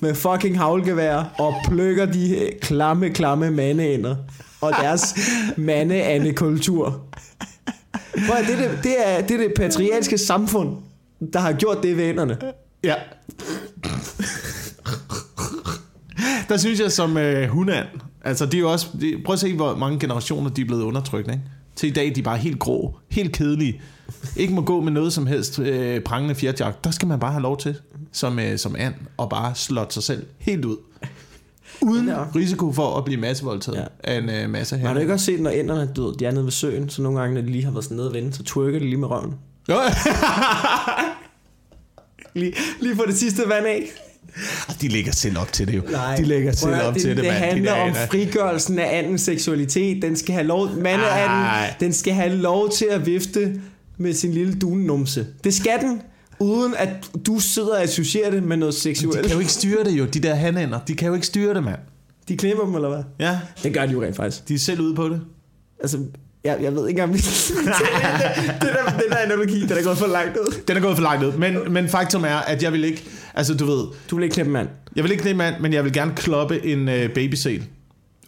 med 0.00 0.14
fucking 0.14 0.58
havlgevær 0.58 1.34
og 1.38 1.54
plukker 1.68 2.06
de 2.06 2.50
klamme, 2.62 3.10
klamme 3.10 3.50
mandeænder 3.50 4.16
og 4.60 4.72
deres 4.80 5.14
mandeandekultur? 5.56 7.00
Prøv 8.28 8.36
at, 8.36 8.46
det, 8.46 8.58
det, 8.58 8.78
det, 8.82 9.08
er, 9.08 9.26
det 9.26 9.30
er 9.30 9.38
det 9.38 9.52
patriarkalske 9.56 10.18
samfund, 10.18 10.76
der 11.32 11.38
har 11.38 11.52
gjort 11.52 11.82
det 11.82 11.96
ved 11.96 12.04
ænderne. 12.04 12.38
Ja. 12.84 12.94
Der 16.48 16.56
synes 16.56 16.80
jeg 16.80 16.92
som 16.92 17.16
øh, 17.16 17.48
hunan, 17.48 17.86
altså 18.24 18.46
det 18.46 18.54
er 18.54 18.58
jo 18.58 18.72
også, 18.72 18.86
det, 19.00 19.24
prøv 19.24 19.32
at 19.32 19.38
se, 19.38 19.54
hvor 19.54 19.76
mange 19.76 19.98
generationer 19.98 20.50
de 20.50 20.60
er 20.62 20.66
blevet 20.66 20.82
undertrykt, 20.82 21.28
ikke? 21.28 21.42
Til 21.76 21.88
i 21.88 21.92
dag, 21.92 22.12
de 22.14 22.20
er 22.20 22.24
bare 22.24 22.38
helt 22.38 22.58
grå, 22.58 22.96
helt 23.10 23.32
kedelige. 23.32 23.80
Ikke 24.36 24.54
må 24.54 24.62
gå 24.62 24.80
med 24.80 24.92
noget 24.92 25.12
som 25.12 25.26
helst 25.26 25.58
øh, 25.58 26.00
prangende 26.00 26.34
fjertjagt. 26.34 26.84
Der 26.84 26.90
skal 26.90 27.08
man 27.08 27.20
bare 27.20 27.32
have 27.32 27.42
lov 27.42 27.58
til, 27.58 27.76
som, 28.12 28.38
øh, 28.38 28.58
som 28.58 28.76
and, 28.78 28.94
og 29.16 29.30
bare 29.30 29.54
slot 29.54 29.92
sig 29.92 30.02
selv 30.02 30.26
helt 30.38 30.64
ud. 30.64 30.76
Uden 31.84 32.08
Ja. 32.08 32.22
risiko 32.36 32.72
for 32.72 32.96
at 32.98 33.04
blive 33.04 33.20
massevoldtaget 33.20 33.78
Ja. 33.78 34.12
af 34.12 34.18
en 34.18 34.30
øh, 34.30 34.50
masse 34.50 34.76
her. 34.76 34.86
Har 34.86 34.94
du 34.94 35.00
ikke 35.00 35.12
også 35.12 35.26
set, 35.26 35.40
når 35.40 35.50
ænderne 35.50 35.80
ved, 35.96 36.14
de 36.18 36.24
er 36.26 36.30
nede 36.32 36.44
ved 36.44 36.52
søen, 36.52 36.88
så 36.88 37.02
nogle 37.02 37.20
gange, 37.20 37.34
når 37.34 37.40
de 37.40 37.46
lige 37.50 37.64
har 37.64 37.70
været 37.70 37.84
sådan 37.84 37.96
nede 37.96 38.08
og 38.08 38.14
vende, 38.14 38.32
så 38.32 38.42
twerker 38.42 38.78
de 38.78 38.84
lige 38.84 38.96
med 38.96 39.08
røven. 39.10 39.34
Jo. 39.68 39.74
Lige, 42.34 42.52
lige 42.80 42.96
for 42.96 43.02
det 43.02 43.16
sidste 43.16 43.42
vand 43.48 43.66
af. 43.66 43.90
de 44.80 44.88
lægger 44.88 45.12
selv 45.12 45.38
op 45.38 45.52
til 45.52 45.66
det 45.68 45.76
jo. 45.76 45.82
de 46.18 46.24
lægger 46.24 46.52
selv 46.52 46.74
op 46.82 46.94
det, 46.94 47.02
til 47.02 47.10
det, 47.10 47.16
det 47.16 47.24
mand. 47.24 47.36
De 47.42 47.46
handler 47.48 47.72
om 47.74 47.94
frigørelsen 48.10 48.78
af 48.78 48.98
andens 48.98 49.20
seksualitet. 49.20 50.02
Den 50.02 50.16
skal 50.16 50.32
have 50.34 50.46
lov, 50.46 50.68
mandeanden, 50.68 51.38
Ej. 51.38 51.74
den 51.80 51.92
skal 51.92 52.14
have 52.14 52.36
lov 52.36 52.70
til 52.70 52.86
at 52.90 53.06
vifte 53.06 53.60
med 53.98 54.12
sin 54.14 54.32
lille 54.32 54.54
dunenumse. 54.54 55.26
Det 55.44 55.54
skal 55.54 55.80
den, 55.80 56.00
uden 56.40 56.74
at 56.76 56.88
du 57.26 57.38
sidder 57.40 57.70
og 57.74 57.82
associerer 57.82 58.30
det 58.30 58.42
med 58.42 58.56
noget 58.56 58.74
De 58.74 58.80
seksuelt. 58.80 59.20
kan 59.26 59.32
jo 59.32 59.38
ikke 59.38 59.52
styre 59.52 59.84
det 59.84 59.90
jo, 59.90 60.04
de 60.04 60.20
der 60.20 60.34
hanænder. 60.34 60.78
De 60.88 60.94
kan 60.94 61.08
jo 61.08 61.14
ikke 61.14 61.26
styre 61.26 61.54
det, 61.54 61.64
mand. 61.64 61.78
De 62.28 62.36
klipper 62.36 62.64
dem, 62.64 62.74
eller 62.74 62.88
hvad? 62.88 63.02
Ja, 63.20 63.38
Det 63.62 63.74
gør 63.74 63.86
de 63.86 63.92
jo 63.92 64.02
rent 64.02 64.16
faktisk. 64.16 64.48
de 64.48 64.54
er 64.54 64.58
selv 64.58 64.80
ude 64.80 64.94
på 64.94 65.08
det. 65.08 65.20
Altså, 65.80 65.98
jeg, 66.44 66.58
jeg 66.62 66.74
ved 66.76 66.88
ikke 66.88 67.02
om 67.02 67.12
vi... 67.14 67.18
det 67.18 67.24
der, 68.62 68.90
den 68.90 69.10
der 69.10 69.16
analogi, 69.16 69.60
den 69.60 69.70
er 69.78 69.82
gået 69.82 69.98
for 69.98 70.06
langt 70.06 70.36
ud. 70.36 70.54
Den 70.68 70.76
er 70.76 70.80
gået 70.80 70.96
for 70.96 71.02
langt 71.02 71.24
ud, 71.24 71.32
men, 71.32 71.56
men 71.72 71.88
faktum 71.88 72.24
er, 72.24 72.36
at 72.36 72.62
jeg 72.62 72.72
vil 72.72 72.84
ikke, 72.84 73.04
altså 73.34 73.54
du 73.54 73.64
ved, 73.66 73.84
Du 74.10 74.16
vil 74.16 74.22
ikke 74.22 74.34
klippe 74.34 74.48
en 74.48 74.52
mand. 74.52 74.68
jeg 74.96 75.04
vil 75.04 75.10
ikke 75.12 75.22
knæppe 75.22 75.38
mand, 75.38 75.54
men 75.60 75.72
jeg 75.72 75.84
vil 75.84 75.92
gerne 75.92 76.12
kloppe 76.16 76.66
en 76.66 76.88
øh, 76.88 77.10
babysæl. 77.14 77.64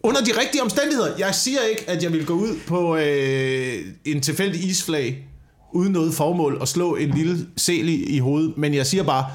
Under 0.03 0.21
de 0.21 0.31
rigtige 0.41 0.63
omstændigheder. 0.63 1.09
Jeg 1.19 1.35
siger 1.35 1.59
ikke, 1.71 1.85
at 1.91 2.03
jeg 2.03 2.13
vil 2.13 2.27
gå 2.27 2.33
ud 2.35 2.57
på 2.67 2.97
øh, 2.97 3.73
en 4.05 4.21
tilfældig 4.21 4.65
isflag, 4.65 5.27
uden 5.73 5.93
noget 5.93 6.15
formål, 6.15 6.57
og 6.61 6.69
slå 6.69 6.95
en 6.95 7.11
lille 7.11 7.47
sæl 7.57 7.89
i, 7.89 8.05
i 8.05 8.19
hovedet, 8.19 8.59
men 8.59 8.75
jeg 8.75 8.87
siger 8.87 9.03
bare, 9.03 9.27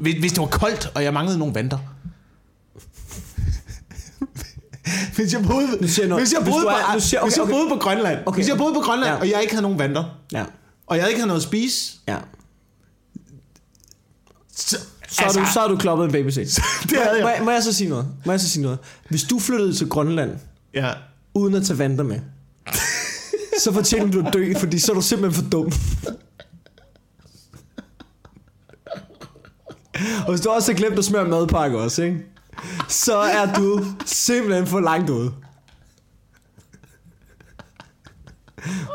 hvis, 0.00 0.14
hvis 0.14 0.32
det 0.32 0.40
var 0.40 0.46
koldt, 0.46 0.90
og 0.94 1.04
jeg 1.04 1.12
manglede 1.12 1.38
nogle 1.38 1.54
vanter, 1.54 1.78
hvis 5.16 5.32
jeg 5.32 5.42
boede, 5.42 5.68
Nu 5.80 5.88
siger 5.88 6.04
jeg 6.04 6.08
noget. 6.08 6.24
hvis 6.24 6.32
jeg 6.32 6.42
Hvis 6.42 6.50
boede, 6.52 6.64
på, 6.64 6.68
er- 6.70 6.94
nu 6.94 7.00
siger- 7.00 7.20
okay, 7.20 7.26
hvis 7.28 7.36
jeg 7.36 7.42
okay. 7.42 7.52
boede 7.52 7.68
på 7.68 7.76
Grønland, 7.76 8.18
Okay, 8.26 8.38
hvis 8.38 8.48
jeg 8.48 8.56
boede 8.58 8.74
på 8.74 8.80
Grønland, 8.80 9.12
Ja. 9.14 9.20
og 9.20 9.30
jeg 9.30 9.40
ikke 9.42 9.52
havde 9.52 9.62
nogen 9.62 9.78
vanter, 9.78 10.04
Ja. 10.32 10.44
og 10.86 10.96
jeg 10.96 11.08
ikke 11.08 11.18
havde 11.20 11.28
noget 11.28 11.40
at 11.40 11.44
spise, 11.48 11.92
Ja. 12.08 12.16
så, 14.56 14.76
Så, 15.08 15.22
altså, 15.24 15.40
du, 15.40 15.46
så 15.52 15.60
har 15.60 15.68
du 15.68 15.76
kloppet 15.76 16.04
en 16.06 16.12
babysæt. 16.12 16.58
Det 16.82 16.98
havde 16.98 17.16
jeg. 17.16 17.22
Må, 17.38 17.38
må, 17.38 17.44
må 17.44 17.50
jeg 17.50 17.62
så 17.62 17.72
sige 17.72 17.90
noget? 17.90 18.06
Må 18.26 18.32
jeg 18.32 18.40
så 18.40 18.48
sige 18.48 18.62
noget? 18.62 18.78
Hvis 19.08 19.22
du 19.22 19.38
flyttede 19.38 19.74
til 19.74 19.88
Grønland, 19.88 20.30
Ja. 20.74 20.92
uden 21.34 21.54
at 21.54 21.64
tage 21.66 21.78
vanter 21.78 22.04
med, 22.04 22.20
så 23.58 23.72
fortjener 23.72 24.12
du 24.12 24.26
at 24.26 24.32
dø, 24.32 24.52
fordi 24.58 24.78
så 24.78 24.92
er 24.92 24.96
du 24.96 25.02
simpelthen 25.02 25.44
for 25.44 25.50
dum. 25.50 25.72
Og 30.26 30.30
hvis 30.30 30.40
du 30.40 30.50
også 30.50 30.72
har 30.72 30.76
glemt 30.76 30.98
at 30.98 31.04
smøre 31.04 31.28
madpakke 31.28 31.78
også, 31.78 32.02
ikke? 32.02 32.18
så 32.88 33.16
er 33.16 33.54
du 33.54 33.84
simpelthen 34.04 34.66
for 34.66 34.80
langt 34.80 35.10
ude. 35.10 35.32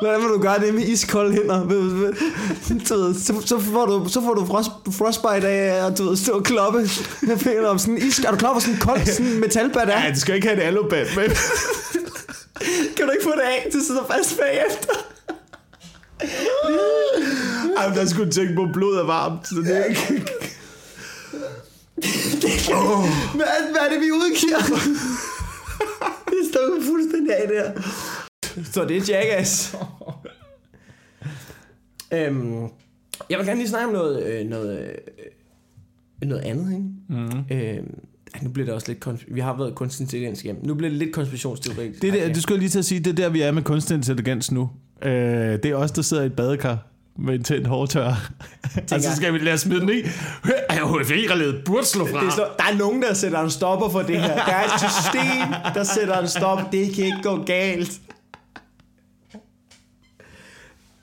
Hvordan 0.01 0.21
vil 0.21 0.29
du 0.29 0.39
gøre 0.41 0.59
det 0.59 0.73
med 0.73 0.83
iskolde 0.83 1.33
hænder? 1.33 2.13
Så, 2.85 3.43
så, 3.45 3.59
får 3.59 3.85
du, 3.85 4.09
så 4.09 4.21
får 4.21 4.33
du 4.33 4.45
frost, 4.45 4.69
frostbite 4.91 5.47
af 5.47 5.85
at 5.85 5.97
du 5.97 6.03
ved, 6.03 6.17
stå 6.17 6.31
og 6.31 6.43
kloppe 6.43 6.79
med 7.21 7.37
fingrene 7.37 7.67
om 7.67 7.79
sådan 7.79 7.97
en 7.97 8.07
is. 8.07 8.19
Er 8.19 8.31
du 8.31 8.37
klar 8.37 8.53
på 8.53 8.59
sådan 8.59 8.73
en 8.73 8.79
kold 8.79 9.05
sådan 9.05 9.39
metalbat 9.39 9.89
af? 9.89 10.05
Ja, 10.05 10.13
du 10.13 10.19
skal 10.19 10.35
ikke 10.35 10.47
have 10.47 10.61
et 10.61 10.63
aluband 10.63 11.07
med. 11.15 11.29
Kan 12.97 13.05
du 13.05 13.11
ikke 13.11 13.23
få 13.23 13.31
det 13.31 13.41
af? 13.41 13.69
Det 13.71 13.83
sidder 13.83 14.05
fast 14.11 14.39
bagefter. 14.39 14.93
Ej, 17.77 17.93
der 17.95 18.05
skulle 18.05 18.31
tænke 18.31 18.55
på, 18.55 18.63
at 18.63 18.69
blodet 18.73 18.99
er 18.99 19.05
varmt. 19.05 19.47
Så 19.47 19.55
det 19.55 19.77
er 19.77 19.83
ikke... 19.83 20.25
Hvad, 23.35 23.71
hvad 23.71 23.81
er 23.85 23.89
det, 23.89 24.01
vi 24.01 24.11
udgiver? 24.11 24.57
det 26.31 26.49
står 26.51 26.75
jo 26.75 26.81
fuldstændig 26.81 27.35
af 27.35 27.47
der. 27.47 27.81
Så 28.71 28.85
det 28.85 28.97
er 28.97 29.01
Jackass. 29.07 29.75
øhm, 32.13 32.61
jeg 33.29 33.37
vil 33.37 33.45
gerne 33.45 33.59
lige 33.59 33.69
snakke 33.69 33.87
om 33.87 33.93
noget, 33.93 34.23
øh, 34.23 34.45
noget, 34.47 34.79
øh, 34.79 36.29
noget 36.29 36.41
andet. 36.43 36.71
Ikke? 36.71 36.85
Mm. 37.09 37.45
Øhm, 37.51 37.99
nu 38.41 38.50
bliver 38.50 38.65
det 38.65 38.73
også 38.76 38.88
lidt... 38.88 39.08
kons- 39.08 39.26
Vi 39.34 39.39
har 39.39 39.58
været 39.58 39.76
kunstig 39.76 40.04
intelligens 40.04 40.43
igennem. 40.43 40.65
Nu 40.65 40.73
bliver 40.73 40.89
det 40.89 41.00
lidt 41.00 41.13
konspirationsteoretisk. 41.13 42.02
Det 42.02 42.13
der, 42.13 42.34
du 42.34 42.41
skulle 42.41 42.60
lige 42.60 42.69
til 42.69 42.80
at 42.80 42.86
sige, 42.86 43.00
det 43.00 43.08
er 43.12 43.15
der, 43.15 43.30
vi 43.30 43.41
er 43.41 43.52
med 43.52 43.63
kunstig 43.63 43.95
intelligens 43.95 44.52
nu. 44.52 44.69
Øh, 45.02 45.12
det 45.12 45.65
er 45.65 45.76
os, 45.76 45.91
der 45.91 46.02
sidder 46.02 46.23
i 46.23 46.26
et 46.26 46.34
badekar 46.34 46.78
med 47.19 47.34
en 47.36 47.43
tændt 47.43 47.67
hårdtør. 47.67 48.06
og 48.91 49.02
så 49.02 49.15
skal 49.15 49.34
vi 49.34 49.38
lade 49.38 49.58
smide 49.58 49.80
den 49.82 49.89
i. 49.89 50.02
HFI-relæet 50.71 51.62
burde 51.65 51.86
slå 51.86 52.08
fra. 52.08 52.26
Det 52.26 52.34
så, 52.34 52.47
der 52.58 52.63
er 52.63 52.78
nogen, 52.78 53.02
der 53.02 53.13
sætter 53.13 53.39
en 53.39 53.50
stopper 53.50 53.89
for 53.89 54.02
det 54.02 54.21
her. 54.21 54.36
Der 54.45 54.54
er 54.54 54.63
et 54.65 54.71
system, 54.80 55.73
der 55.73 55.84
sætter 55.84 56.19
en 56.21 56.28
stopper. 56.28 56.69
Det 56.69 56.93
kan 56.95 57.06
ikke 57.06 57.19
gå 57.23 57.43
galt. 57.43 58.02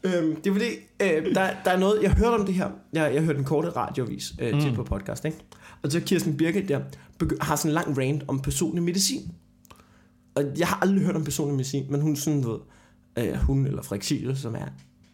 Øhm, 0.04 0.36
det 0.36 0.46
er 0.46 0.52
fordi, 0.54 0.66
øh, 1.02 1.34
der, 1.34 1.50
der 1.64 1.70
er 1.70 1.78
noget, 1.78 2.02
jeg 2.02 2.10
hørte 2.10 2.34
om 2.34 2.46
det 2.46 2.54
her. 2.54 2.68
Jeg, 2.92 3.14
jeg 3.14 3.22
hørte 3.22 3.38
en 3.38 3.44
korte 3.44 3.68
radiovis 3.70 4.32
øh, 4.40 4.60
til 4.60 4.72
på 4.74 4.82
podcast, 4.84 5.24
ikke? 5.24 5.38
Og 5.82 5.92
så 5.92 6.00
Kirsten 6.00 6.36
Birgit 6.36 6.68
der 6.68 6.80
har 7.40 7.56
sådan 7.56 7.70
en 7.70 7.74
lang 7.74 7.98
rant 7.98 8.24
om 8.28 8.40
personlig 8.40 8.82
medicin. 8.82 9.30
Og 10.34 10.44
jeg 10.58 10.68
har 10.68 10.78
aldrig 10.82 11.04
hørt 11.04 11.16
om 11.16 11.24
personlig 11.24 11.56
medicin, 11.56 11.86
men 11.90 12.00
hun 12.00 12.16
sådan, 12.16 12.44
ved, 12.44 12.58
øh, 13.18 13.34
hun 13.34 13.66
eller 13.66 13.82
Frederik 13.82 14.36
som 14.36 14.54
er 14.54 14.66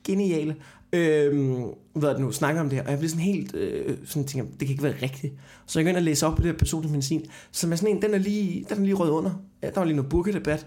geniale, 0.05 0.57
øh, 0.93 1.59
hvad 1.95 2.09
er 2.09 2.13
det 2.13 2.21
nu, 2.21 2.33
snakker 2.33 2.61
om 2.61 2.69
det 2.69 2.79
her, 2.79 2.85
og 2.85 2.91
jeg 2.91 2.99
bliver 2.99 3.11
sådan 3.11 3.25
helt, 3.25 3.55
øh, 3.55 3.99
sådan 4.05 4.27
tænker, 4.27 4.51
det 4.51 4.59
kan 4.59 4.69
ikke 4.69 4.83
være 4.83 5.03
rigtigt. 5.03 5.35
Så 5.67 5.79
jeg 5.79 5.85
går 5.85 5.89
ind 5.89 5.97
og 5.97 6.03
læser 6.03 6.27
op 6.27 6.37
på 6.37 6.43
det 6.43 6.51
her 6.51 6.59
personlig 6.59 6.91
medicin, 6.91 7.25
som 7.51 7.73
er 7.73 7.77
sådan 7.77 7.97
en, 7.97 8.03
den 8.03 8.15
er 8.15 8.19
lige, 8.19 8.67
den 8.69 8.79
er 8.79 8.83
lige 8.83 8.95
rød 8.95 9.11
under. 9.11 9.31
Ja, 9.63 9.71
der 9.71 9.81
var 9.81 9.85
lige 9.85 9.97
noget 9.97 10.11
burkedebat. 10.11 10.67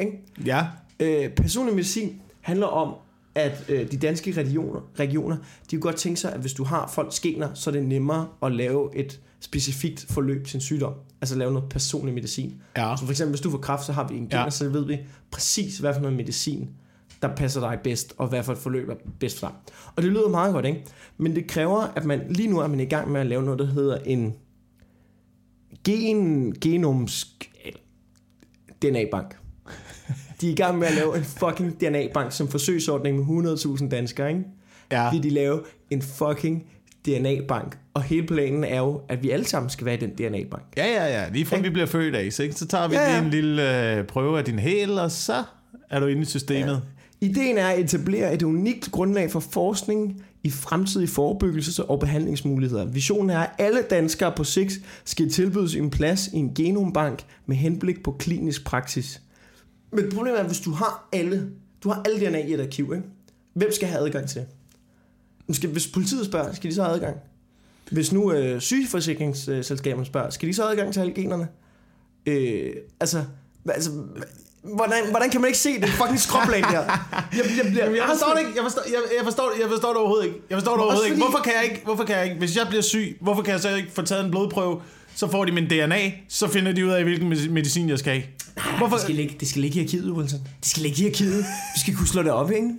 Ikke? 0.00 0.12
Ja. 0.46 0.66
Øh, 1.00 1.30
personlig 1.34 1.74
medicin 1.74 2.20
handler 2.40 2.66
om, 2.66 2.94
at 3.34 3.64
øh, 3.68 3.90
de 3.90 3.96
danske 3.96 4.32
regioner, 4.32 4.80
regioner, 4.98 5.36
de 5.36 5.76
kunne 5.76 5.80
godt 5.80 5.96
tænke 5.96 6.20
sig, 6.20 6.32
at 6.32 6.40
hvis 6.40 6.52
du 6.52 6.64
har 6.64 6.86
folk 6.94 7.12
skener, 7.12 7.54
så 7.54 7.70
er 7.70 7.72
det 7.74 7.84
nemmere 7.84 8.28
at 8.42 8.52
lave 8.52 8.96
et 8.96 9.20
specifikt 9.40 10.06
forløb 10.10 10.46
til 10.46 10.56
en 10.56 10.60
sygdom. 10.60 10.92
Altså 11.20 11.36
lave 11.38 11.52
noget 11.52 11.68
personlig 11.68 12.14
medicin. 12.14 12.54
Ja. 12.76 12.94
Så 12.98 13.04
for 13.04 13.10
eksempel, 13.12 13.30
hvis 13.32 13.40
du 13.40 13.50
får 13.50 13.58
kræft, 13.58 13.84
så 13.84 13.92
har 13.92 14.08
vi 14.08 14.14
en 14.16 14.22
gener, 14.28 14.42
Ja. 14.42 14.50
så 14.50 14.68
ved 14.68 14.86
vi 14.86 14.98
præcis, 15.30 15.78
hvad 15.78 15.94
for 15.94 16.00
noget 16.00 16.16
medicin, 16.16 16.70
der 17.22 17.34
passer 17.36 17.60
dig 17.60 17.78
bedst, 17.84 18.14
og 18.18 18.28
hvad 18.28 18.42
for 18.42 18.52
et 18.52 18.58
forløb 18.58 18.88
er 18.88 18.94
bedst 19.20 19.38
for 19.40 19.46
dig. 19.46 19.56
Og 19.96 20.02
det 20.02 20.10
lyder 20.12 20.28
meget 20.28 20.52
godt, 20.54 20.66
ikke? 20.66 20.84
Men 21.18 21.34
det 21.34 21.46
kræver, 21.46 21.80
at 21.96 22.04
man 22.04 22.20
lige 22.30 22.48
nu 22.48 22.58
er 22.58 22.66
man 22.66 22.80
i 22.80 22.84
gang 22.84 23.10
med 23.10 23.20
at 23.20 23.26
lave 23.26 23.42
noget, 23.42 23.58
der 23.58 23.66
hedder 23.66 23.98
en 23.98 24.34
gen, 25.84 26.54
genomsk 26.60 27.50
DNA-bank. 28.82 29.36
De 30.40 30.48
er 30.48 30.52
i 30.52 30.54
gang 30.54 30.78
med 30.78 30.86
at 30.86 30.94
lave 30.94 31.16
en 31.16 31.24
fucking 31.24 31.80
DNA-bank 31.80 32.32
som 32.32 32.48
forsøgsordning 32.48 33.16
med 33.16 33.54
100.000 33.56 33.88
danskere, 33.88 34.28
ikke? 34.28 34.42
Ja. 34.92 35.10
Vil 35.10 35.22
de 35.22 35.30
lave 35.30 35.60
en 35.90 36.02
fucking 36.02 36.64
DNA-bank. 37.06 37.78
Og 37.94 38.02
hele 38.02 38.26
planen 38.26 38.64
er 38.64 38.78
jo, 38.78 39.00
at 39.08 39.22
vi 39.22 39.30
alle 39.30 39.46
sammen 39.46 39.70
skal 39.70 39.84
være 39.84 39.94
i 39.94 39.98
den 39.98 40.10
DNA-bank. 40.10 40.62
Ja, 40.76 40.86
ja, 40.86 41.22
ja. 41.22 41.28
Lige 41.32 41.46
fra 41.46 41.58
vi 41.58 41.70
bliver 41.70 41.86
født 41.86 42.14
af, 42.16 42.32
så, 42.32 42.42
ikke? 42.42 42.54
så 42.54 42.66
tager 42.66 42.88
vi 42.88 42.94
Ja, 42.94 43.00
ja, 43.00 43.08
ja. 43.08 43.16
lige 43.16 43.24
en 43.24 43.30
lille 43.30 43.92
øh, 43.96 44.04
prøve 44.06 44.38
af 44.38 44.44
din 44.44 44.58
hæl, 44.58 44.98
og 44.98 45.10
så 45.10 45.42
er 45.90 46.00
du 46.00 46.06
inde 46.06 46.22
i 46.22 46.24
systemet. 46.24 46.82
Ideen 47.20 47.58
er 47.58 47.66
at 47.68 47.80
etablere 47.80 48.34
et 48.34 48.42
unikt 48.42 48.88
grundlag 48.92 49.30
for 49.30 49.40
forskning 49.40 50.22
i 50.42 50.50
fremtidige 50.50 51.08
forebyggelses- 51.08 51.82
og 51.82 52.00
behandlingsmuligheder. 52.00 52.84
Visionen 52.84 53.30
er, 53.30 53.38
at 53.38 53.50
alle 53.58 53.82
danskere 53.90 54.32
på 54.36 54.44
sigt 54.44 54.72
skal 55.04 55.30
tilbydes 55.30 55.74
en 55.74 55.90
plads 55.90 56.26
i 56.26 56.36
en 56.36 56.54
genombank 56.54 57.22
med 57.46 57.56
henblik 57.56 58.02
på 58.02 58.16
klinisk 58.18 58.64
praksis. 58.64 59.20
Men 59.94 60.10
problemet 60.14 60.40
er, 60.40 60.44
hvis 60.44 60.60
du 60.60 60.70
har 60.70 61.08
alle, 61.12 61.50
du 61.82 61.88
har 61.88 62.02
alle 62.04 62.26
DNA 62.26 62.38
i 62.38 62.54
et 62.54 62.60
arkiv, 62.60 62.92
ikke? 62.94 63.08
hvem 63.54 63.72
skal 63.72 63.88
have 63.88 64.06
adgang 64.06 64.28
til 64.28 64.46
det? 65.46 65.70
Hvis 65.70 65.86
politiet 65.86 66.26
spørger, 66.26 66.52
skal 66.52 66.70
de 66.70 66.74
så 66.74 66.82
have 66.82 66.94
adgang? 66.94 67.16
Hvis 67.90 68.12
nu 68.12 68.32
øh, 68.32 68.60
sygeforsikringsselskaberne 68.60 70.06
spørger, 70.06 70.30
skal 70.30 70.48
de 70.48 70.54
så 70.54 70.62
have 70.62 70.70
adgang 70.70 70.92
til 70.92 71.00
alle 71.00 71.12
generne? 71.12 71.48
Øh, 72.26 72.72
altså, 73.00 73.24
altså 73.68 73.90
hvordan, 74.62 75.10
hvordan 75.10 75.30
kan 75.30 75.40
man 75.40 75.48
ikke 75.48 75.58
se 75.58 75.80
det 75.80 75.88
fucking 75.88 76.20
skråplan 76.20 76.62
der? 76.62 76.68
Jeg, 76.72 77.44
jeg, 77.96 78.04
forstår 78.08 78.32
det 78.34 78.40
ikke. 78.40 78.52
Jeg 78.56 78.62
forstår, 78.62 78.82
jeg, 78.86 79.00
jeg 79.16 79.24
forstår, 79.24 79.52
jeg 79.60 79.68
forstår 79.68 79.88
det 79.88 79.96
overhovedet 79.96 80.26
ikke. 80.26 80.38
Jeg 80.50 80.56
forstår 80.56 80.72
det 80.72 80.80
overhovedet 80.80 81.10
ikke. 81.10 81.22
Hvorfor 81.22 81.38
kan 81.38 81.52
jeg 81.56 81.64
ikke? 81.64 81.80
Hvorfor 81.84 82.04
kan 82.04 82.16
jeg 82.16 82.24
ikke? 82.24 82.38
Hvis 82.38 82.56
jeg 82.56 82.66
bliver 82.68 82.82
syg, 82.82 83.18
hvorfor 83.20 83.42
kan 83.42 83.52
jeg 83.52 83.60
så 83.60 83.74
ikke 83.74 83.92
få 83.92 84.02
taget 84.02 84.24
en 84.24 84.30
blodprøve? 84.30 84.80
Så 85.14 85.30
får 85.30 85.44
de 85.44 85.52
min 85.52 85.64
DNA, 85.66 86.12
så 86.28 86.48
finder 86.48 86.72
de 86.72 86.86
ud 86.86 86.90
af, 86.90 87.04
hvilken 87.04 87.32
medi- 87.32 87.48
medicin 87.48 87.88
jeg 87.88 87.98
skal 87.98 88.12
have. 88.12 88.24
Hvorfor? 88.78 88.96
Det 88.96 89.02
skal, 89.02 89.14
ligge, 89.14 89.36
det 89.40 89.48
skal 89.48 89.62
ligge 89.62 89.80
i 89.80 89.84
arkivet, 89.84 90.10
Wilson. 90.10 90.40
Det 90.60 90.68
skal 90.68 90.82
ligge 90.82 91.02
i 91.02 91.06
arkivet. 91.06 91.38
Vi 91.74 91.80
skal 91.80 91.94
kunne 91.96 92.08
slå 92.08 92.22
det 92.22 92.30
op, 92.32 92.50
ikke? 92.50 92.68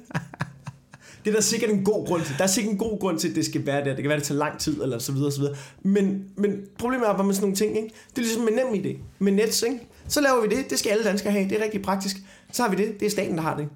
Det 1.26 1.32
er 1.32 1.36
der 1.36 1.41
sikkert 1.41 1.69
en 1.69 1.84
god 1.84 2.08
grund 2.08 2.21
til. 2.24 2.36
Der 2.38 2.43
er 2.43 2.48
sikkert 2.48 2.71
en 2.71 2.78
god 2.80 3.00
grund 3.00 3.19
til, 3.19 3.30
at 3.30 3.36
det 3.36 3.45
skal 3.45 3.65
være 3.65 3.78
der. 3.86 3.86
Det 3.86 3.95
kan 3.95 4.04
være, 4.06 4.13
at 4.13 4.19
det 4.19 4.28
tager 4.28 4.39
lang 4.39 4.60
tid, 4.60 4.82
eller 4.84 5.00
så 5.00 5.12
videre, 5.12 5.32
så 5.32 5.39
videre. 5.39 5.56
Men, 5.84 6.24
men 6.38 6.56
problemet 6.80 7.08
er 7.08 7.13
bare 7.13 7.24
med 7.26 7.34
sådan 7.34 7.43
nogle 7.43 7.56
ting, 7.56 7.78
ikke? 7.78 7.89
Det 8.10 8.17
er 8.17 8.21
ligesom 8.21 8.43
med 8.43 8.52
nem 8.54 8.86
idé. 8.86 8.98
Med 9.19 9.32
Nets, 9.32 9.62
ikke? 9.63 9.80
Så 10.08 10.21
laver 10.21 10.48
vi 10.48 10.56
det. 10.56 10.69
Det 10.69 10.80
skal 10.80 10.89
alle 10.89 11.04
danskere 11.04 11.32
have. 11.32 11.50
Det 11.50 11.60
er 11.60 11.63
rigtig 11.63 11.82
praktisk. 11.82 12.17
Så 12.52 12.63
har 12.63 12.69
vi 12.69 12.76
det. 12.76 13.00
Det 13.00 13.06
er 13.06 13.10
staten, 13.10 13.36
der 13.36 13.41
har 13.41 13.58
det. 13.58 13.67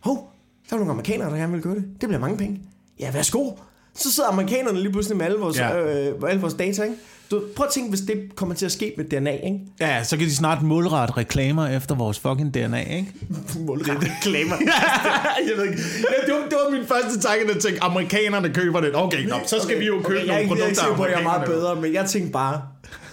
Hov, 0.00 0.32
der 0.70 0.74
er 0.74 0.78
nogle 0.78 0.92
amerikanere, 0.92 1.30
der 1.30 1.36
gerne 1.36 1.52
vil 1.52 1.62
gøre 1.62 1.74
det. 1.74 1.84
Det 2.00 2.08
bliver 2.08 2.20
mange 2.20 2.36
penge. 2.36 2.60
Ja, 3.00 3.10
værsgo. 3.12 3.50
Så 3.94 4.12
sidder 4.12 4.28
amerikanerne 4.28 4.80
lige 4.80 4.92
pludselig 4.92 5.16
med 5.18 5.26
alle 5.26 5.38
vores, 5.38 5.58
ja. 5.58 6.08
øh, 6.10 6.14
alle 6.28 6.40
vores 6.40 6.54
data, 6.54 6.82
ikke? 6.82 6.96
Du, 7.30 7.42
prøv 7.56 7.66
at 7.66 7.72
tænke, 7.72 7.88
hvis 7.88 8.00
det 8.00 8.36
kommer 8.36 8.54
til 8.54 8.66
at 8.66 8.72
ske 8.72 8.94
med 8.96 9.04
DNA, 9.04 9.30
ikke? 9.30 9.60
Ja, 9.80 10.04
så 10.04 10.16
kan 10.16 10.26
de 10.26 10.34
snart 10.36 10.62
målrette 10.62 11.16
reklamer 11.16 11.66
efter 11.66 11.94
vores 11.94 12.18
fucking 12.18 12.54
DNA, 12.54 12.80
ikke? 12.96 13.12
Målrettet 13.66 14.10
reklamer. 14.16 14.56
jeg 15.48 15.56
ved 15.56 15.64
ikke. 15.64 15.78
Ja, 16.10 16.26
det, 16.26 16.34
var, 16.34 16.48
det 16.48 16.58
var 16.64 16.70
min 16.70 16.86
første 16.86 17.20
tanke, 17.20 17.44
at 17.44 17.54
jeg 17.54 17.62
tænkte, 17.62 17.82
amerikanerne 17.84 18.54
køber 18.54 18.80
det. 18.80 18.96
Okay, 18.96 19.24
nå, 19.24 19.34
så 19.46 19.56
skal 19.62 19.80
vi 19.80 19.86
jo 19.86 20.02
købe 20.04 20.18
jeg 20.18 20.22
er 20.22 20.26
nogle 20.26 20.40
ikke, 20.42 20.54
jeg 20.54 20.64
er 20.64 20.68
ikke 20.68 20.74
produkter. 20.78 20.82
sikker 20.82 20.96
på, 20.96 21.02
at 21.02 21.10
jeg 21.10 21.18
er 21.20 21.22
meget 21.22 21.46
bedre, 21.46 21.76
men 21.80 21.94
jeg 21.94 22.06
tænkte 22.06 22.32
bare, 22.32 22.62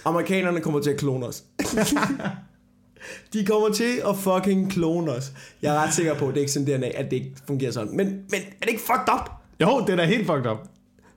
amerikanerne 0.04 0.60
kommer 0.60 0.80
til 0.80 0.90
at 0.90 0.96
klone 0.96 1.26
os. 1.26 1.42
De 3.32 3.46
kommer 3.46 3.68
til 3.72 4.02
at 4.08 4.16
fucking 4.16 4.70
klone 4.72 5.12
os. 5.12 5.32
Jeg 5.62 5.74
er 5.76 5.80
ret 5.82 5.94
sikker 5.94 6.14
på, 6.14 6.28
at 6.28 6.34
det 6.34 6.36
er 6.36 6.42
ikke 6.42 6.52
sådan 6.52 6.78
DNA, 6.78 6.88
at 6.88 7.04
det 7.04 7.12
ikke 7.12 7.32
fungerer 7.46 7.72
sådan. 7.72 7.96
Men, 7.96 8.06
men 8.06 8.40
er 8.40 8.60
det 8.60 8.68
ikke 8.68 8.82
fucked 8.82 9.14
up? 9.14 9.30
Jo, 9.60 9.80
det 9.86 9.92
er 9.92 9.96
da 9.96 10.04
helt 10.04 10.26
fucked 10.26 10.50
up. 10.50 10.58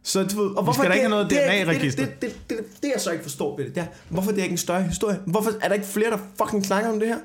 Så 0.04 0.24
du 0.24 0.42
ved, 0.44 0.56
og 0.58 0.64
hvorfor 0.64 0.82
skal 0.82 0.84
da 0.86 0.90
det- 0.90 0.96
ikke 0.96 1.10
have 1.10 1.24
noget 1.28 1.44
er- 1.44 1.64
DNA-register. 1.64 2.06
Det, 2.06 2.22
det, 2.22 2.36
det, 2.50 2.58
det, 2.58 2.84
det, 2.84 2.92
jeg 2.94 3.02
så 3.02 3.12
ikke 3.12 3.24
forstår 3.24 3.58
ved 3.58 3.66
det, 3.66 3.76
det 3.76 3.82
er, 3.84 3.88
hvorfor 4.10 4.32
det 4.32 4.40
er 4.40 4.44
ikke 4.44 4.54
en 4.54 4.58
større 4.58 4.84
historie? 4.84 5.20
Hvorfor 5.26 5.52
er 5.62 5.68
der 5.68 5.76
ikke 5.76 5.88
flere, 5.88 6.10
der 6.12 6.18
fucking 6.44 6.66
snakker 6.66 6.90
om 6.92 7.00
det 7.00 7.08
her? 7.08 7.18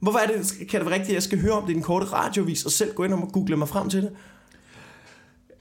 Hvorfor 0.00 0.18
er 0.18 0.26
det, 0.26 0.52
kan 0.70 0.80
det 0.80 0.86
være 0.90 0.94
rigtigt, 0.94 1.08
at 1.08 1.14
jeg 1.14 1.22
skal 1.22 1.40
høre 1.40 1.52
om 1.52 1.62
det 1.66 1.72
i 1.72 1.76
en 1.76 1.82
korte 1.82 2.06
radiovis, 2.06 2.64
og 2.64 2.70
selv 2.72 2.94
gå 2.94 3.04
ind 3.04 3.12
og 3.12 3.30
google 3.32 3.56
mig 3.56 3.68
frem 3.68 3.88
til 3.90 4.02
det? 4.02 4.10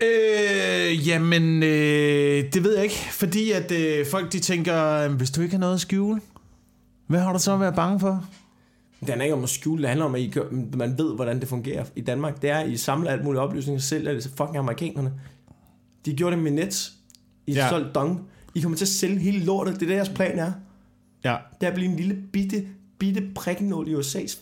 Øh, 0.02 1.08
jamen, 1.08 1.64
øh, 1.64 2.54
det 2.54 2.64
ved 2.64 2.76
jeg 2.76 2.84
ikke. 2.84 3.08
Fordi 3.12 3.52
at 3.52 3.72
øh, 3.72 4.06
folk 4.12 4.32
de 4.32 4.40
tænker, 4.40 5.08
hvis 5.08 5.32
du 5.32 5.42
ikke 5.42 5.54
har 5.54 5.60
noget 5.60 5.74
at 5.74 5.82
skjule, 5.82 6.22
hvad 7.08 7.20
har 7.20 7.34
du 7.34 7.40
så 7.40 7.54
at 7.54 7.60
være 7.60 7.74
bange 7.74 8.00
for? 8.00 8.26
Det 9.00 9.10
handler 9.10 9.24
ikke 9.26 9.36
om 9.36 9.44
at 9.44 9.50
skjule, 9.50 9.82
det 9.82 9.90
handler 9.90 10.06
om, 10.06 10.16
at 10.16 10.22
I, 10.22 10.30
gør- 10.34 10.76
man 10.78 10.98
ved, 10.98 11.16
hvordan 11.16 11.40
det 11.40 11.48
fungerer 11.48 11.84
i 11.96 12.02
Danmark. 12.02 12.42
Det 12.42 12.50
er, 12.50 12.58
at 12.58 12.70
I 12.70 12.78
samler 12.78 13.12
alt 13.12 13.24
muligt 13.24 13.42
oplysninger 13.42 13.82
selv, 13.82 14.08
er 14.08 14.14
det 14.14 14.24
så 14.24 14.30
fucking 14.38 14.58
amerikanerne. 14.58 15.12
De 16.06 16.14
gjorde 16.16 16.36
det 16.36 16.44
med 16.44 16.52
Nets. 16.52 16.92
I 17.48 17.54
Ja. 17.54 17.64
ja. 17.64 17.70
solgt 17.70 17.96
dong. 17.96 18.22
I 18.56 18.62
kommer 18.62 18.78
til 18.78 18.86
at 18.86 18.90
sælge 18.90 19.20
hele 19.20 19.46
lortet. 19.46 19.74
Det 19.74 19.82
er 19.82 19.88
det, 19.88 19.96
jeres 19.96 20.10
plan 20.10 20.40
er. 20.40 20.52
Ja. 21.24 21.36
Det 21.62 21.66
er 21.66 21.70
at 21.72 21.76
blive 21.76 21.90
en 21.92 21.96
lille 21.96 22.18
bitte, 22.34 22.66
bitte 23.00 23.24
prikkenål 23.36 23.88
i 23.88 23.96
USA's 23.96 24.38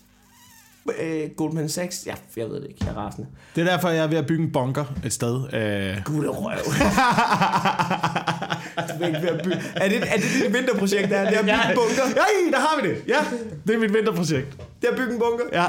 øh, 1.02 1.30
Goldman 1.38 1.70
Sachs. 1.70 2.04
Ja, 2.06 2.14
jeg 2.38 2.50
ved 2.50 2.56
det 2.56 2.68
ikke. 2.70 2.86
Jeg 2.86 2.90
er 2.92 2.98
rasende. 2.98 3.28
Det 3.56 3.62
er 3.62 3.66
derfor, 3.72 3.90
jeg 3.90 4.04
er 4.04 4.08
ved 4.08 4.18
at 4.18 4.28
bygge 4.28 4.44
en 4.44 4.52
bunker 4.52 4.86
et 5.06 5.14
sted. 5.14 5.36
Øh, 5.54 6.04
Gud, 6.06 6.22
det 6.24 6.38
røv. 6.38 6.58
du 8.98 9.04
er 9.04 9.08
ikke 9.08 9.22
ved 9.22 9.30
at 9.30 9.44
bygge. 9.44 9.58
Er 9.76 9.90
det, 9.90 9.98
er 9.98 10.16
det 10.16 10.24
dit 10.44 10.54
vinterprojekt, 10.54 11.10
der 11.10 11.18
er? 11.18 11.26
Det 11.30 11.36
er 11.36 11.40
at 11.40 11.46
bygge 11.46 11.70
en 11.70 11.76
bunker? 11.76 12.04
Ja, 12.16 12.52
der 12.52 12.60
har 12.60 12.82
vi 12.82 12.88
det. 12.90 12.98
Ja, 13.08 13.18
det 13.68 13.76
er 13.76 13.80
mit 13.80 13.94
vinterprojekt. 13.94 14.58
Det 14.82 14.88
er 14.88 14.92
at 14.92 14.98
bygge 14.98 15.14
en 15.14 15.20
bunker? 15.20 15.46
Ja. 15.62 15.66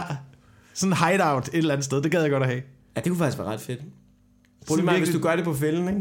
Sådan 0.75 0.93
en 0.93 0.97
hideout 0.97 1.49
et 1.49 1.55
eller 1.55 1.73
andet 1.75 1.85
sted. 1.85 2.03
Det 2.03 2.11
gad 2.11 2.21
jeg 2.23 2.31
godt 2.31 2.43
at 2.43 2.49
have. 2.49 2.63
Ja, 2.97 3.01
det 3.01 3.11
kunne 3.11 3.19
faktisk 3.19 3.39
være 3.39 3.47
ret 3.49 3.61
fedt. 3.61 3.81
Problemet 4.69 4.89
er, 4.89 4.93
virkelig- 4.93 5.13
hvis 5.13 5.23
du 5.23 5.29
gør 5.29 5.37
det 5.37 5.45
på 5.45 5.55
fælden, 5.55 5.89
ikke? 5.89 6.01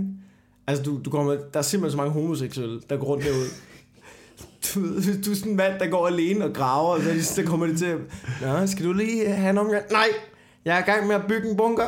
Altså, 0.68 0.84
du, 0.84 1.00
du 1.06 1.10
kommer, 1.10 1.32
der 1.54 1.60
er 1.60 1.62
simpelthen 1.62 1.92
så 1.92 1.98
mange 1.98 2.14
homoseksuelle, 2.22 2.80
der 2.90 2.98
går 2.98 3.08
rundt 3.08 3.24
derude. 3.26 3.46
Du, 4.76 4.80
du 5.26 5.32
er 5.32 5.36
sådan 5.36 5.52
en 5.52 5.58
mand, 5.58 5.80
der 5.80 5.88
går 5.88 6.08
alene 6.08 6.46
og 6.46 6.54
graver, 6.54 6.94
og 6.96 7.02
så, 7.02 7.24
så 7.36 7.44
kommer 7.44 7.66
det 7.68 7.78
til 7.78 7.86
at... 7.86 7.98
Nå, 8.42 8.68
skal 8.68 8.86
du 8.86 8.94
lige 8.94 9.30
have 9.30 9.50
en 9.50 9.58
omgang? 9.58 9.84
Nej, 9.92 10.06
jeg 10.66 10.76
er 10.76 10.80
i 10.80 10.92
gang 10.92 11.08
med 11.08 11.16
at 11.16 11.22
bygge 11.28 11.50
en 11.50 11.58
bunker. 11.58 11.84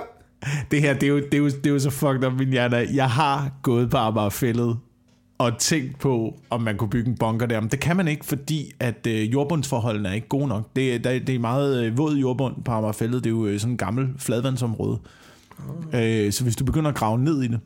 Det 0.72 0.82
her, 0.82 0.94
det 0.94 1.04
er 1.04 1.08
jo, 1.08 1.18
det 1.18 1.34
er 1.34 1.38
jo, 1.38 1.46
det 1.48 1.66
er 1.66 1.70
jo 1.70 1.80
så 1.80 1.90
fucked 1.90 2.24
up, 2.28 2.34
min 2.34 2.50
hjerne. 2.50 2.88
Jeg 2.94 3.10
har 3.10 3.52
gået 3.64 3.90
på 3.90 3.98
Amagerfællet 3.98 4.78
og 5.38 5.58
tænkt 5.58 6.00
på, 6.00 6.34
om 6.50 6.62
man 6.62 6.78
kunne 6.78 6.90
bygge 6.90 7.10
en 7.10 7.18
bunker 7.18 7.46
der. 7.46 7.60
Men 7.62 7.70
det 7.70 7.80
kan 7.80 7.98
man 7.98 8.08
ikke, 8.08 8.26
fordi 8.26 8.72
at 8.80 9.08
øh, 9.08 9.34
jordbundsforholdene 9.34 10.10
er 10.10 10.14
ikke 10.14 10.28
gode 10.28 10.48
nok. 10.48 10.64
Det, 10.76 10.96
er- 10.96 11.00
der, 11.00 11.20
det 11.20 11.36
er 11.36 11.40
meget 11.40 11.86
øh, 11.86 11.98
våd 11.98 12.16
jordbund 12.16 12.64
på 12.66 12.72
Amagerfællet. 12.72 13.24
Det 13.24 13.30
er 13.30 13.34
jo 13.36 13.46
øh, 13.46 13.60
sådan 13.60 13.72
en 13.74 13.78
gammel 13.78 14.08
fladvandsområde. 14.18 15.00
Øh, 15.94 16.32
så 16.34 16.44
hvis 16.44 16.56
du 16.56 16.64
begynder 16.64 16.90
at 16.90 16.96
grave 16.96 17.18
ned 17.20 17.44
i 17.44 17.48
det, 17.48 17.60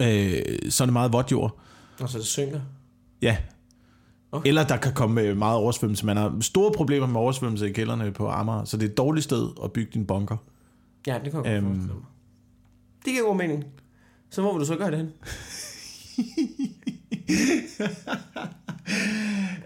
øh, 0.00 0.70
så 0.70 0.84
er 0.84 0.86
det 0.86 0.92
meget 0.92 1.12
vådt 1.12 1.32
jord. 1.32 1.58
Og 2.00 2.08
så 2.08 2.18
det 2.18 2.26
synker. 2.26 2.60
Ja. 3.22 3.36
Okay. 4.32 4.48
Eller 4.48 4.66
der 4.66 4.76
kan 4.76 4.92
komme 4.92 5.20
øh, 5.20 5.36
meget 5.36 5.56
oversvømmelse. 5.56 6.06
Man 6.06 6.16
har 6.16 6.36
store 6.40 6.72
problemer 6.72 7.06
med 7.06 7.20
oversvømmelse 7.20 7.70
i 7.70 7.72
kælderne 7.72 8.12
på 8.12 8.28
Amager, 8.28 8.64
så 8.64 8.76
det 8.76 8.86
er 8.86 8.90
et 8.90 8.96
dårligt 8.96 9.24
sted 9.24 9.48
at 9.64 9.72
bygge 9.72 9.90
din 9.94 10.06
bunker. 10.06 10.36
Ja, 11.06 11.18
det 11.24 11.32
kan 11.32 11.44
jeg 11.44 11.56
Øhm. 11.56 11.90
Det 13.04 13.12
giver 13.12 13.26
god 13.26 13.36
mening. 13.36 13.64
Så 14.30 14.40
hvor 14.40 14.52
vil 14.52 14.60
du 14.60 14.66
så 14.66 14.76
gøre 14.76 14.90
det 14.90 14.98
hen? 14.98 15.10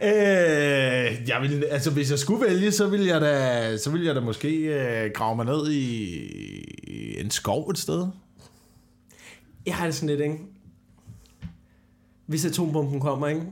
Øh, 0.03 1.29
jeg 1.29 1.39
vil, 1.43 1.65
altså 1.71 1.91
hvis 1.91 2.11
jeg 2.11 2.19
skulle 2.19 2.47
vælge, 2.47 2.73
så 2.73 2.89
ville 2.89 3.07
jeg 3.07 3.21
da, 3.21 3.77
så 3.79 3.91
ville 3.91 4.07
jeg 4.07 4.15
da 4.15 4.21
måske 4.21 4.49
øh, 4.59 5.11
grave 5.15 5.37
mig 5.37 5.45
ned 5.47 5.71
i, 5.71 6.05
i 6.87 7.21
en 7.21 7.31
skov 7.31 7.69
et 7.71 7.79
sted. 7.79 8.07
Jeg 9.67 9.75
har 9.75 9.85
det 9.87 9.95
sådan 9.95 10.09
lidt, 10.09 10.21
ikke? 10.21 10.37
Hvis 12.27 12.45
atombomben 12.47 13.01
kommer, 13.01 13.27
ikke? 13.29 13.43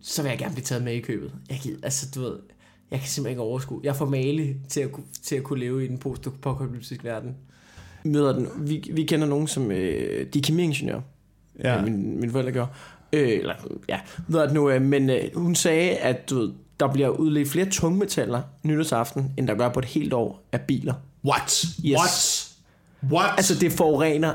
Så 0.00 0.22
vil 0.22 0.28
jeg 0.28 0.38
gerne 0.38 0.54
blive 0.54 0.64
taget 0.64 0.84
med 0.84 0.92
i 0.94 1.00
købet. 1.00 1.32
Jeg 1.50 1.58
gider, 1.62 1.78
altså 1.82 2.06
du 2.14 2.20
ved, 2.20 2.36
jeg 2.90 3.00
kan 3.00 3.08
simpelthen 3.08 3.32
ikke 3.32 3.42
overskue. 3.42 3.80
Jeg 3.84 3.96
får 3.96 4.06
male 4.06 4.56
til 4.68 4.80
at, 4.80 4.92
kunne- 4.92 5.06
til 5.22 5.36
at 5.36 5.42
kunne 5.42 5.60
leve 5.60 5.84
i 5.84 5.88
den 5.88 5.98
post-apokalyptiske 5.98 7.04
verden. 7.04 7.36
Møder 8.04 8.32
den. 8.32 8.48
Vi, 8.68 8.90
vi 8.92 9.04
kender 9.04 9.26
nogen, 9.26 9.46
som 9.46 9.70
øh, 9.70 10.26
de 10.32 10.38
er 10.38 10.42
kemiingeniører. 10.42 11.00
Ja. 11.58 11.74
Ja. 11.74 11.82
Min, 11.82 12.20
min 12.20 12.30
forældre 12.30 12.52
gjorde. 12.52 12.70
Øh, 13.12 13.28
eller, 13.28 13.54
ja, 13.88 14.00
ved 14.28 14.40
jeg 14.40 14.52
nu, 14.52 14.70
øh, 14.70 14.82
men 14.82 15.10
øh, 15.10 15.22
hun 15.34 15.54
sagde, 15.54 15.90
at 15.90 16.30
du 16.30 16.38
ved, 16.38 16.52
der 16.80 16.92
bliver 16.92 17.08
udledt 17.08 17.48
flere 17.48 17.70
tungmetaller 17.70 18.42
nytårsaften, 18.62 19.32
end 19.36 19.48
der 19.48 19.54
gør 19.54 19.68
på 19.68 19.78
et 19.78 19.84
helt 19.84 20.12
år 20.12 20.42
af 20.52 20.60
biler. 20.60 20.94
What? 21.24 21.64
Yes. 21.84 21.94
What? 21.94 22.48
What? 23.12 23.30
Altså, 23.36 23.54
det 23.54 23.72
forurener. 23.72 24.34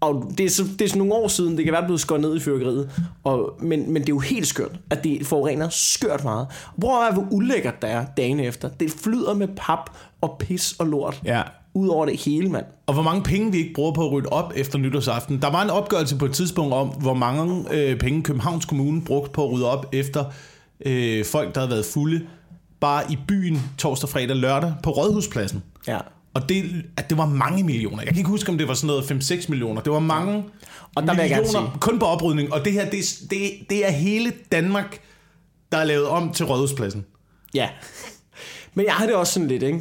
Og 0.00 0.32
det 0.38 0.46
er, 0.46 0.50
så, 0.50 0.64
det 0.78 0.82
er 0.84 0.88
sådan 0.88 0.98
nogle 0.98 1.14
år 1.14 1.28
siden, 1.28 1.56
det 1.56 1.64
kan 1.64 1.72
være 1.72 1.84
blevet 1.84 2.00
skåret 2.00 2.20
ned 2.20 2.36
i 2.36 2.40
fyrkeriet. 2.40 2.90
Og, 3.24 3.58
men, 3.60 3.92
men 3.92 4.02
det 4.02 4.08
er 4.08 4.12
jo 4.14 4.18
helt 4.18 4.46
skørt, 4.46 4.80
at 4.90 5.04
det 5.04 5.26
forurener 5.26 5.68
skørt 5.68 6.24
meget. 6.24 6.46
Prøv 6.80 6.90
at 6.90 7.02
være, 7.02 7.12
hvor 7.12 7.36
ulækkert 7.36 7.82
det 7.82 7.90
er 7.90 8.04
dagen 8.16 8.40
efter. 8.40 8.68
Det 8.68 8.90
flyder 8.90 9.34
med 9.34 9.48
pap 9.56 9.90
og 10.20 10.36
pis 10.38 10.72
og 10.78 10.86
lort. 10.86 11.22
Ja. 11.24 11.42
Ud 11.76 11.88
over 11.88 12.06
det 12.06 12.20
hele, 12.20 12.48
mand. 12.48 12.64
Og 12.86 12.94
hvor 12.94 13.02
mange 13.02 13.22
penge 13.22 13.52
vi 13.52 13.58
ikke 13.58 13.74
bruger 13.74 13.92
på 13.92 14.06
at 14.06 14.12
rydde 14.12 14.28
op 14.28 14.52
efter 14.56 14.78
nytårsaften. 14.78 15.42
Der 15.42 15.50
var 15.50 15.62
en 15.62 15.70
opgørelse 15.70 16.16
på 16.16 16.24
et 16.24 16.32
tidspunkt 16.32 16.74
om, 16.74 16.88
hvor 16.88 17.14
mange 17.14 17.64
øh, 17.72 17.98
penge 17.98 18.22
Københavns 18.22 18.64
Kommune 18.64 19.02
brugte 19.02 19.30
på 19.32 19.44
at 19.44 19.52
rydde 19.52 19.70
op 19.70 19.86
efter 19.92 20.24
øh, 20.86 21.24
folk, 21.24 21.54
der 21.54 21.60
havde 21.60 21.70
været 21.70 21.84
fulde. 21.84 22.26
Bare 22.80 23.12
i 23.12 23.18
byen 23.28 23.62
torsdag, 23.78 24.08
fredag, 24.08 24.36
lørdag 24.36 24.74
på 24.82 24.90
Rådhuspladsen. 24.90 25.62
Ja. 25.88 25.98
Og 26.34 26.48
det, 26.48 26.64
at 26.96 27.10
det 27.10 27.18
var 27.18 27.26
mange 27.26 27.62
millioner. 27.64 27.98
Jeg 27.98 28.08
kan 28.08 28.16
ikke 28.18 28.30
huske, 28.30 28.50
om 28.52 28.58
det 28.58 28.68
var 28.68 28.74
sådan 28.74 28.86
noget 28.86 29.30
5-6 29.32 29.46
millioner. 29.48 29.80
Det 29.80 29.92
var 29.92 29.98
mange 29.98 30.44
Og 30.94 31.02
der 31.02 31.14
vil 31.14 31.24
jeg 31.30 31.40
millioner 31.42 31.78
kun 31.80 31.98
på 31.98 32.04
oprydning. 32.06 32.52
Og 32.52 32.64
det 32.64 32.72
her, 32.72 32.90
det, 32.90 32.98
er- 32.98 33.26
det, 33.30 33.40
det 33.70 33.86
er 33.86 33.90
hele 33.90 34.32
Danmark, 34.52 35.00
der 35.72 35.78
er 35.78 35.84
lavet 35.84 36.06
om 36.06 36.32
til 36.32 36.46
Rådhuspladsen. 36.46 37.04
Ja. 37.54 37.68
Men 38.74 38.86
jeg 38.86 38.94
har 38.94 39.06
det 39.06 39.14
også 39.14 39.32
sådan 39.32 39.48
lidt, 39.48 39.62
ikke? 39.62 39.80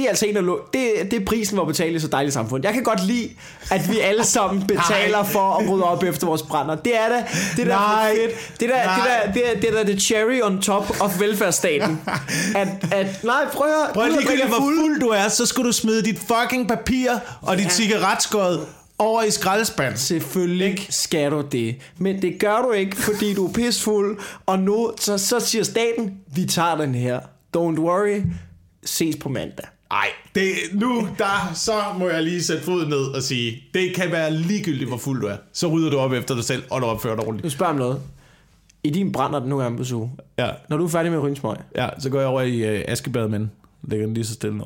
Det 0.00 0.06
er 0.06 0.10
altså 0.10 0.26
en 0.26 0.36
af 0.36 0.42
det, 0.72 1.10
det 1.10 1.20
er 1.20 1.24
prisen 1.24 1.56
for 1.56 1.62
at 1.62 1.68
betale 1.68 1.96
i 1.96 1.98
så 1.98 2.08
dejligt 2.08 2.34
samfund. 2.34 2.64
Jeg 2.64 2.72
kan 2.74 2.82
godt 2.82 3.06
lide, 3.06 3.30
at 3.70 3.90
vi 3.90 3.98
alle 3.98 4.24
sammen 4.24 4.66
betaler 4.72 5.24
for 5.24 5.52
at 5.54 5.68
rydde 5.70 5.84
op 5.84 6.02
efter 6.04 6.26
vores 6.26 6.42
brænder. 6.42 6.74
Det 6.74 6.96
er 6.96 7.08
da 7.08 7.24
det 7.56 7.66
der 7.66 7.78
Nej. 7.78 8.14
fedt. 8.16 8.60
Det 8.60 8.68
der, 8.68 8.82
det 8.94 9.04
der, 9.26 9.32
det 9.32 9.50
er, 9.56 9.60
det 9.60 9.68
er 9.70 9.72
da 9.84 9.92
det 9.92 10.02
cherry 10.02 10.40
on 10.42 10.62
top 10.62 10.96
of 11.00 11.20
velfærdsstaten. 11.20 12.00
At, 12.56 12.68
at 12.92 13.24
nej, 13.24 13.44
prøv 13.52 13.66
at 13.68 13.74
høre. 13.74 13.88
Prøv 13.94 14.04
at 14.04 14.48
hvor 14.48 14.56
fuld. 14.58 15.00
du 15.00 15.08
er, 15.08 15.28
så 15.28 15.46
skal 15.46 15.64
du 15.64 15.72
smide 15.72 16.02
dit 16.02 16.18
fucking 16.18 16.68
papir 16.68 17.10
og 17.42 17.56
dit 17.56 17.64
Ja. 17.64 17.70
cigaretskod 17.70 18.66
over 18.98 19.22
i 19.22 19.30
skraldespand. 19.30 19.96
Selvfølgelig 19.96 20.86
skal 20.90 21.30
du 21.30 21.40
det. 21.52 21.76
Men 21.98 22.22
det 22.22 22.38
gør 22.40 22.62
du 22.62 22.72
ikke, 22.72 22.96
fordi 22.96 23.34
du 23.34 23.46
er 23.48 23.52
pissfuld. 23.52 24.18
Og 24.46 24.58
nu 24.58 24.90
så, 25.00 25.18
så 25.18 25.40
siger 25.40 25.64
staten, 25.64 26.14
vi 26.34 26.44
tager 26.46 26.76
den 26.76 26.94
her. 26.94 27.20
Don't 27.56 27.80
worry. 27.80 28.22
Ses 28.84 29.16
på 29.16 29.28
mandag. 29.28 29.64
Nej, 29.90 30.06
det, 30.34 30.50
nu 30.72 31.08
der, 31.18 31.50
så 31.54 31.72
må 31.98 32.08
jeg 32.08 32.22
lige 32.22 32.42
sætte 32.44 32.62
foden 32.62 32.88
ned 32.88 32.98
og 33.14 33.22
sige, 33.22 33.62
det 33.74 33.94
kan 33.96 34.12
være 34.12 34.32
ligegyldigt, 34.34 34.88
hvor 34.88 34.98
fuld 34.98 35.20
du 35.20 35.26
er. 35.26 35.36
Så 35.52 35.66
rydder 35.66 35.90
du 35.90 35.98
op 35.98 36.12
efter 36.12 36.34
dig 36.34 36.44
selv, 36.44 36.62
og 36.70 36.80
du 36.80 36.86
opfører 36.86 37.16
dig 37.16 37.24
ordentligt. 37.24 37.44
Nu 37.44 37.50
spørger 37.50 37.72
jeg 37.72 37.80
om 37.82 37.86
noget. 37.88 38.00
I 38.84 38.90
din 38.90 39.12
brænder 39.12 39.40
den 39.40 39.48
nu 39.48 39.58
gange 39.58 39.78
på 39.78 39.84
suge. 39.84 40.10
Ja, 40.38 40.50
Når 40.68 40.76
du 40.76 40.84
er 40.84 40.88
færdig 40.88 41.12
med 41.12 41.18
rynsmøg. 41.20 41.56
ja 41.76 41.88
så 41.98 42.10
går 42.10 42.18
jeg 42.18 42.28
over 42.28 42.40
i 42.42 42.58
øh, 42.64 42.84
askebad, 42.88 43.28
men 43.28 43.50
lægger 43.82 44.06
den 44.06 44.14
lige 44.14 44.24
så 44.24 44.32
stille 44.34 44.56
ned. 44.58 44.64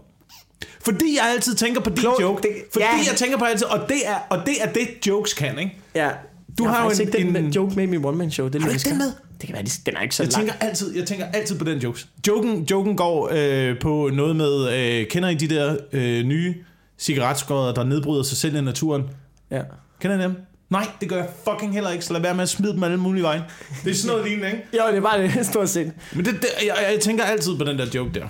Fordi 0.80 1.16
jeg 1.16 1.30
altid 1.34 1.54
tænker 1.54 1.80
på 1.80 1.90
din 1.90 1.98
Klog- 1.98 2.18
joke. 2.20 2.42
det- 2.42 2.56
fordi 2.72 2.84
ja. 2.84 2.96
jeg 3.10 3.16
tænker 3.16 3.38
på 3.38 3.44
altid, 3.44 3.66
og 3.66 3.88
det 3.88 3.96
er, 4.08 4.16
og 4.30 4.38
det 4.46 4.54
er 4.62 4.72
det, 4.72 4.88
jokes 5.06 5.32
kan, 5.34 5.58
ikke? 5.58 5.76
Ja. 5.94 6.10
Du 6.58 6.64
jeg 6.64 6.72
har 6.72 6.82
jo 6.82 6.88
faktisk 6.88 7.00
en- 7.02 7.16
ikke 7.18 7.28
den 7.38 7.44
en- 7.44 7.50
joke 7.50 7.74
med 7.76 7.84
i 7.84 7.86
min 7.86 8.04
one-man 8.04 8.30
show. 8.30 8.48
Det 8.48 8.60
Har 8.62 8.68
du 8.68 8.74
ikke 8.74 8.88
den 8.88 8.98
med? 8.98 9.12
Det 9.44 9.48
kan 9.48 9.54
være, 9.54 9.64
de- 9.64 9.70
den 9.86 9.96
er 9.96 10.00
ikke 10.02 10.14
så 10.14 10.22
Jeg 10.22 10.32
lang. 10.32 10.46
tænker 10.46 10.66
altid, 10.66 10.96
jeg 10.96 11.06
tænker 11.06 11.26
altid 11.26 11.58
på 11.58 11.64
den 11.64 11.78
jokes. 11.78 12.08
Joken, 12.28 12.66
joken 12.70 12.96
går 12.96 13.30
øh, 13.32 13.78
på 13.80 14.10
noget 14.12 14.36
med, 14.36 14.68
øh, 15.00 15.06
kender 15.06 15.28
I 15.28 15.34
de 15.34 15.48
der 15.48 15.76
øh, 15.92 16.22
nye 16.24 16.54
cigaretskodder, 16.98 17.74
der 17.74 17.84
nedbryder 17.84 18.22
sig 18.22 18.36
selv 18.36 18.56
i 18.56 18.60
naturen? 18.60 19.02
Ja. 19.50 19.60
Kender 20.00 20.18
I 20.18 20.22
dem? 20.22 20.34
Nej, 20.70 20.86
det 21.00 21.08
gør 21.08 21.16
jeg 21.16 21.28
fucking 21.48 21.72
heller 21.74 21.90
ikke, 21.90 22.04
så 22.04 22.12
lad 22.12 22.20
være 22.20 22.34
med 22.34 22.42
at 22.42 22.48
smide 22.48 22.72
dem 22.72 22.82
alle 22.84 22.96
mulige 22.96 23.22
vejen. 23.22 23.42
Det 23.84 23.90
er 23.90 23.94
sådan 23.94 24.16
noget 24.16 24.28
lignende, 24.30 24.50
ikke? 24.50 24.62
Jo, 24.88 24.94
det 24.94 25.02
var 25.02 25.16
det, 25.16 25.46
stort 25.46 25.68
set. 25.68 25.92
Men 26.14 26.24
det, 26.24 26.34
det, 26.34 26.48
jeg, 26.66 26.74
jeg 26.92 27.00
tænker 27.00 27.24
altid 27.24 27.58
på 27.58 27.64
den 27.64 27.78
der 27.78 27.86
joke 27.94 28.10
der. 28.14 28.26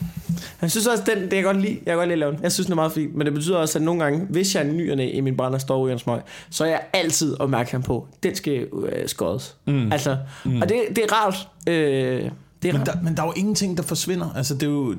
Jeg 0.63 0.71
synes 0.71 0.87
også, 0.87 1.03
den, 1.07 1.23
det 1.23 1.29
kan 1.31 1.37
jeg 1.37 1.45
godt 1.45 1.61
lide. 1.61 1.73
Jeg 1.73 1.93
kan 1.93 1.97
godt 1.97 2.09
lide 2.09 2.13
at 2.13 2.19
lave 2.19 2.33
den. 2.33 2.41
Jeg 2.43 2.53
synes, 2.53 2.67
den 2.67 2.73
er 2.73 2.77
meget 2.77 2.93
fin. 2.93 3.09
Men 3.15 3.27
det 3.27 3.35
betyder 3.35 3.57
også, 3.57 3.79
at 3.79 3.83
nogle 3.83 4.03
gange, 4.05 4.27
hvis 4.31 4.55
jeg 4.55 4.67
er 4.67 4.73
ny 4.73 4.91
og 4.91 4.97
næ 4.97 5.11
i 5.11 5.21
min 5.21 5.37
brænder 5.37 5.59
står 5.59 5.79
ude 5.79 5.91
i 5.91 5.93
en 5.93 5.99
smøg, 5.99 6.21
så 6.51 6.65
er 6.65 6.69
jeg 6.69 6.81
altid 6.93 7.41
opmærksom 7.41 7.83
på, 7.83 8.09
den 8.23 8.35
skal 8.37 8.53
øh, 8.53 9.09
skådes. 9.09 9.57
Mm. 9.67 9.93
Altså, 9.93 10.17
mm. 10.45 10.63
Og 10.63 10.69
det, 10.69 10.77
det 10.89 10.99
er 10.99 11.13
rart. 11.13 11.49
Øh, 11.69 11.75
det 11.75 12.69
er 12.69 12.73
Men 12.73 12.81
rart. 12.81 12.87
der, 12.87 12.93
men 13.03 13.17
der 13.17 13.23
er 13.23 13.27
jo 13.27 13.33
ingenting, 13.37 13.77
der 13.77 13.83
forsvinder. 13.83 14.27
Altså, 14.37 14.55
det 14.55 14.63
er 14.63 14.71
jo... 14.71 14.95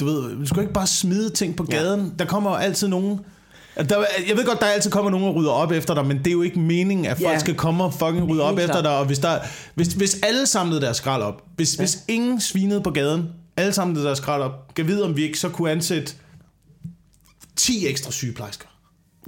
Du 0.00 0.04
ved, 0.04 0.36
du 0.40 0.46
skal 0.46 0.54
jo 0.56 0.60
ikke 0.60 0.72
bare 0.72 0.86
smide 0.86 1.30
ting 1.30 1.56
på 1.56 1.62
gaden. 1.62 2.00
Ja. 2.00 2.10
Der 2.18 2.24
kommer 2.24 2.50
jo 2.50 2.56
altid 2.56 2.88
nogen... 2.88 3.20
Der, 3.88 3.96
jeg 4.28 4.36
ved 4.36 4.44
godt, 4.46 4.60
der 4.60 4.66
altid 4.66 4.90
kommer 4.90 5.10
nogen 5.10 5.26
og 5.26 5.34
rydder 5.34 5.50
op 5.50 5.72
efter 5.72 5.94
dig, 5.94 6.06
men 6.06 6.18
det 6.18 6.26
er 6.26 6.32
jo 6.32 6.42
ikke 6.42 6.60
meningen, 6.60 7.06
at 7.06 7.16
folk 7.16 7.32
Ja. 7.32 7.38
skal 7.38 7.54
komme 7.54 7.84
og 7.84 7.92
fucking 7.94 8.30
rydde 8.30 8.42
op 8.42 8.58
Helt 8.58 8.70
efter 8.70 8.82
dig. 8.82 8.98
Og 8.98 9.06
hvis, 9.06 9.18
der, 9.18 9.38
hvis, 9.74 9.88
hvis 9.88 10.20
alle 10.22 10.46
samlede 10.46 10.80
deres 10.80 10.96
skrald 10.96 11.22
op, 11.22 11.42
hvis, 11.56 11.76
ja. 11.76 11.82
hvis 11.82 11.98
ingen 12.08 12.40
svinede 12.40 12.80
på 12.80 12.90
gaden, 12.90 13.28
alle 13.58 13.72
samlede 13.72 14.04
deres 14.04 14.18
skrald 14.18 14.42
op, 14.42 14.74
kan 14.74 14.86
vide, 14.86 15.04
om 15.04 15.16
vi 15.16 15.22
ikke 15.22 15.38
så 15.38 15.48
kunne 15.48 15.70
ansætte 15.70 16.12
10 17.56 17.86
ekstra 17.88 18.10
sygeplejersker. 18.10 18.66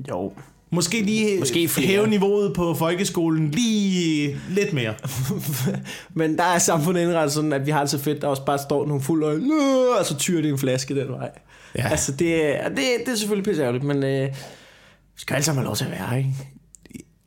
Jo. 0.08 0.32
Måske 0.72 1.02
lige 1.02 1.38
Måske 1.38 1.68
flere. 1.68 1.86
hæve 1.88 2.06
niveauet 2.06 2.54
på 2.54 2.74
folkeskolen 2.74 3.50
lige 3.50 4.40
lidt 4.50 4.72
mere. 4.72 4.94
Men 6.14 6.38
der 6.38 6.44
er 6.44 6.58
samfundet 6.58 7.02
indrettet 7.02 7.32
sådan, 7.32 7.52
at 7.52 7.66
vi 7.66 7.70
har 7.70 7.80
det 7.80 7.90
så 7.90 7.98
fedt, 7.98 8.22
der 8.22 8.28
også 8.28 8.44
bare 8.44 8.58
står 8.58 8.86
nogle 8.86 9.02
fuld 9.02 9.24
øje, 9.24 9.40
og 9.98 10.06
så 10.06 10.16
tyrer 10.16 10.42
de 10.42 10.48
en 10.48 10.58
flaske 10.58 10.94
den 11.00 11.08
vej. 11.12 11.30
Ja. 11.78 11.88
Altså, 11.88 12.12
det, 12.12 12.56
er- 12.56 12.68
det, 12.68 12.78
det 13.06 13.12
er 13.12 13.16
selvfølgelig 13.16 13.44
pisse 13.44 13.72
men 13.72 14.02
øh, 14.04 14.28
vi 14.28 15.20
skal 15.20 15.34
alle 15.34 15.44
sammen 15.44 15.58
have 15.58 15.66
lov 15.66 15.76
til 15.76 15.84
at 15.84 15.90
være, 15.90 16.18
ikke? 16.18 16.30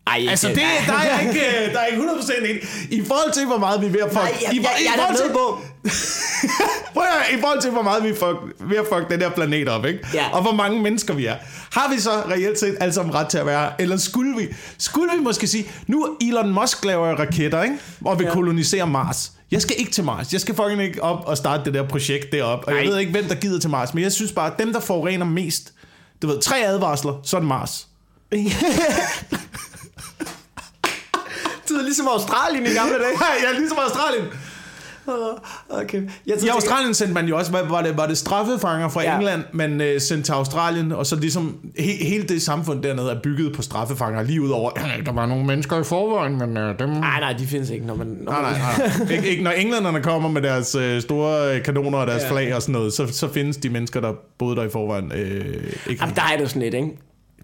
Ej, 0.07 0.17
ikke- 0.17 0.29
Altså, 0.29 0.47
det, 0.47 0.57
der 0.87 0.93
er 0.93 1.17
jeg 1.17 1.27
ikke, 1.27 1.73
der 1.73 1.79
er 1.79 1.85
ikke 1.85 2.01
100% 2.03 2.39
enig. 2.49 2.61
I 2.91 3.05
forhold 3.07 3.33
til, 3.33 3.45
hvor 3.45 3.57
meget 3.57 3.81
vi 3.81 3.85
er 3.85 3.89
ved 3.91 3.99
at 4.01 4.09
fuck... 4.11 4.15
Nej, 4.23 4.33
jeg, 4.41 4.53
i, 4.53 4.57
jeg, 4.57 4.63
jeg, 4.63 4.81
i 4.81 4.85
er 4.87 4.91
forhold 4.95 5.15
til, 5.17 5.25
med 5.27 5.33
på. 5.35 5.61
Prøv 6.93 7.03
at, 7.03 7.37
I 7.37 7.41
forhold 7.41 7.61
til, 7.61 7.71
hvor 7.71 7.81
meget 7.81 8.03
vi 8.03 8.09
fuck, 8.09 8.37
ved 8.59 8.77
at 8.77 8.85
fuck 8.93 9.09
den 9.11 9.21
her 9.21 9.29
planet 9.29 9.69
op, 9.69 9.85
ikke? 9.85 9.99
Ja. 10.13 10.29
Og 10.33 10.41
hvor 10.41 10.51
mange 10.51 10.81
mennesker 10.81 11.13
vi 11.13 11.25
er. 11.25 11.35
Har 11.71 11.93
vi 11.95 11.99
så 11.99 12.09
reelt 12.29 12.59
set 12.59 12.77
alle 12.79 12.93
sammen 12.93 13.15
ret 13.15 13.27
til 13.27 13.37
at 13.37 13.45
være 13.45 13.59
her? 13.61 13.71
Eller 13.79 13.97
skulle 13.97 14.37
vi, 14.37 14.47
skulle 14.77 15.09
vi 15.17 15.23
måske 15.23 15.47
sige, 15.47 15.71
nu 15.87 16.17
Elon 16.21 16.53
Musk 16.53 16.85
laver 16.85 17.15
raketter, 17.15 17.63
ikke? 17.63 17.75
Og 18.05 18.19
vil 18.19 18.25
Ja. 18.25 18.33
kolonisere 18.33 18.87
Mars. 18.87 19.31
Jeg 19.51 19.61
skal 19.61 19.75
ikke 19.79 19.91
til 19.91 20.03
Mars. 20.03 20.33
Jeg 20.33 20.41
skal 20.41 20.55
fucking 20.55 20.81
ikke 20.83 21.03
op 21.03 21.23
og 21.25 21.37
starte 21.37 21.65
det 21.65 21.73
der 21.73 21.87
projekt 21.87 22.31
derop. 22.31 22.63
Og 22.67 22.75
jeg 22.75 22.85
ved 22.87 22.97
ikke, 22.97 23.11
hvem 23.11 23.25
der 23.25 23.35
gider 23.35 23.59
til 23.59 23.69
Mars. 23.69 23.93
Men 23.93 24.03
jeg 24.03 24.11
synes 24.11 24.31
bare, 24.31 24.51
at 24.53 24.59
dem, 24.59 24.73
der 24.73 24.79
forurener 24.79 25.25
mest... 25.25 25.73
Du 26.21 26.27
ved, 26.27 26.41
tre 26.41 26.57
advarsler, 26.65 27.13
så 27.23 27.35
er 27.37 27.39
det 27.39 27.47
Mars. 27.47 27.87
Det 31.67 31.79
er 31.79 31.83
ligesom 31.83 32.07
Australien 32.07 32.65
i 32.65 32.69
gamle 32.69 32.93
dage. 32.93 33.17
Ja, 33.21 33.45
ja 33.51 33.57
ligesom 33.59 33.77
Australien. 33.77 34.25
Okay. 35.69 36.01
Jeg 36.27 36.43
I 36.43 36.47
Australien 36.47 36.93
sendte 36.93 37.13
man 37.13 37.25
jo 37.25 37.37
også, 37.37 37.51
var 37.51 37.81
det, 37.81 37.97
var 37.97 38.07
det 38.07 38.17
straffefanger 38.17 38.89
fra 38.89 39.01
Ja. 39.01 39.15
England, 39.15 39.41
man 39.53 39.81
øh, 39.81 40.01
sendte 40.01 40.23
til 40.27 40.31
Australien, 40.33 40.91
og 40.91 41.05
så 41.05 41.15
ligesom 41.15 41.57
he, 41.79 41.91
hele 42.05 42.23
det 42.27 42.41
samfund 42.41 42.83
dernede 42.83 43.11
er 43.11 43.19
bygget 43.23 43.53
på 43.55 43.61
straffefanger, 43.61 44.23
lige 44.23 44.41
ud 44.41 44.49
over, 44.49 44.69
der 45.05 45.11
var 45.11 45.25
nogle 45.25 45.45
mennesker 45.45 45.79
i 45.79 45.83
forvejen, 45.83 46.37
men 46.39 46.57
øh, 46.57 46.79
dem... 46.79 46.89
Nej, 46.89 47.19
nej, 47.19 47.33
de 47.33 47.45
findes 47.47 47.69
ikke, 47.69 47.85
når 47.85 47.95
man... 47.95 48.07
Når 48.21 48.31
Nej, 48.31 48.41
nej, 48.41 48.51
nej. 48.87 49.17
Ik- 49.17 49.25
ikke, 49.25 49.43
når 49.43 49.51
englænderne 49.51 50.01
kommer 50.01 50.29
med 50.29 50.41
deres 50.41 50.75
øh, 50.75 51.01
store 51.01 51.55
øh, 51.55 51.63
kanoner 51.63 51.97
og 51.97 52.07
deres 52.07 52.23
Ja. 52.23 52.31
flag 52.31 52.55
og 52.55 52.61
sådan 52.61 52.73
noget, 52.73 52.93
så, 52.93 53.07
så 53.07 53.27
findes 53.33 53.57
de 53.57 53.69
mennesker, 53.69 54.01
der 54.01 54.13
boede 54.37 54.55
der 54.55 54.63
i 54.63 54.69
forvejen. 54.69 55.11
Øh, 55.15 55.45
ikke. 55.89 56.01
Jamen, 56.01 56.15
der 56.15 56.21
er 56.33 56.37
det 56.37 56.49
sådan 56.49 56.61
lidt, 56.61 56.73
ikke? 56.73 56.89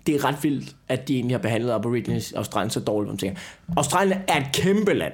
Det 0.08 0.16
er 0.16 0.26
ret 0.26 0.36
vildt, 0.42 0.76
at 0.90 1.08
de 1.08 1.16
egentlig 1.16 1.34
har 1.36 1.42
behandlet 1.42 1.72
Aborigines 1.72 2.34
Australien 2.34 2.70
så 2.70 2.80
dårligt, 2.80 3.20
tænker. 3.20 3.40
Australien 3.78 4.18
er 4.28 4.38
et 4.38 4.48
kæmpe 4.54 4.94
land. 4.94 5.14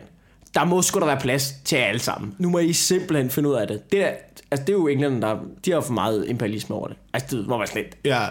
Der 0.56 0.64
må 0.66 0.82
sgu 0.82 1.00
da 1.00 1.06
være 1.06 1.20
plads 1.20 1.54
til 1.66 1.76
alle 1.76 2.00
sammen. 2.00 2.36
Nu 2.40 2.50
må 2.50 2.60
I 2.60 2.74
simpelthen 2.74 3.30
finde 3.30 3.50
ud 3.50 3.54
af 3.56 3.68
det. 3.68 3.92
Det, 3.92 4.02
der, 4.02 4.08
altså, 4.52 4.66
det 4.66 4.70
er 4.70 4.74
jo 4.78 4.88
englænderne, 4.88 5.22
der 5.22 5.38
de 5.66 5.72
har 5.72 5.82
for 5.82 5.94
meget 5.94 6.26
imperialisme 6.28 6.76
over 6.76 6.88
det. 6.88 6.98
Altså, 7.14 7.38
det 7.38 7.48
må 7.48 7.58
være 7.58 7.68
sådan 7.68 7.84
lidt. 7.84 7.96
Ja, 8.06 8.22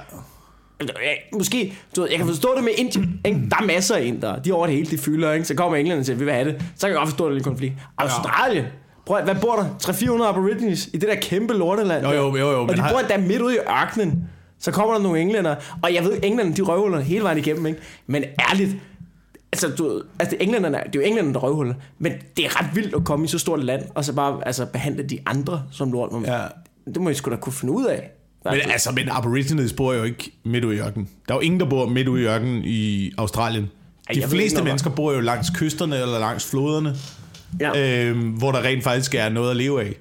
Måske, 1.33 1.75
du 1.97 2.01
ved, 2.01 2.09
jeg 2.11 2.19
kan 2.19 2.27
forstå 2.29 2.55
det 2.57 2.65
med 2.65 2.73
Indien. 2.77 3.21
Ikke? 3.25 3.41
Der 3.51 3.57
er 3.63 3.67
masser 3.67 3.95
af 3.97 4.05
indere. 4.05 4.41
De 4.45 4.51
er 4.51 4.55
over 4.55 4.67
det 4.67 4.75
hele, 4.75 4.91
de 4.91 4.99
fylder. 4.99 5.33
Ikke? 5.33 5.45
Så 5.47 5.55
kommer 5.55 5.77
englænderne 5.77 6.05
til, 6.05 6.19
vi 6.21 6.25
vil 6.25 6.33
have 6.35 6.49
det. 6.49 6.61
Så 6.77 6.87
kan 6.87 6.89
jeg 6.89 6.97
godt 6.99 7.09
forstå, 7.09 7.25
at 7.25 7.29
det 7.29 7.33
er 7.33 7.35
lidt 7.35 7.45
konflikt. 7.47 7.75
Australien. 7.99 8.65
Prøv, 9.07 9.23
hvad 9.25 9.35
bor 9.35 9.57
der? 9.57 9.65
300-400 10.23 10.29
aborigines 10.29 10.87
i 10.93 10.97
det 10.97 11.09
der 11.09 11.15
kæmpe 11.15 11.55
lorteland. 11.55 12.07
Jo, 12.07 12.13
jo, 12.13 12.37
jo, 12.37 12.51
jo, 12.53 12.63
Og 12.63 12.77
de 12.77 12.81
har- 12.81 12.93
bor 12.93 12.99
endda 12.99 13.17
midt 13.19 13.43
ude 13.43 13.55
i 13.55 13.59
ørkenen. 13.59 14.29
Så 14.59 14.71
kommer 14.73 14.95
der 14.95 15.03
nogle 15.03 15.21
englænder. 15.21 15.55
Og 15.83 15.95
jeg 15.95 16.05
ved, 16.05 16.13
englænderne, 16.23 16.57
de 16.57 16.63
røvhuller 16.63 17.01
hele 17.01 17.23
vejen 17.25 17.39
igennem. 17.39 17.67
Ikke? 17.67 17.79
Men 18.07 18.25
ærligt, 18.51 18.77
altså, 19.63 19.77
du, 19.85 20.03
altså 20.19 20.37
englænderne, 20.41 20.77
det 20.87 20.97
er 20.99 21.01
jo 21.03 21.07
englænderne, 21.07 21.35
der 21.35 21.41
røvhuller. 21.41 21.75
Men 21.99 22.13
det 22.37 22.45
er 22.45 22.61
ret 22.61 22.77
vildt 22.77 22.95
at 22.95 23.05
komme 23.05 23.25
i 23.25 23.29
så 23.29 23.39
stort 23.39 23.59
et 23.59 23.65
land, 23.65 23.83
og 23.95 24.05
så 24.05 24.13
bare 24.13 24.47
altså, 24.47 24.67
behandle 24.67 25.03
de 25.03 25.19
andre 25.27 25.63
som 25.73 25.93
lort. 25.93 26.27
Ja. 26.27 26.41
Det 26.87 27.03
må 27.03 27.11
I 27.11 27.15
sgu 27.15 27.31
da 27.31 27.37
kunne 27.37 27.53
finde 27.53 27.73
ud 27.75 27.85
af. 27.85 28.11
men 28.45 28.61
altså, 28.71 28.93
men 28.93 29.09
aborigines 29.11 29.73
bor 29.73 29.95
jo 29.95 30.03
ikke 30.03 30.33
midt 30.45 30.65
ude 30.65 30.77
i 30.77 30.79
ørkenen. 30.79 31.09
Der 31.29 31.35
er 31.35 31.39
jo 31.39 31.41
ingen, 31.41 31.61
der 31.61 31.67
bor 31.67 31.87
midt 31.87 32.09
ude 32.09 32.23
i 32.23 32.25
ørkenen 32.25 32.63
i 32.65 33.13
Australien. 33.19 33.65
De 33.65 33.71
jeg 34.09 34.17
ikke 34.17 34.29
fleste 34.29 34.55
noget, 34.57 34.65
mennesker 34.65 34.91
bor 34.91 35.13
jo 35.13 35.21
langs 35.21 35.51
kysterne 35.51 35.97
eller 35.97 36.19
langs 36.19 36.51
floderne. 36.51 36.97
ja. 37.61 38.05
øh, 38.11 38.35
hvor 38.39 38.53
der 38.53 38.63
rent 38.63 38.85
faktisk 38.85 39.15
er 39.15 39.29
noget 39.29 39.51
at 39.51 39.57
leve 39.57 39.83
af. 39.83 39.95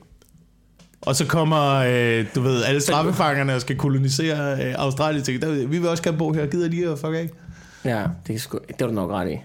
Og 1.01 1.15
så 1.15 1.25
kommer, 1.25 1.73
øh, 1.73 2.25
du 2.35 2.41
ved, 2.41 2.63
alle 2.63 2.81
straffefangerne 2.81 3.55
og 3.55 3.61
skal 3.61 3.75
kolonisere 3.75 4.65
øh, 4.65 4.75
Australien. 4.77 5.23
Tænker, 5.23 5.67
vi 5.67 5.77
vil 5.77 5.87
også 5.87 6.03
gerne 6.03 6.17
bo 6.17 6.33
her, 6.33 6.45
gider 6.45 6.69
de 6.69 6.91
at 6.91 6.99
fuck 6.99 7.13
af? 7.13 7.29
Ja, 7.85 8.05
det 8.27 8.35
er, 8.35 8.39
sgu, 8.39 8.59
det 8.67 8.81
er 8.81 8.87
du 8.87 8.93
nok 8.93 9.11
ret 9.11 9.31
i. 9.31 9.37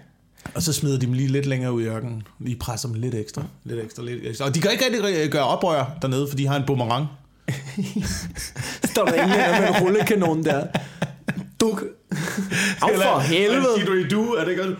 Og 0.54 0.62
så 0.62 0.72
smider 0.72 0.98
de 0.98 1.06
dem 1.06 1.12
lige 1.12 1.28
lidt 1.28 1.46
længere 1.46 1.72
ud 1.72 1.82
i 1.82 1.86
ørkenen. 1.86 2.22
Lige 2.40 2.56
presser 2.56 2.88
dem 2.88 3.00
lidt 3.00 3.14
ekstra. 3.14 3.42
Lidt 3.64 3.80
ekstra, 3.80 4.02
lidt 4.02 4.26
ekstra. 4.26 4.44
Og 4.44 4.54
de 4.54 4.60
kan 4.60 4.70
ikke 4.70 4.84
rigtig 4.84 5.30
gøre 5.30 5.44
oprør 5.44 5.98
dernede, 6.02 6.28
for 6.28 6.36
de 6.36 6.46
har 6.46 6.56
en 6.56 6.62
boomerang. 6.66 7.06
Står 8.92 9.04
der 9.04 9.14
ingen 9.14 9.28
med 9.30 9.68
en 9.68 9.82
rullekanon 9.82 10.44
der. 10.44 10.66
Duk. 11.60 11.84
Af 12.82 12.94
for 12.94 13.18
helvede. 13.18 13.86
du 13.86 13.92
i 13.92 14.08
du, 14.08 14.32
er 14.32 14.44
det 14.44 14.58
godt? 14.58 14.78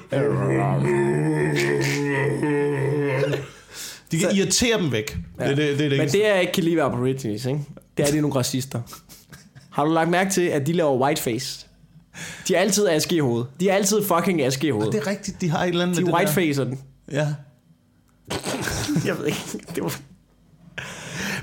De 4.12 4.18
kan 4.18 4.30
irritere 4.34 4.78
dem 4.78 4.92
væk. 4.92 5.18
Ja. 5.40 5.48
Det, 5.48 5.56
det, 5.56 5.78
det, 5.78 5.84
er 5.84 5.88
det, 5.88 5.98
Men 5.98 6.08
det 6.08 6.20
jeg 6.20 6.40
ikke 6.40 6.52
kan 6.52 6.64
lide 6.64 6.76
ved 6.76 6.82
Aborigines, 6.82 7.44
ikke? 7.44 7.60
det 7.96 8.06
er, 8.06 8.10
de 8.10 8.16
er 8.16 8.22
nogle 8.22 8.36
racister. 8.36 8.80
Har 9.70 9.84
du 9.84 9.92
lagt 9.92 10.10
mærke 10.10 10.30
til, 10.30 10.42
at 10.42 10.66
de 10.66 10.72
laver 10.72 10.98
whiteface? 10.98 11.67
De 12.48 12.54
er 12.54 12.60
altid 12.60 12.88
aske 12.88 13.16
i 13.16 13.18
hovedet. 13.18 13.46
De 13.60 13.68
er 13.68 13.74
altid 13.74 14.04
fucking 14.04 14.42
aske 14.42 14.66
i 14.66 14.70
hovedet. 14.70 14.92
det 14.92 15.00
er 15.02 15.06
rigtigt, 15.06 15.40
de 15.40 15.50
har 15.50 15.62
et 15.64 15.68
eller 15.68 15.82
andet 15.82 15.96
De 15.96 16.04
med 16.04 16.12
det 16.12 16.18
whitefacer 16.18 16.64
den. 16.64 16.78
Ja. 17.12 17.26
Jeg 19.06 19.18
ved 19.18 19.26
ikke. 19.26 19.40
Det 19.74 19.82
var... 19.84 19.98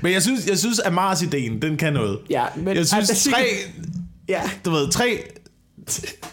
Men 0.02 0.12
jeg 0.12 0.22
synes, 0.22 0.46
jeg 0.46 0.58
synes 0.58 0.78
at 0.78 0.92
Mars-ideen, 0.92 1.62
den 1.62 1.76
kan 1.76 1.92
noget. 1.92 2.18
Ja, 2.30 2.44
men... 2.56 2.76
Jeg 2.76 2.86
synes, 2.86 3.10
altså, 3.10 3.30
tre, 3.30 3.46
Ja. 4.28 4.42
du 4.64 4.70
ved, 4.70 4.90
tre, 4.90 5.22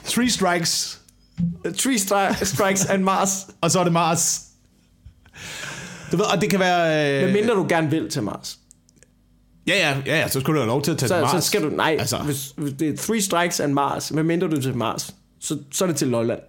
three 0.06 0.30
strikes, 0.30 1.00
Three 1.78 1.96
stri- 1.96 2.46
strikes 2.46 2.86
and 2.86 3.04
Mars. 3.04 3.48
og 3.62 3.72
så 3.72 3.80
er 3.80 3.84
det 3.84 3.94
Mars. 3.94 4.42
Du 6.12 6.18
ved, 6.18 6.26
og 6.26 6.42
det 6.42 6.50
kan 6.50 6.60
være... 6.60 7.18
Øh, 7.20 7.26
Men 7.26 7.34
mindre 7.34 7.54
du 7.56 7.66
gerne 7.70 7.90
vil 7.90 8.10
til 8.10 8.24
Mars. 8.24 8.60
Ja, 9.68 9.90
ja, 9.90 9.98
ja, 10.06 10.20
ja, 10.20 10.28
så 10.28 10.40
skulle 10.40 10.56
du 10.56 10.62
have 10.62 10.68
lov 10.68 10.82
til 10.82 10.92
at 10.92 10.98
tage 10.98 11.08
Så, 11.08 11.16
til 11.16 11.22
Mars. 11.22 11.44
så 11.44 11.48
skal 11.50 11.64
du, 11.64 11.70
nej, 11.70 11.98
Altså. 12.00 12.18
hvis, 12.18 12.54
hvis 12.58 12.74
det 12.80 12.90
er 12.90 12.98
three 12.98 13.22
strikes 13.22 13.60
and 13.60 13.74
Mars, 13.74 14.12
medmindre 14.12 14.48
du 14.48 14.56
er 14.56 14.62
til 14.62 14.78
Mars, 14.78 15.16
så, 15.40 15.58
så 15.72 15.84
er 15.84 15.88
det 15.88 15.96
til 15.98 16.08
Lolland. 16.08 16.40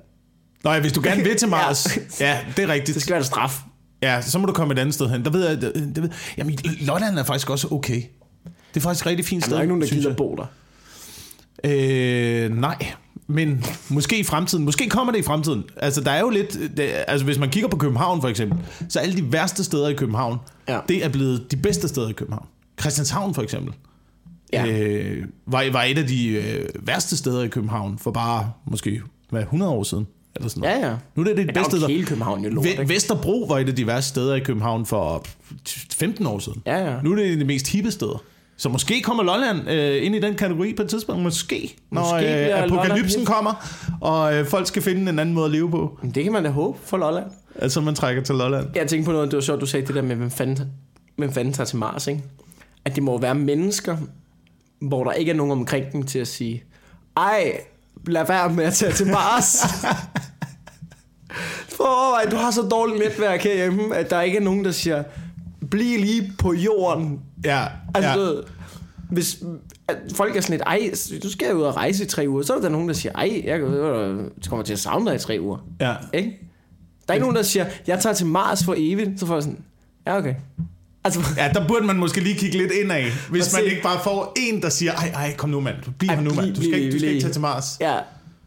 Nå 0.64 0.72
ja, 0.72 0.80
hvis 0.80 0.92
du 0.92 1.00
gerne 1.04 1.22
vil 1.22 1.36
til 1.36 1.46
Ja. 1.48 1.50
Mars. 1.50 1.88
ja, 2.20 2.38
det 2.56 2.64
er 2.64 2.68
rigtigt. 2.68 2.94
Det 2.94 3.02
skal 3.02 3.12
være 3.12 3.20
en 3.20 3.24
straf. 3.24 3.60
Ja, 4.02 4.22
så 4.22 4.38
må 4.38 4.46
du 4.46 4.52
komme 4.52 4.74
et 4.74 4.78
andet 4.78 4.94
sted 4.94 5.08
hen. 5.08 5.24
Der 5.24 5.30
ved 5.30 5.48
jeg, 5.48 5.60
det, 5.60 5.92
det 5.94 6.02
ved, 6.02 6.10
jamen, 6.38 6.58
Lolland 6.80 7.18
er 7.18 7.24
faktisk 7.24 7.50
også 7.50 7.68
okay. 7.70 8.02
Det 8.74 8.76
er 8.76 8.80
faktisk 8.80 9.04
et 9.04 9.10
rigtig 9.10 9.26
fint 9.26 9.32
Jamen, 9.32 9.42
sted, 9.42 9.52
der 9.52 9.58
er 9.58 9.62
ikke 9.62 9.74
nogen, 9.74 9.82
der 9.82 9.88
gider 9.88 10.14
bo 10.14 10.36
der. 10.36 10.46
Øh, 11.64 12.50
nej, 12.60 12.76
men 13.26 13.64
måske 13.88 14.18
i 14.18 14.22
fremtiden. 14.24 14.64
Måske 14.64 14.88
kommer 14.88 15.12
det 15.12 15.18
i 15.18 15.22
fremtiden. 15.22 15.64
Altså, 15.76 16.00
der 16.00 16.10
er 16.10 16.20
jo 16.20 16.30
lidt... 16.30 16.52
Det, 16.76 16.90
altså, 17.08 17.24
hvis 17.24 17.38
man 17.38 17.50
kigger 17.50 17.68
på 17.68 17.76
København, 17.76 18.20
for 18.20 18.28
eksempel, 18.28 18.58
så 18.88 18.98
alle 18.98 19.16
de 19.16 19.32
værste 19.32 19.64
steder 19.64 19.88
i 19.88 19.94
København, 19.94 20.38
Ja. 20.68 20.78
det 20.88 21.04
er 21.04 21.08
blevet 21.08 21.50
de 21.50 21.56
bedste 21.56 21.88
steder 21.88 22.08
i 22.08 22.12
København. 22.12 22.46
Christianshavn, 22.81 23.35
for 23.35 23.43
eksempel, 23.43 23.75
Ja. 24.53 24.66
øh, 24.66 25.25
var, 25.47 25.72
var 25.72 25.83
et 25.83 25.99
af 25.99 26.07
de 26.07 26.29
øh, 26.29 26.68
værste 26.87 27.16
steder 27.16 27.43
i 27.43 27.49
København 27.49 27.99
for 27.99 28.11
bare, 28.11 28.51
måske, 28.70 29.03
hvad, 29.31 29.43
100 29.43 29.72
år 29.72 29.83
siden? 29.83 30.07
Eller 30.37 30.49
sådan 30.49 30.61
noget. 30.61 30.75
Ja, 30.81 30.89
ja. 30.89 30.97
Nu 31.14 31.22
er 31.22 31.27
det 31.27 31.37
det 31.37 31.47
Men 31.47 31.55
der 31.55 31.61
bedste 31.61 31.77
steder. 31.77 31.89
hele 31.89 32.05
København 32.07 32.45
jo 32.45 32.51
lort, 32.51 32.66
ikke? 32.66 32.89
Vesterbro 32.89 33.47
var 33.49 33.59
et 33.59 33.68
af 33.68 33.77
de 33.77 33.87
værste 33.87 34.09
steder 34.09 34.35
i 34.35 34.41
København 34.41 34.87
for 34.87 35.25
15 35.93 36.27
år 36.27 36.39
siden. 36.39 36.62
Ja, 36.66 36.91
ja. 36.91 37.01
Nu 37.03 37.12
er 37.12 37.16
det 37.16 37.39
de 37.41 37.45
mest 37.45 37.68
hippe 37.68 37.91
steder. 37.91 38.22
Så 38.57 38.68
måske 38.68 39.03
kommer 39.03 39.22
Lolland 39.22 39.70
øh, 39.70 40.07
ind 40.07 40.14
i 40.14 40.20
den 40.20 40.35
kategori 40.35 40.72
på 40.75 40.83
et 40.83 40.89
tidspunkt. 40.89 41.22
Måske. 41.22 41.77
Når 41.91 42.01
Måske 42.12 42.51
øh, 42.53 42.62
apokalypsen 42.64 43.25
kommer, 43.25 43.66
og 44.01 44.35
øh, 44.35 44.47
folk 44.47 44.66
skal 44.66 44.83
finde 44.83 45.11
en 45.11 45.18
anden 45.18 45.35
måde 45.35 45.47
at 45.47 45.53
leve 45.53 45.70
på. 45.70 45.99
Men 46.03 46.11
det 46.11 46.22
kan 46.25 46.33
man 46.33 46.45
da 46.45 46.51
håbe 46.51 46.79
for 46.85 46.97
Lolland. 46.97 47.27
Altså, 47.59 47.81
man 47.81 47.95
trækker 47.95 48.22
til 48.22 48.35
Lolland. 48.35 48.66
Jeg 48.75 48.87
tænkte 48.89 49.07
på 49.07 49.12
noget, 49.12 49.31
det 49.31 49.37
var 49.37 49.43
sjovt, 49.43 49.61
du 49.61 49.66
sagde 49.66 49.87
det 49.87 49.95
der 49.95 50.03
med, 50.03 50.16
hvem 50.16 50.31
fanden, 50.31 50.59
hvem 51.16 51.33
fanden 51.33 51.53
tager 51.55 51.66
til 51.66 51.79
Mars, 51.79 52.07
ikke? 52.07 52.22
At 52.85 52.95
det 52.95 53.03
må 53.03 53.18
være 53.18 53.35
mennesker, 53.35 53.97
hvor 54.80 55.05
der 55.05 55.12
ikke 55.12 55.30
er 55.30 55.35
nogen 55.37 55.53
omkring 55.53 55.93
dem 55.93 56.03
til 56.03 56.18
at 56.18 56.28
sige, 56.28 56.64
ej, 57.16 57.61
lad 58.07 58.26
være 58.26 58.53
med 58.53 58.64
at 58.64 58.74
tage 58.74 58.93
til 58.93 59.07
Mars. 59.07 59.57
For 61.76 61.85
overvej, 61.85 62.30
du 62.30 62.37
har 62.37 62.51
så 62.51 62.62
dårligt 62.62 62.99
netværk 62.99 63.41
herhjemme, 63.41 63.97
at 63.97 64.11
der 64.11 64.20
ikke 64.20 64.39
er 64.39 64.43
nogen, 64.43 64.64
der 64.64 64.70
siger, 64.70 65.05
bliv 65.70 66.01
lige 66.01 66.32
på 66.39 66.53
jorden. 66.53 67.20
Ja, 67.45 67.66
Altså, 67.95 68.35
ja. 68.35 68.41
hvis 69.11 69.43
at 69.89 69.97
folk 70.14 70.37
er 70.37 70.41
sådan 70.41 70.53
lidt, 70.53 70.62
ej, 70.66 70.91
du 71.22 71.30
skal 71.30 71.49
jo 71.51 71.57
ud 71.57 71.62
og 71.62 71.76
rejse 71.76 72.05
i 72.05 72.07
tre 72.07 72.24
uger, 72.28 72.43
så 72.43 72.55
er 72.55 72.61
der 72.61 72.68
nogen, 72.68 72.89
der 72.89 72.95
siger, 72.95 73.12
ej, 73.12 73.43
jeg 73.45 73.61
jeg 73.61 74.18
kommer 74.49 74.64
til 74.64 74.72
at 74.72 74.78
savne 74.78 75.07
dig 75.07 75.14
i 75.14 75.18
tre 75.18 75.39
uger. 75.41 75.59
ja. 75.80 75.95
Ikke? 76.12 76.39
Der 77.09 77.12
er 77.12 77.14
ikke 77.14 77.24
nogen, 77.24 77.37
der 77.37 77.43
siger, 77.43 77.66
jeg 77.87 78.01
tager 78.01 78.14
til 78.14 78.26
Mars 78.26 78.64
for 78.64 78.74
evigt. 78.76 79.20
Så 79.20 79.26
får 79.26 79.35
jeg 79.35 79.43
sådan, 79.43 79.64
ja 80.07 80.16
okay. 80.16 80.35
Altså, 81.05 81.20
Ja, 81.36 81.50
der 81.55 81.68
burde 81.68 81.86
man 81.86 81.96
måske 81.96 82.20
lige 82.20 82.34
kigge 82.38 82.59
lidt 82.59 82.72
indad, 82.72 83.02
hvis 83.30 83.46
Og 83.46 83.52
man 83.52 83.62
se- 83.64 83.70
ikke 83.70 83.82
bare 83.82 84.00
får 84.05 84.32
en, 84.36 84.62
der 84.62 84.68
siger, 84.68 84.92
ej, 84.92 85.09
ej, 85.14 85.34
kom 85.36 85.50
nu 85.50 85.61
mand, 85.61 85.76
bliv 85.98 86.09
Ej, 86.09 86.14
her 86.14 86.22
nu 86.22 86.34
mand, 86.34 86.55
du 86.55 86.62
skal, 86.62 86.74
ikke, 86.74 86.92
du 86.92 86.98
skal 86.98 87.09
ikke 87.11 87.20
tage 87.22 87.32
til 87.32 87.40
Mars. 87.40 87.76
ja, 87.80 87.96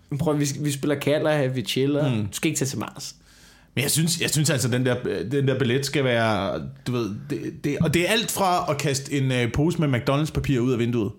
men 0.09 0.17
prøv, 0.19 0.39
vi, 0.39 0.47
vi 0.59 0.71
spiller 0.71 0.95
kalder 0.95 1.37
her, 1.37 1.47
vi 1.47 1.61
chiller. 1.61 2.15
Mm. 2.15 2.21
Du 2.21 2.33
skal 2.33 2.47
ikke 2.49 2.57
tage 2.59 2.69
til 2.69 2.79
Mars. 2.79 3.15
Men 3.75 3.81
jeg 3.83 3.91
synes, 3.91 4.21
jeg 4.21 4.29
synes 4.29 4.49
altså, 4.49 4.67
den 4.67 4.85
der, 4.85 4.95
den 5.31 5.47
der 5.47 5.59
billet 5.59 5.85
skal 5.85 6.03
være, 6.03 6.61
du 6.87 6.91
ved, 6.91 7.09
det, 7.29 7.53
det, 7.63 7.77
og 7.81 7.93
det 7.93 8.07
er 8.07 8.11
alt 8.11 8.31
fra 8.31 8.65
at 8.69 8.77
kaste 8.77 9.13
en 9.13 9.31
øh, 9.31 9.51
pose 9.53 9.81
med 9.81 10.01
McDonald's 10.01 10.31
papir 10.31 10.59
ud 10.59 10.71
af 10.73 10.79
vinduet. 10.79 11.11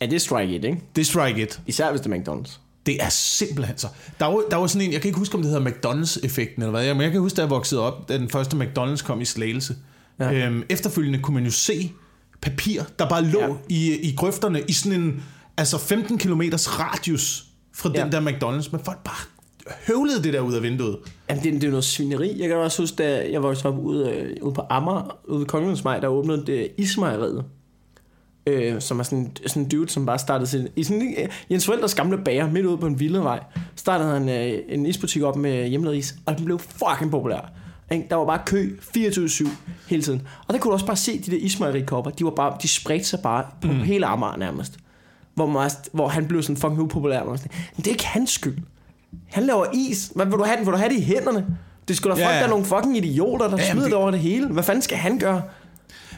Ja, 0.00 0.06
det 0.06 0.14
er 0.14 0.18
strike 0.18 0.54
it, 0.56 0.64
ikke? 0.64 0.78
Det 0.96 1.00
er 1.00 1.04
strike 1.06 1.42
it. 1.42 1.60
Især 1.66 1.90
hvis 1.90 2.00
det 2.00 2.12
er 2.12 2.16
McDonald's. 2.16 2.58
Det 2.86 3.02
er 3.02 3.08
simpelthen 3.08 3.78
så. 3.78 3.86
Der 4.20 4.26
var, 4.26 4.42
der 4.50 4.56
var 4.56 4.66
sådan 4.66 4.86
en, 4.86 4.92
jeg 4.92 5.00
kan 5.00 5.08
ikke 5.08 5.18
huske, 5.18 5.34
om 5.34 5.42
det 5.42 5.50
hedder 5.50 5.70
McDonald's-effekten 5.70 6.62
eller 6.62 6.70
hvad, 6.70 6.94
men 6.94 7.02
jeg 7.02 7.10
kan 7.12 7.20
huske, 7.20 7.36
da 7.36 7.42
jeg 7.42 7.50
voksede 7.50 7.80
op, 7.80 8.08
da 8.08 8.18
den 8.18 8.28
første 8.28 8.56
McDonald's 8.56 9.04
kom 9.06 9.20
i 9.20 9.24
Slagelse. 9.24 9.74
Ja. 10.20 10.46
Øhm, 10.46 10.62
efterfølgende 10.68 11.18
kunne 11.18 11.34
man 11.34 11.44
jo 11.44 11.50
se 11.50 11.92
papir, 12.40 12.82
der 12.98 13.08
bare 13.08 13.24
lå 13.24 13.40
ja. 13.40 13.48
I, 13.68 14.10
i 14.10 14.14
grøfterne 14.16 14.62
i 14.68 14.72
sådan 14.72 15.00
en 15.00 15.22
altså 15.56 15.78
15 15.78 16.18
km 16.18 16.42
radius 16.54 17.44
fra 17.74 17.90
ja. 17.94 18.04
Den 18.04 18.12
der 18.12 18.20
McDonald's, 18.20 18.68
men 18.72 18.80
folk 18.84 18.98
bare 19.04 19.40
høvlede 19.86 20.22
det 20.22 20.32
der 20.32 20.40
ud 20.40 20.54
af 20.54 20.62
vinduet. 20.62 20.98
Jamen, 21.28 21.44
det, 21.44 21.52
det 21.52 21.62
er 21.62 21.68
jo 21.68 21.70
noget 21.70 21.84
svineri. 21.84 22.40
Jeg 22.40 22.48
kan 22.48 22.56
også 22.56 22.82
huske, 22.82 22.96
da 22.96 23.30
jeg 23.32 23.42
voksede 23.42 23.68
op 23.68 23.78
ude, 23.78 24.10
øh, 24.10 24.36
ude 24.42 24.54
på 24.54 24.62
Amager, 24.70 25.18
ude 25.28 25.40
ved 25.40 25.46
Kongens 25.46 25.82
der 25.82 26.08
åbnede 26.08 26.46
det 26.46 26.68
Ismejeriet. 26.78 27.44
Øh, 28.46 28.80
som 28.80 28.98
er 28.98 29.02
sådan, 29.02 29.36
sådan 29.46 29.62
en 29.62 29.68
dude, 29.68 29.88
som 29.88 30.06
bare 30.06 30.18
startede 30.18 30.50
sin, 30.50 30.68
i 30.76 30.84
sådan 30.84 31.14
øh, 31.18 31.28
Jens 31.50 31.66
Forældres 31.66 31.94
gamle 31.94 32.18
bager, 32.24 32.50
midt 32.50 32.66
ude 32.66 32.78
på 32.78 32.86
en 32.86 33.00
villavej, 33.00 33.40
startede 33.76 34.10
han 34.10 34.28
øh, 34.28 34.58
en 34.68 34.86
isbutik 34.86 35.22
op 35.22 35.36
med 35.36 35.68
hjemmelavet 35.68 35.98
is, 35.98 36.14
og 36.26 36.36
den 36.36 36.44
blev 36.44 36.58
fucking 36.58 37.10
populær. 37.10 37.52
Ikke? 37.90 38.06
Der 38.10 38.16
var 38.16 38.24
bare 38.26 38.40
kø 38.46 38.76
24-7 38.96 39.48
hele 39.88 40.02
tiden. 40.02 40.22
Og 40.48 40.54
der 40.54 40.60
kunne 40.60 40.68
du 40.70 40.72
også 40.72 40.86
bare 40.86 40.96
se 40.96 41.18
de 41.18 41.30
der 41.30 41.36
ismejerikopper, 41.36 42.10
de, 42.10 42.24
var 42.24 42.30
bare, 42.30 42.56
de 42.62 42.68
spredte 42.68 43.04
sig 43.04 43.20
bare 43.22 43.44
på 43.62 43.66
mm. 43.72 43.78
hele 43.80 44.06
Amager 44.06 44.36
nærmest. 44.36 44.76
Hvor, 45.34 45.46
man, 45.46 45.70
hvor 45.92 46.08
han 46.08 46.26
blev 46.28 46.42
sådan 46.42 46.56
fucking 46.56 46.80
upopulær. 46.80 47.24
Man 47.24 47.38
sådan, 47.38 47.52
Men 47.76 47.84
det 47.84 47.86
er 47.86 47.90
ikke 47.90 48.06
hans 48.06 48.30
skyld. 48.30 48.58
Han 49.30 49.42
laver 49.44 49.66
is. 49.74 50.12
Hvad 50.14 50.26
vil 50.26 50.34
du 50.34 50.44
have 50.44 50.56
den? 50.56 50.66
Vil 50.66 50.72
du 50.72 50.78
have 50.78 50.88
det 50.88 50.96
i 50.98 51.02
hænderne? 51.02 51.46
Det 51.88 51.96
skulle 51.96 52.16
da 52.16 52.20
Ja, 52.20 52.26
folk, 52.26 52.34
ja. 52.34 52.38
der 52.38 52.44
er 52.46 52.50
nogle 52.50 52.64
fucking 52.64 52.96
idioter, 52.96 53.48
der 53.48 53.56
Ja, 53.58 53.70
smider 53.70 53.84
det- 53.86 53.90
det 53.92 53.98
over 53.98 54.10
det 54.10 54.20
hele. 54.20 54.46
Hvad 54.48 54.62
fanden 54.62 54.82
skal 54.82 54.98
han 54.98 55.18
gøre? 55.18 55.42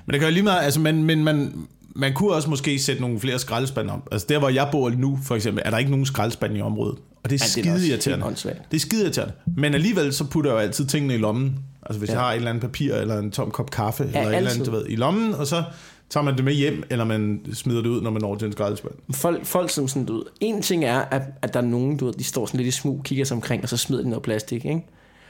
Men 0.06 0.12
det 0.12 0.20
gør 0.20 0.30
lige 0.30 0.42
meget, 0.42 0.60
altså, 0.64 0.80
men, 0.80 1.04
men 1.04 1.24
man, 1.24 1.54
man 1.96 2.14
kunne 2.14 2.32
også 2.32 2.50
måske 2.50 2.78
sætte 2.78 3.00
nogle 3.02 3.20
flere 3.20 3.38
skraldespande 3.38 3.92
op. 3.92 4.08
Altså 4.12 4.26
der, 4.30 4.38
hvor 4.38 4.48
jeg 4.48 4.68
bor 4.72 4.90
nu, 4.90 5.18
for 5.24 5.34
eksempel, 5.36 5.62
er 5.66 5.70
der 5.70 5.78
ikke 5.78 5.90
nogen 5.90 6.06
skraldespande 6.06 6.58
i 6.58 6.62
området. 6.62 6.98
Og 7.24 7.30
det 7.30 7.42
er, 7.42 7.44
Ja, 7.44 7.48
skide 7.62 7.88
irriterende. 7.88 8.26
Det 8.70 8.76
er 8.76 8.80
skide 8.80 9.02
irriterende. 9.02 9.34
Men 9.56 9.74
alligevel, 9.74 10.12
så 10.12 10.24
putter 10.24 10.50
jeg 10.50 10.56
jo 10.56 10.60
altid 10.60 10.86
tingene 10.86 11.14
i 11.14 11.18
lommen. 11.18 11.58
Altså 11.86 11.98
hvis 11.98 12.08
ja. 12.08 12.14
Ja. 12.14 12.18
jeg 12.18 12.26
har 12.26 12.32
et 12.32 12.36
eller 12.36 12.50
andet 12.50 12.60
papir, 12.60 12.94
eller 12.94 13.18
en 13.18 13.30
tom 13.30 13.50
kop 13.50 13.70
kaffe, 13.70 14.04
eller 14.04 14.20
et 14.20 14.24
eller 14.26 14.38
andet, 14.38 14.50
altid. 14.50 14.64
du 14.64 14.70
ved, 14.70 14.84
i 14.88 14.96
lommen, 14.96 15.34
og 15.34 15.46
så 15.46 15.62
tager 16.10 16.24
man 16.24 16.36
det 16.36 16.44
med 16.44 16.52
hjem, 16.52 16.82
eller 16.90 17.04
man 17.04 17.40
smider 17.52 17.82
det 17.82 17.88
ud, 17.88 18.02
når 18.02 18.10
man 18.10 18.22
når 18.22 18.34
til 18.36 18.46
en 18.46 18.52
skraldespand. 18.52 18.94
Folk, 19.12 19.46
folk 19.46 19.70
som 19.70 19.88
sådan, 19.88 20.04
du 20.04 20.14
ved, 20.14 20.22
en 20.40 20.62
ting 20.62 20.84
er, 20.84 20.98
at, 21.00 21.22
at 21.42 21.54
der 21.54 21.60
er 21.60 21.64
nogen, 21.64 21.96
du 21.96 22.04
ved, 22.04 22.14
de 22.14 22.24
står 22.24 22.46
sådan 22.46 22.58
lidt 22.58 22.68
i 22.68 22.78
smug, 22.78 23.02
kigger 23.04 23.24
sig 23.24 23.34
omkring, 23.34 23.62
og 23.62 23.68
så 23.68 23.76
smider 23.76 24.02
de 24.02 24.08
noget 24.08 24.22
plastik, 24.22 24.64
ikke? 24.64 24.86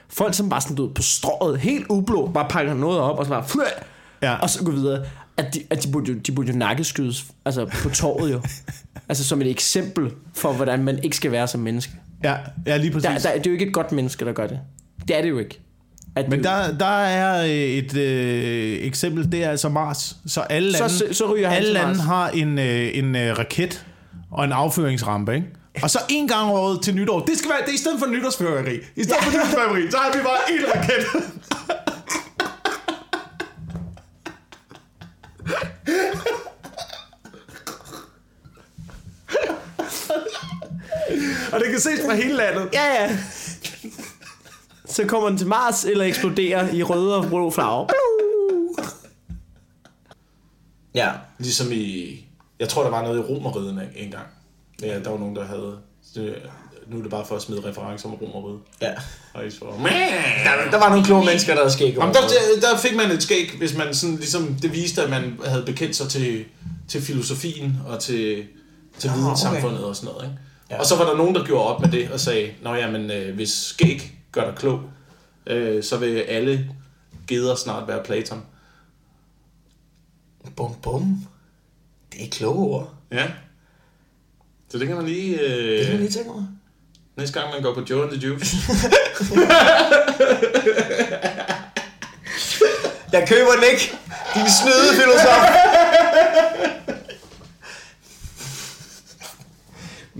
Folk 0.09 0.35
som 0.35 0.49
bare 0.49 0.61
sådan, 0.61 0.77
du 0.77 0.87
ved, 0.87 0.95
på 0.95 1.03
strået, 1.03 1.59
helt 1.59 1.87
ublå, 1.89 2.31
bare 2.35 2.47
pakker 2.49 2.75
noget 2.75 2.99
op, 2.99 3.19
og 3.19 3.25
så 3.25 3.31
bare! 3.31 3.45
Ja. 4.23 4.35
og 4.35 4.51
så 4.51 4.65
går 4.65 4.73
videre. 4.73 5.05
At 5.47 5.55
de, 5.55 5.63
at 5.71 5.83
de, 5.83 5.93
burde 5.93 6.13
jo, 6.13 6.19
de 6.19 6.33
burde 6.33 6.53
jo 6.53 6.59
nakkeskydes, 6.59 7.25
altså 7.45 7.65
på 7.83 7.89
torvet 7.89 8.33
jo. 8.33 8.41
altså 9.09 9.25
som 9.25 9.41
et 9.43 9.51
eksempel 9.51 10.11
for, 10.35 10.53
hvordan 10.53 10.85
man 10.85 10.99
ikke 11.03 11.17
skal 11.17 11.33
være 11.33 11.49
som 11.49 11.61
menneske. 11.61 11.93
Ja, 12.25 12.35
ja 12.67 12.77
lige 12.77 12.91
præcis. 12.91 13.05
Der, 13.11 13.19
der, 13.19 13.39
det 13.39 13.47
er 13.47 13.51
jo 13.51 13.53
ikke 13.53 13.67
et 13.67 13.73
godt 13.73 13.93
menneske, 13.93 14.25
der 14.25 14.33
gør 14.33 14.47
det. 14.47 14.59
Det 15.09 15.17
er 15.19 15.23
det 15.23 15.29
jo 15.29 15.39
ikke. 15.39 15.61
At 16.17 16.29
Men 16.29 16.45
der, 16.45 16.77
der 16.79 16.87
er 17.01 17.43
øh, 17.45 17.51
et 17.51 17.97
øh, 17.97 18.79
eksempel, 18.87 19.33
det 19.33 19.45
er 19.45 19.51
altså 19.51 19.69
Mars. 19.69 20.17
Så 20.27 20.41
alle 20.41 20.71
lande, 20.73 20.89
så- 20.89 21.07
så 21.13 21.35
ryger 21.35 21.49
han 21.49 21.57
alle 21.59 21.73
lande 21.73 22.01
har 22.01 22.29
en, 22.29 22.59
øh, 22.59 22.91
en 22.95 23.17
øh, 23.17 23.39
raket 23.39 23.87
og 24.31 24.45
en 24.45 24.53
affyringsrampe, 24.53 25.35
ikke? 25.35 25.47
Og 25.83 25.91
så 25.91 25.99
en 26.09 26.29
gang 26.29 26.43
om 26.43 26.51
året 26.51 26.83
til 26.83 26.95
nytår, 26.95 27.21
det 27.21 27.39
skal 27.39 27.51
være, 27.51 27.59
det 27.61 27.69
er 27.69 27.75
i 27.75 27.77
stedet 27.79 27.99
for 27.99 28.07
nytårsfyrværkeri. 28.07 28.77
I 28.97 29.03
stedet 29.03 29.23
for 29.23 29.31
nytårsfyrværkeri, 29.31 29.91
så 29.91 29.97
har 29.97 30.13
vi 30.17 30.23
bare 30.23 30.53
en 30.53 30.65
raket. 30.75 31.07
kan 41.73 41.81
ses 41.81 42.01
fra 42.07 42.15
hele 42.15 42.37
landet. 42.37 42.69
Ja, 42.73 43.03
ja. 43.03 43.19
Så 44.87 45.05
kommer 45.07 45.29
den 45.29 45.39
til 45.39 45.47
Mars, 45.47 45.85
eller 45.85 46.05
eksploderer 46.05 46.73
i 46.73 46.83
røde 46.83 47.17
og 47.17 47.27
blå 47.27 47.51
farver. 47.51 47.87
Ja, 50.95 51.11
ligesom 51.39 51.73
i... 51.73 52.17
Jeg 52.61 52.69
tror, 52.69 52.83
der 52.83 52.91
var 52.91 53.03
noget 53.03 53.19
i 53.19 53.23
Romeriet 53.23 53.71
en, 53.71 53.81
en 53.97 54.11
gang. 54.11 54.27
Ja, 54.83 55.01
der 55.01 55.11
var 55.11 55.19
nogen, 55.19 55.37
der 55.37 55.47
havde... 55.47 55.79
Det, 56.15 56.35
nu 56.87 56.99
er 56.99 57.03
det 57.03 57.11
bare 57.11 57.27
for 57.27 57.37
at 57.37 57.43
smide 57.43 57.69
referencer 57.69 58.09
om 58.09 58.15
Romeriet. 58.15 58.61
Ja. 58.81 58.93
Og 59.35 59.47
I 59.47 59.51
så, 59.51 59.65
Der, 59.65 60.71
der 60.71 60.79
var 60.79 60.89
nogle 60.89 61.05
kloge 61.05 61.25
mennesker, 61.25 61.53
der 61.55 61.61
havde 61.61 61.73
skæg. 61.73 61.95
Jamen, 61.95 62.15
der, 62.15 62.21
der 62.61 62.79
fik 62.79 62.97
man 62.97 63.11
et 63.11 63.23
skæg, 63.23 63.51
hvis 63.59 63.77
man 63.77 63.95
sådan, 63.95 64.17
ligesom, 64.17 64.55
det 64.63 64.73
viste, 64.73 65.03
at 65.03 65.11
man 65.11 65.41
havde 65.47 65.65
bekendt 65.65 65.97
sig 65.97 66.09
til, 66.09 66.45
til 66.89 67.03
filosofien 67.03 67.77
og 67.89 68.01
til, 68.01 68.45
til 68.99 69.11
Nå, 69.11 69.17
videnssamfundet 69.17 69.85
og 69.85 69.97
sådan 69.97 70.15
noget. 70.15 70.25
Ikke? 70.25 70.39
Ja. 70.73 70.79
Og 70.79 70.87
så 70.87 70.97
var 70.97 71.05
der 71.05 71.17
nogen, 71.17 71.35
der 71.35 71.45
gjorde 71.45 71.65
op 71.67 71.81
med 71.81 71.89
det 71.89 72.11
og 72.11 72.21
sagde, 72.21 72.55
Nå 72.63 72.75
ja, 72.75 72.91
men 72.91 73.11
øh, 73.11 73.35
hvis 73.35 73.51
skæg 73.51 74.19
gør 74.33 74.45
dig 74.45 74.55
klog, 74.59 74.81
øh, 75.47 75.83
så 75.83 75.97
vil 75.97 76.21
alle 76.21 76.71
geder 77.29 77.55
snart 77.55 77.89
være 77.89 78.03
Platon. 78.05 78.43
Bum, 80.57 80.75
bum. 80.83 81.27
Det 82.13 82.25
er 82.25 82.31
kloge 82.31 82.75
ord. 82.75 82.95
Ja. 83.13 83.27
Så 84.69 84.79
det 84.79 84.87
kan 84.87 84.97
man 84.97 85.07
lige... 85.07 85.41
Øh, 85.41 85.99
lige 85.99 86.11
tænke 86.11 86.31
mig. 86.31 86.47
næste 87.17 87.41
gang 87.41 87.53
man 87.53 87.63
går 87.63 87.75
på 87.75 87.83
Joe 87.91 88.03
and 88.03 88.13
the 88.13 88.29
Juice. 88.29 88.57
Jeg 93.13 93.29
køber 93.29 93.51
den 93.53 93.65
ikke. 93.73 93.93
Din 94.35 94.51
snyde 94.51 94.95
filosof. 94.95 95.72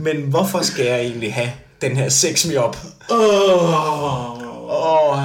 Men 0.03 0.23
hvorfor 0.23 0.63
skal 0.63 0.87
jeg 0.87 1.01
egentlig 1.01 1.35
have 1.35 1.51
den 1.81 1.97
her 1.97 2.09
sex 2.09 2.47
me 2.47 2.61
op? 2.61 2.77
Åh, 3.11 4.33
Åh, 4.71 5.19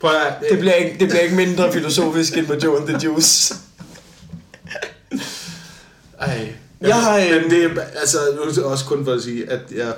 Prøv 0.00 0.10
at, 0.10 0.34
det, 0.50 0.58
bliver 0.58 0.74
ikke, 0.74 0.98
det 1.00 1.08
bliver 1.08 1.20
ikke 1.20 1.36
mindre 1.36 1.72
filosofisk 1.72 2.36
end 2.36 2.46
på 2.46 2.54
Joe 2.64 2.78
and 2.78 2.88
the 2.88 2.98
Juice. 3.04 3.54
Jeg 6.80 6.94
har, 6.96 7.40
Men 7.40 7.50
det 7.50 7.64
er 7.64 7.82
altså 8.00 8.18
nu 8.36 8.62
er 8.62 8.66
også 8.66 8.84
kun 8.84 9.04
for 9.04 9.12
at 9.12 9.22
sige, 9.22 9.50
at 9.50 9.60
jeg, 9.76 9.92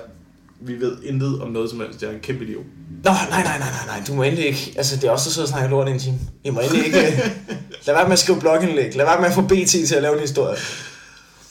vi 0.61 0.81
ved 0.81 0.97
intet 1.03 1.43
om 1.43 1.49
noget 1.49 1.71
som 1.71 1.81
helst. 1.81 2.03
Jeg 2.03 2.09
er 2.09 2.15
en 2.15 2.21
kæmpe 2.21 2.45
idiot. 2.45 2.65
Nå, 3.05 3.11
nej, 3.11 3.27
nej, 3.31 3.43
nej, 3.43 3.59
nej, 3.59 3.87
nej, 3.87 4.03
du 4.09 4.15
må 4.15 4.23
endelig 4.23 4.47
ikke, 4.47 4.75
altså 4.77 4.97
det 4.97 5.05
er 5.05 5.11
også 5.11 5.33
så 5.33 5.43
og 5.43 5.49
snakker 5.49 5.71
lort 5.71 5.89
i 5.89 5.91
en 5.91 5.99
time. 5.99 6.19
I 6.45 6.51
må 6.51 6.61
endelig 6.61 6.87
ikke, 6.87 7.01
lad 7.87 7.95
være 7.95 8.05
med 8.05 8.13
at 8.13 8.19
skrive 8.19 8.41
blogindlæg, 8.41 8.97
lad 8.97 9.05
være 9.07 9.21
med 9.21 9.29
at 9.29 9.35
få 9.35 9.43
BT 9.43 9.71
til 9.89 9.95
at 9.95 10.03
lave 10.03 10.15
en 10.15 10.21
historie. 10.21 10.57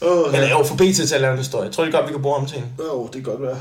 Åh, 0.04 0.34
Eller 0.34 0.50
jo, 0.50 0.64
få 0.64 0.76
BT 0.76 0.96
til 1.08 1.16
at 1.16 1.22
lave 1.22 1.32
en 1.32 1.38
historie. 1.38 1.66
Jeg 1.66 1.74
tror 1.74 1.84
det 1.84 1.94
godt, 1.94 2.08
vi 2.08 2.12
kan 2.12 2.22
bruge 2.22 2.36
om 2.36 2.46
til 2.46 2.58
hende. 2.58 2.92
Åh, 2.94 3.06
det 3.06 3.14
kan 3.14 3.24
godt 3.24 3.42
være. 3.42 3.58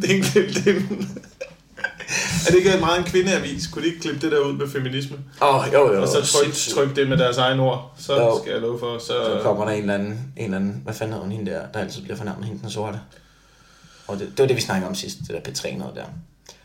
det 0.00 0.10
er 0.10 0.14
en 0.16 0.22
klip, 0.22 0.54
det 0.54 0.66
er 0.66 0.76
en... 0.80 1.20
Det 2.46 2.54
ikke 2.54 2.76
meget 2.80 2.98
en 2.98 3.04
kvindeavis? 3.04 3.66
Kunne 3.66 3.82
de 3.82 3.88
ikke 3.88 4.00
klippe 4.00 4.20
det 4.20 4.32
der 4.32 4.38
ud 4.40 4.52
med 4.52 4.68
feminisme? 4.70 5.16
Åh, 5.42 5.54
oh, 5.54 5.72
jo, 5.72 5.94
jo. 5.94 6.02
Og 6.02 6.08
så 6.08 6.22
tryk, 6.22 6.52
tryk 6.74 6.96
det 6.96 7.08
med 7.08 7.16
deres 7.18 7.36
egen 7.38 7.60
ord. 7.60 7.92
Så 7.98 8.16
Jo. 8.20 8.38
skal 8.42 8.52
jeg 8.52 8.60
love 8.60 8.78
for. 8.78 8.98
Så, 8.98 9.06
Så 9.06 9.40
kommer 9.42 9.64
der 9.64 9.72
en 9.72 9.80
eller 9.80 9.94
anden, 9.94 10.12
en 10.36 10.44
eller 10.44 10.56
anden, 10.56 10.80
hvad 10.84 10.94
fanden 10.94 11.12
hedder 11.12 11.22
hun, 11.26 11.32
hende 11.32 11.50
der, 11.50 11.60
der 11.74 11.80
altid 11.80 12.02
bliver 12.02 12.16
fornærmet, 12.16 12.44
hende 12.44 12.62
den 12.62 12.70
sorte. 12.70 13.00
Og 14.06 14.18
det, 14.18 14.28
det 14.28 14.38
var 14.38 14.46
det, 14.46 14.56
vi 14.56 14.60
snakkede 14.60 14.88
om 14.88 14.94
sidst, 14.94 15.16
det 15.28 15.28
der 15.44 15.50
P3 15.50 15.76
noget 15.78 15.94
der. 15.96 16.04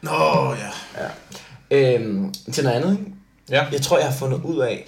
Nå, 0.02 0.54
ja. 0.54 1.04
Ja. 1.04 1.96
Øhm, 1.96 2.34
til 2.54 2.64
noget 2.64 2.76
andet, 2.78 2.92
ikke? 3.00 3.12
Ja. 3.50 3.66
Jeg 3.72 3.82
tror, 3.82 3.98
jeg 3.98 4.08
har 4.08 4.16
fundet 4.16 4.42
ud 4.44 4.60
af, 4.60 4.88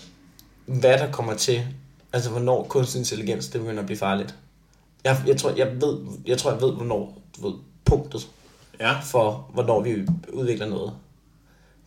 hvad 0.66 0.98
der 0.98 1.12
kommer 1.12 1.34
til, 1.34 1.68
altså 2.14 2.30
hvornår 2.30 2.64
kunstig 2.64 3.00
intelligens, 3.00 3.48
det 3.48 3.62
begynder 3.62 3.80
at 3.80 3.86
blive 3.86 3.98
farligt. 3.98 4.36
Jeg, 5.04 5.24
jeg, 5.28 5.38
tror, 5.38 5.50
jeg, 5.56 5.82
ved, 5.82 6.00
jeg 6.26 6.38
tror, 6.38 6.52
jeg 6.52 6.62
ved, 6.62 6.74
hvornår, 6.74 7.22
du 7.38 7.50
ved, 7.50 7.58
punktet 7.86 8.28
Ja. 8.80 9.00
for, 9.00 9.50
hvornår 9.54 9.82
vi 9.82 10.08
udvikler 10.34 10.70
noget, 10.70 10.94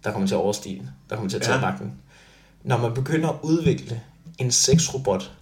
der 0.04 0.12
kommer 0.12 0.28
til 0.28 0.34
at 0.34 0.38
overstige, 0.40 0.82
der 1.10 1.14
kommer 1.16 1.30
til 1.30 1.36
at 1.36 1.42
tage 1.42 1.54
Ja. 1.54 1.60
magten. 1.60 1.92
Når 2.62 2.76
man 2.76 2.94
begynder 2.94 3.28
at 3.28 3.36
udvikle 3.42 4.02
en 4.38 4.52
sexrobot 4.52 5.32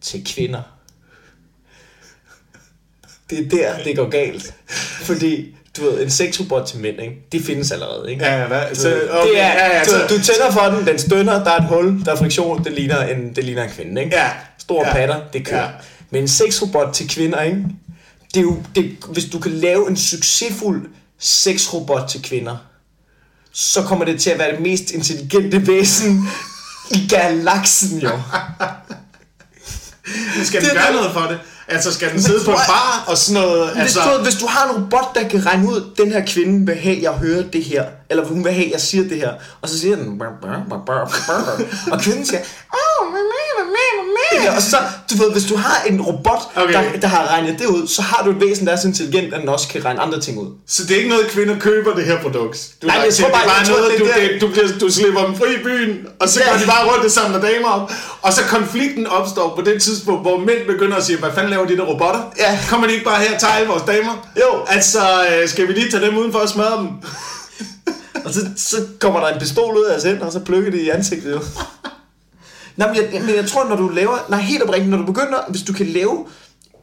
til 0.00 0.24
kvinder, 0.24 0.62
det 3.30 3.38
er 3.38 3.48
der, 3.48 3.84
det 3.84 3.96
går 3.96 4.08
galt. 4.10 4.54
Fordi, 5.02 5.56
du 5.78 5.90
ved, 5.90 6.02
en 6.02 6.10
sexrobot 6.10 6.66
til 6.66 6.78
mænd, 6.80 7.00
ikke? 7.02 7.14
det 7.32 7.44
findes 7.44 7.72
allerede, 7.72 8.10
ikke? 8.12 8.24
Ja, 8.24 8.46
hvad? 8.46 8.62
Så, 8.74 8.88
okay, 9.10 9.28
det 9.30 9.40
er, 9.40 9.46
ja, 9.46 9.76
ja, 9.78 9.84
du, 9.84 9.90
så, 9.90 9.98
du 10.08 10.22
tænder 10.22 10.50
for 10.50 10.60
den, 10.60 10.86
den 10.86 10.98
stønner, 10.98 11.44
der 11.44 11.50
er 11.50 11.56
et 11.56 11.64
hul, 11.68 12.04
der 12.04 12.12
er 12.12 12.16
friktion, 12.16 12.64
det 12.64 12.72
ligner 12.72 13.02
en, 13.02 13.34
det 13.36 13.44
ligner 13.44 13.62
en 13.64 13.70
kvinde, 13.70 14.02
ikke? 14.04 14.16
Ja. 14.16 14.30
Store 14.58 14.86
Ja. 14.88 14.92
patter, 14.94 15.20
det 15.32 15.46
kører. 15.46 15.62
Ja. 15.62 15.68
Men 16.10 16.22
en 16.22 16.28
sexrobot 16.28 16.94
til 16.94 17.08
kvinder, 17.08 17.40
ikke? 17.42 17.58
Det 18.34 18.40
er 18.40 18.42
jo, 18.42 18.62
det, 18.74 18.96
hvis 19.12 19.24
du 19.24 19.38
kan 19.38 19.52
lave 19.52 19.90
en 19.90 19.96
succesfuld 19.96 20.88
sexrobot 21.18 22.08
til 22.08 22.22
kvinder, 22.22 22.56
så 23.52 23.82
kommer 23.82 24.04
det 24.04 24.20
til 24.20 24.30
at 24.30 24.38
være 24.38 24.52
det 24.52 24.60
mest 24.60 24.90
intelligente 24.90 25.66
væsen 25.66 26.28
i 26.90 27.06
galaksen, 27.10 27.98
jo. 27.98 28.10
skal 30.44 30.60
det- 30.62 30.72
gøre 30.72 30.92
noget 30.92 31.12
for 31.12 31.20
det? 31.20 31.38
Altså, 31.70 31.92
skal 31.92 32.12
den 32.12 32.22
sidde 32.22 32.44
på 32.44 32.50
en 32.50 32.56
bar 32.68 33.04
og 33.06 33.18
sådan 33.18 33.42
noget? 33.42 33.70
Hvis, 33.70 33.82
Altså, 33.82 34.00
du, 34.18 34.22
hvis 34.22 34.34
du 34.34 34.46
har 34.46 34.68
en 34.68 34.76
robot, 34.76 35.14
der 35.14 35.28
kan 35.28 35.46
regne 35.46 35.68
ud, 35.68 35.90
den 35.98 36.12
her 36.12 36.26
kvinde 36.26 36.66
vil 36.66 36.76
have, 36.76 36.98
jeg 37.02 37.12
hører 37.12 37.42
det 37.42 37.64
her, 37.64 37.84
eller 38.10 38.24
hun 38.24 38.44
vil 38.44 38.52
have, 38.52 38.68
jeg 38.72 38.80
siger 38.80 39.08
det 39.08 39.16
her, 39.16 39.32
og 39.62 39.68
så 39.68 39.78
siger 39.78 39.96
den, 39.96 40.22
og 41.92 42.00
kvinden 42.00 42.26
siger, 42.26 42.40
åh, 42.74 43.06
mamma, 43.06 43.42
mamma. 43.76 44.56
og 44.56 44.62
så, 44.62 44.76
du 45.10 45.22
ved, 45.22 45.32
hvis 45.32 45.44
du 45.44 45.56
har 45.56 45.82
en 45.86 46.00
robot, 46.02 46.42
Okay. 46.56 46.72
der, 46.72 47.00
der 47.00 47.06
har 47.08 47.26
regnet 47.34 47.58
det 47.58 47.66
ud, 47.66 47.86
så 47.88 48.02
har 48.02 48.24
du 48.24 48.30
et 48.30 48.40
væsen, 48.40 48.66
der 48.66 48.72
er 48.72 48.76
så 48.76 48.88
intelligent, 48.88 49.34
at 49.34 49.40
den 49.40 49.48
også 49.48 49.68
kan 49.68 49.84
regne 49.84 50.00
andre 50.00 50.20
ting 50.20 50.38
ud. 50.38 50.46
så 50.66 50.82
det 50.82 50.90
er 50.90 50.96
ikke 50.96 51.08
noget, 51.10 51.26
kvinder 51.28 51.58
køber 51.58 51.94
det 51.94 52.04
her 52.04 52.22
produkt? 52.22 52.68
Du 52.82 52.86
Nej, 52.86 52.96
jeg 53.04 53.14
tror 53.14 53.28
bare- 53.28 53.42
det 53.44 53.50
er 53.50 53.54
bare 53.54 53.68
noget, 53.68 53.90
det 53.92 53.98
du, 54.00 54.04
det, 54.20 54.40
du, 54.40 54.48
bliver, 54.48 54.66
du 54.80 54.90
slipper 54.90 55.24
dem 55.26 55.34
fri 55.36 55.54
i 55.54 55.62
byen, 55.64 55.96
og 56.20 56.28
så 56.28 56.40
Ja. 56.44 56.50
går 56.50 56.58
de 56.58 56.66
bare 56.66 56.88
rundt 56.92 57.04
og 57.04 57.10
samler 57.10 57.40
damer 57.40 57.68
op. 57.68 57.92
Og 58.22 58.32
så 58.32 58.40
konflikten 58.48 59.06
opstår 59.06 59.54
på 59.56 59.62
det 59.62 59.82
tidspunkt, 59.82 60.20
hvor 60.22 60.38
mænd 60.38 60.66
begynder 60.66 60.96
at 60.96 61.04
sige, 61.04 61.18
hvad 61.18 61.30
fanden 61.34 61.50
laver 61.50 61.66
de 61.66 61.76
der 61.76 61.82
robotter? 61.84 62.20
Ja. 62.38 62.58
Kommer 62.70 62.86
de 62.86 62.92
ikke 62.92 63.04
bare 63.04 63.20
her 63.22 63.34
og 63.34 63.40
tager 63.40 63.52
alle 63.54 63.68
vores 63.68 63.82
damer? 63.86 64.28
Jo. 64.36 64.64
Altså, 64.68 64.98
øh, 65.32 65.48
skal 65.48 65.68
vi 65.68 65.72
lige 65.72 65.90
tage 65.90 66.06
dem 66.06 66.18
udenfor 66.18 66.38
og 66.38 66.48
smadre 66.48 66.76
dem? 66.78 66.88
Og 68.24 68.34
så, 68.34 68.40
så 68.56 68.76
kommer 69.00 69.20
der 69.20 69.28
en 69.28 69.40
pistol 69.40 69.76
ud 69.76 69.84
af 69.84 69.92
hans 69.92 70.04
hænder, 70.04 70.26
og 70.26 70.32
så 70.32 70.38
plukker 70.40 70.70
det 70.70 70.80
i 70.80 70.88
ansigtet 70.88 71.32
jo. 71.32 71.40
Nej, 72.78 72.88
men 72.88 72.96
jeg, 72.96 73.22
men 73.22 73.34
jeg 73.34 73.48
tror, 73.48 73.68
når 73.68 73.76
du 73.76 73.88
laver... 73.88 74.26
Nej, 74.30 74.40
helt 74.40 74.62
oprigtigt, 74.62 74.90
når 74.90 74.98
du 74.98 75.04
begynder... 75.06 75.38
Hvis 75.50 75.62
du 75.62 75.72
kan 75.72 75.86
lave 75.86 76.26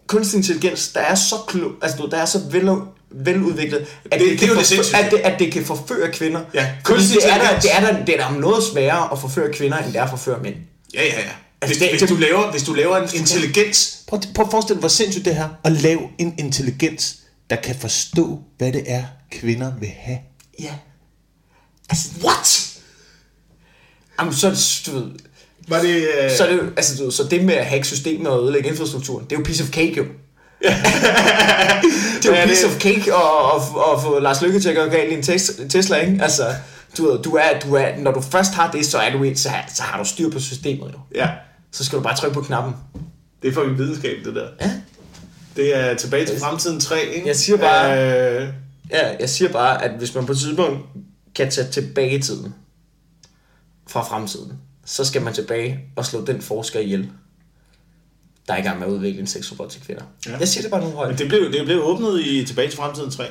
kunstig 0.07 0.37
intelligens, 0.37 0.87
der 0.87 0.99
er 0.99 1.15
så 1.15 1.35
klog, 1.47 1.71
altså 1.81 2.07
der 2.11 2.17
er 2.17 2.25
så 2.25 2.39
vel, 2.51 2.69
veludviklet, 3.11 3.79
at 3.79 3.87
Det- 4.11 4.19
det, 4.19 4.29
det 4.29 4.39
det 4.39 4.49
forfø- 4.49 4.63
sindssyge. 4.63 4.97
at 4.97 5.11
det, 5.11 5.17
at 5.17 5.39
det 5.39 5.51
kan 5.53 5.65
forføre 5.65 6.11
kvinder. 6.11 6.41
Ja, 6.53 6.71
kunstig 6.83 7.15
det 7.21 7.31
er, 7.31 7.37
der, 7.37 7.59
det, 7.59 7.75
er 7.75 7.79
der, 7.79 8.05
det 8.05 8.19
er 8.21 8.29
der 8.29 8.39
noget 8.39 8.63
sværere 8.63 9.11
at 9.11 9.19
forføre 9.21 9.53
kvinder, 9.53 9.77
end 9.77 9.87
det 9.87 9.95
er 9.95 10.03
at 10.03 10.09
forføre 10.09 10.39
mænd. 10.43 10.55
Ja, 10.93 11.03
ja, 11.03 11.19
ja. 11.19 11.67
Hvis, 11.67 11.77
det- 11.77 11.89
hvis, 11.89 12.01
det- 12.01 12.09
du 12.09 12.15
laver, 12.15 12.51
hvis 12.51 12.63
du 12.63 12.73
laver 12.73 12.97
en 12.97 13.09
intelligens... 13.15 13.97
Prøv, 14.07 14.19
prøv 14.35 14.45
at 14.45 14.51
forestille 14.51 14.75
dig, 14.75 14.79
hvor 14.79 14.89
sindssygt 14.89 15.25
det 15.25 15.35
her 15.35 15.49
at 15.63 15.71
lave 15.71 16.01
en 16.17 16.35
intelligens, 16.37 17.15
der 17.49 17.55
kan 17.55 17.75
forstå, 17.79 18.39
hvad 18.57 18.71
det 18.71 18.83
er, 18.87 19.03
kvinder 19.31 19.71
vil 19.79 19.89
have. 19.99 20.17
Ja. 20.59 20.73
Altså, 21.89 22.07
what? 22.23 22.71
Jamen, 24.19 24.33
så 24.33 24.47
er 24.47 24.51
du 24.85 24.91
ved, 24.99 25.11
Var 25.67 25.79
det... 25.81 26.07
Øh, 26.23 26.31
så 26.37 26.45
det 26.47 26.73
altså, 26.77 27.11
så 27.11 27.23
det 27.23 27.43
med 27.45 27.53
at 27.53 27.65
hacke 27.65 27.87
systemet 27.87 28.27
og 28.27 28.43
ødelægge 28.43 28.69
infrastrukturen, 28.69 29.25
det 29.25 29.31
er 29.35 29.39
jo 29.39 29.43
piece 29.43 29.63
of 29.63 29.69
cake 29.69 29.93
jo. 29.97 30.03
det 32.23 32.25
er 32.37 32.41
jo 32.41 32.47
piece 32.47 32.65
of 32.65 32.71
cake 32.79 33.13
at, 33.13 33.61
at, 33.95 34.01
få 34.03 34.19
Lars 34.19 34.41
Lykke 34.41 34.59
til 34.59 34.69
at 34.69 34.75
gøre 34.75 34.89
galt 34.89 35.11
i 35.11 35.13
en 35.15 35.19
tes- 35.23 35.67
Tesla, 35.69 35.97
ikke? 35.97 36.19
Altså, 36.23 36.47
du 36.97 37.19
du 37.23 37.31
er, 37.35 37.59
du 37.63 37.73
er, 37.75 37.97
når 37.97 38.11
du 38.11 38.21
først 38.21 38.53
har 38.53 38.71
det, 38.71 38.85
så, 38.85 38.97
er 38.97 39.11
du, 39.11 39.31
så, 39.35 39.49
har, 39.49 39.69
så 39.75 39.83
har 39.83 39.99
du 40.03 40.09
styr 40.09 40.29
på 40.29 40.39
systemet 40.39 40.91
jo. 40.93 40.99
ja, 41.15 41.29
Så 41.71 41.85
skal 41.85 41.97
du 41.97 42.03
bare 42.03 42.15
trykke 42.17 42.33
på 42.33 42.41
knappen. 42.41 42.73
det 43.41 43.49
er 43.49 43.53
for 43.53 43.61
en 43.61 43.77
videnskab, 43.77 44.17
det 44.25 44.35
der. 44.35 44.47
Ja. 44.61 44.71
Det 45.55 45.77
er 45.77 45.93
tilbage 45.95 46.25
til 46.25 46.39
fremtiden 46.39 46.79
3, 46.79 46.99
ikke? 47.15 47.27
Jeg 47.27 47.35
siger 47.35 47.57
bare- 47.57 48.41
Øh, 48.41 48.47
Ja, 48.91 49.15
jeg 49.19 49.29
siger 49.29 49.51
bare, 49.51 49.83
at 49.83 49.91
hvis 49.97 50.15
man 50.15 50.25
på 50.25 50.31
et 50.31 50.37
tidspunkt 50.37 50.79
kan 51.35 51.51
tage 51.51 51.67
tilbage 51.71 52.11
i 52.17 52.21
tiden 52.21 52.53
fra 53.87 54.03
fremtiden, 54.03 54.51
så 54.85 55.05
skal 55.05 55.21
man 55.21 55.33
tilbage 55.33 55.79
og 55.95 56.05
slå 56.05 56.25
den 56.25 56.41
forsker 56.41 56.79
ihjel, 56.79 57.09
der 58.47 58.53
er 58.53 58.57
i 58.57 58.61
gang 58.61 58.79
med 58.79 58.87
at 58.87 58.93
udvikle 58.93 59.21
en 59.21 59.27
sexrobot 59.27 59.69
til 59.69 59.81
kvinder. 59.81 60.03
Ja. 60.27 60.37
Jeg 60.37 60.47
siger 60.47 60.61
det 60.61 60.71
bare 60.71 60.81
nu 60.81 60.89
højt. 60.89 61.09
men 61.09 61.17
det 61.17 61.27
blev, 61.27 61.51
det 61.51 61.65
blev 61.65 61.83
åbnet 61.83 62.21
i 62.25 62.45
Tilbage 62.45 62.69
til 62.69 62.77
fremtiden 62.77 63.11
3. 63.11 63.25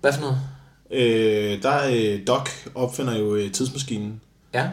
Hvad 0.00 0.12
for 0.12 0.20
noget? 0.20 0.38
Øh, 0.90 1.62
der 1.62 1.70
er 1.70 1.90
øh, 1.94 2.20
Doc 2.26 2.48
opfinder 2.74 3.18
jo 3.18 3.34
øh, 3.34 3.52
tidsmaskinen. 3.52 4.20
Ja. 4.54 4.68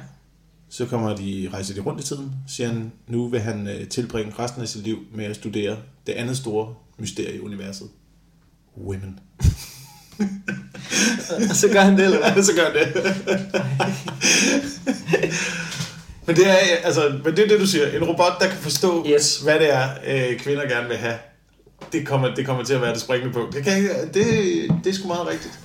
Så 0.69 0.85
kommer 0.85 1.15
de, 1.15 1.49
rejser 1.53 1.73
de 1.73 1.81
rundt 1.81 2.01
i 2.01 2.03
tiden, 2.07 2.31
siger 2.47 2.67
han, 2.67 2.91
nu 3.07 3.27
vil 3.27 3.39
han 3.39 3.67
øh, 3.67 3.87
tilbringe 3.87 4.33
resten 4.39 4.61
af 4.61 4.67
sit 4.67 4.83
liv 4.83 4.97
med 5.13 5.25
at 5.25 5.35
studere 5.35 5.77
det 6.07 6.13
andet 6.13 6.37
store 6.37 6.75
mysterie 6.97 7.35
i 7.35 7.39
universet. 7.39 7.87
Women. 8.77 9.19
Så 11.53 11.69
gør 11.71 11.81
han 11.81 11.97
det, 11.97 12.05
eller 12.05 12.33
hvad? 12.33 12.43
så 12.49 12.51
gør 12.55 12.63
han 12.63 12.73
det. 12.73 12.93
men 16.27 16.35
det 16.35 16.49
er 16.49 16.55
altså, 16.83 17.19
men 17.23 17.35
det 17.37 17.43
er 17.43 17.47
det 17.47 17.59
du 17.59 17.67
siger. 17.67 17.87
En 17.87 18.03
robot 18.03 18.33
der 18.39 18.47
kan 18.47 18.57
forstå, 18.57 19.05
Yes. 19.09 19.37
hvad 19.39 19.59
det 19.59 19.73
er 19.73 19.89
øh, 20.07 20.39
kvinder 20.39 20.67
gerne 20.67 20.87
vil 20.87 20.97
have. 20.97 21.17
Det 21.91 22.07
kommer, 22.07 22.35
det 22.35 22.45
kommer 22.45 22.63
til 22.63 22.73
at 22.73 22.81
være 22.81 22.93
det 22.93 23.01
springende 23.01 23.33
punkt. 23.33 23.55
Det, 23.55 23.63
kan, 23.63 23.83
det, 24.13 24.25
det 24.83 24.89
er 24.89 24.93
sgu 24.93 25.07
meget 25.07 25.27
rigtigt. 25.27 25.59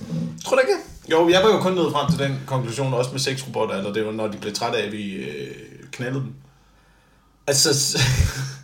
Tror 0.45 0.55
du 0.55 0.61
ikke? 0.61 0.73
Jo, 1.11 1.29
jeg 1.29 1.41
var 1.43 1.49
jo 1.49 1.59
kun 1.59 1.73
nået 1.73 1.91
frem 1.91 2.11
til 2.11 2.19
den 2.19 2.39
konklusion, 2.47 2.93
også 2.93 3.11
med 3.11 3.19
sexrobotter, 3.19 3.75
eller 3.75 3.93
det 3.93 4.05
var, 4.05 4.11
når 4.11 4.27
de 4.27 4.37
blev 4.37 4.53
trætte 4.53 4.77
af, 4.79 4.85
at 4.85 4.91
vi 4.91 5.13
øh, 5.13 5.55
knaldede 5.91 6.23
dem. 6.23 6.33
Altså... 7.47 7.97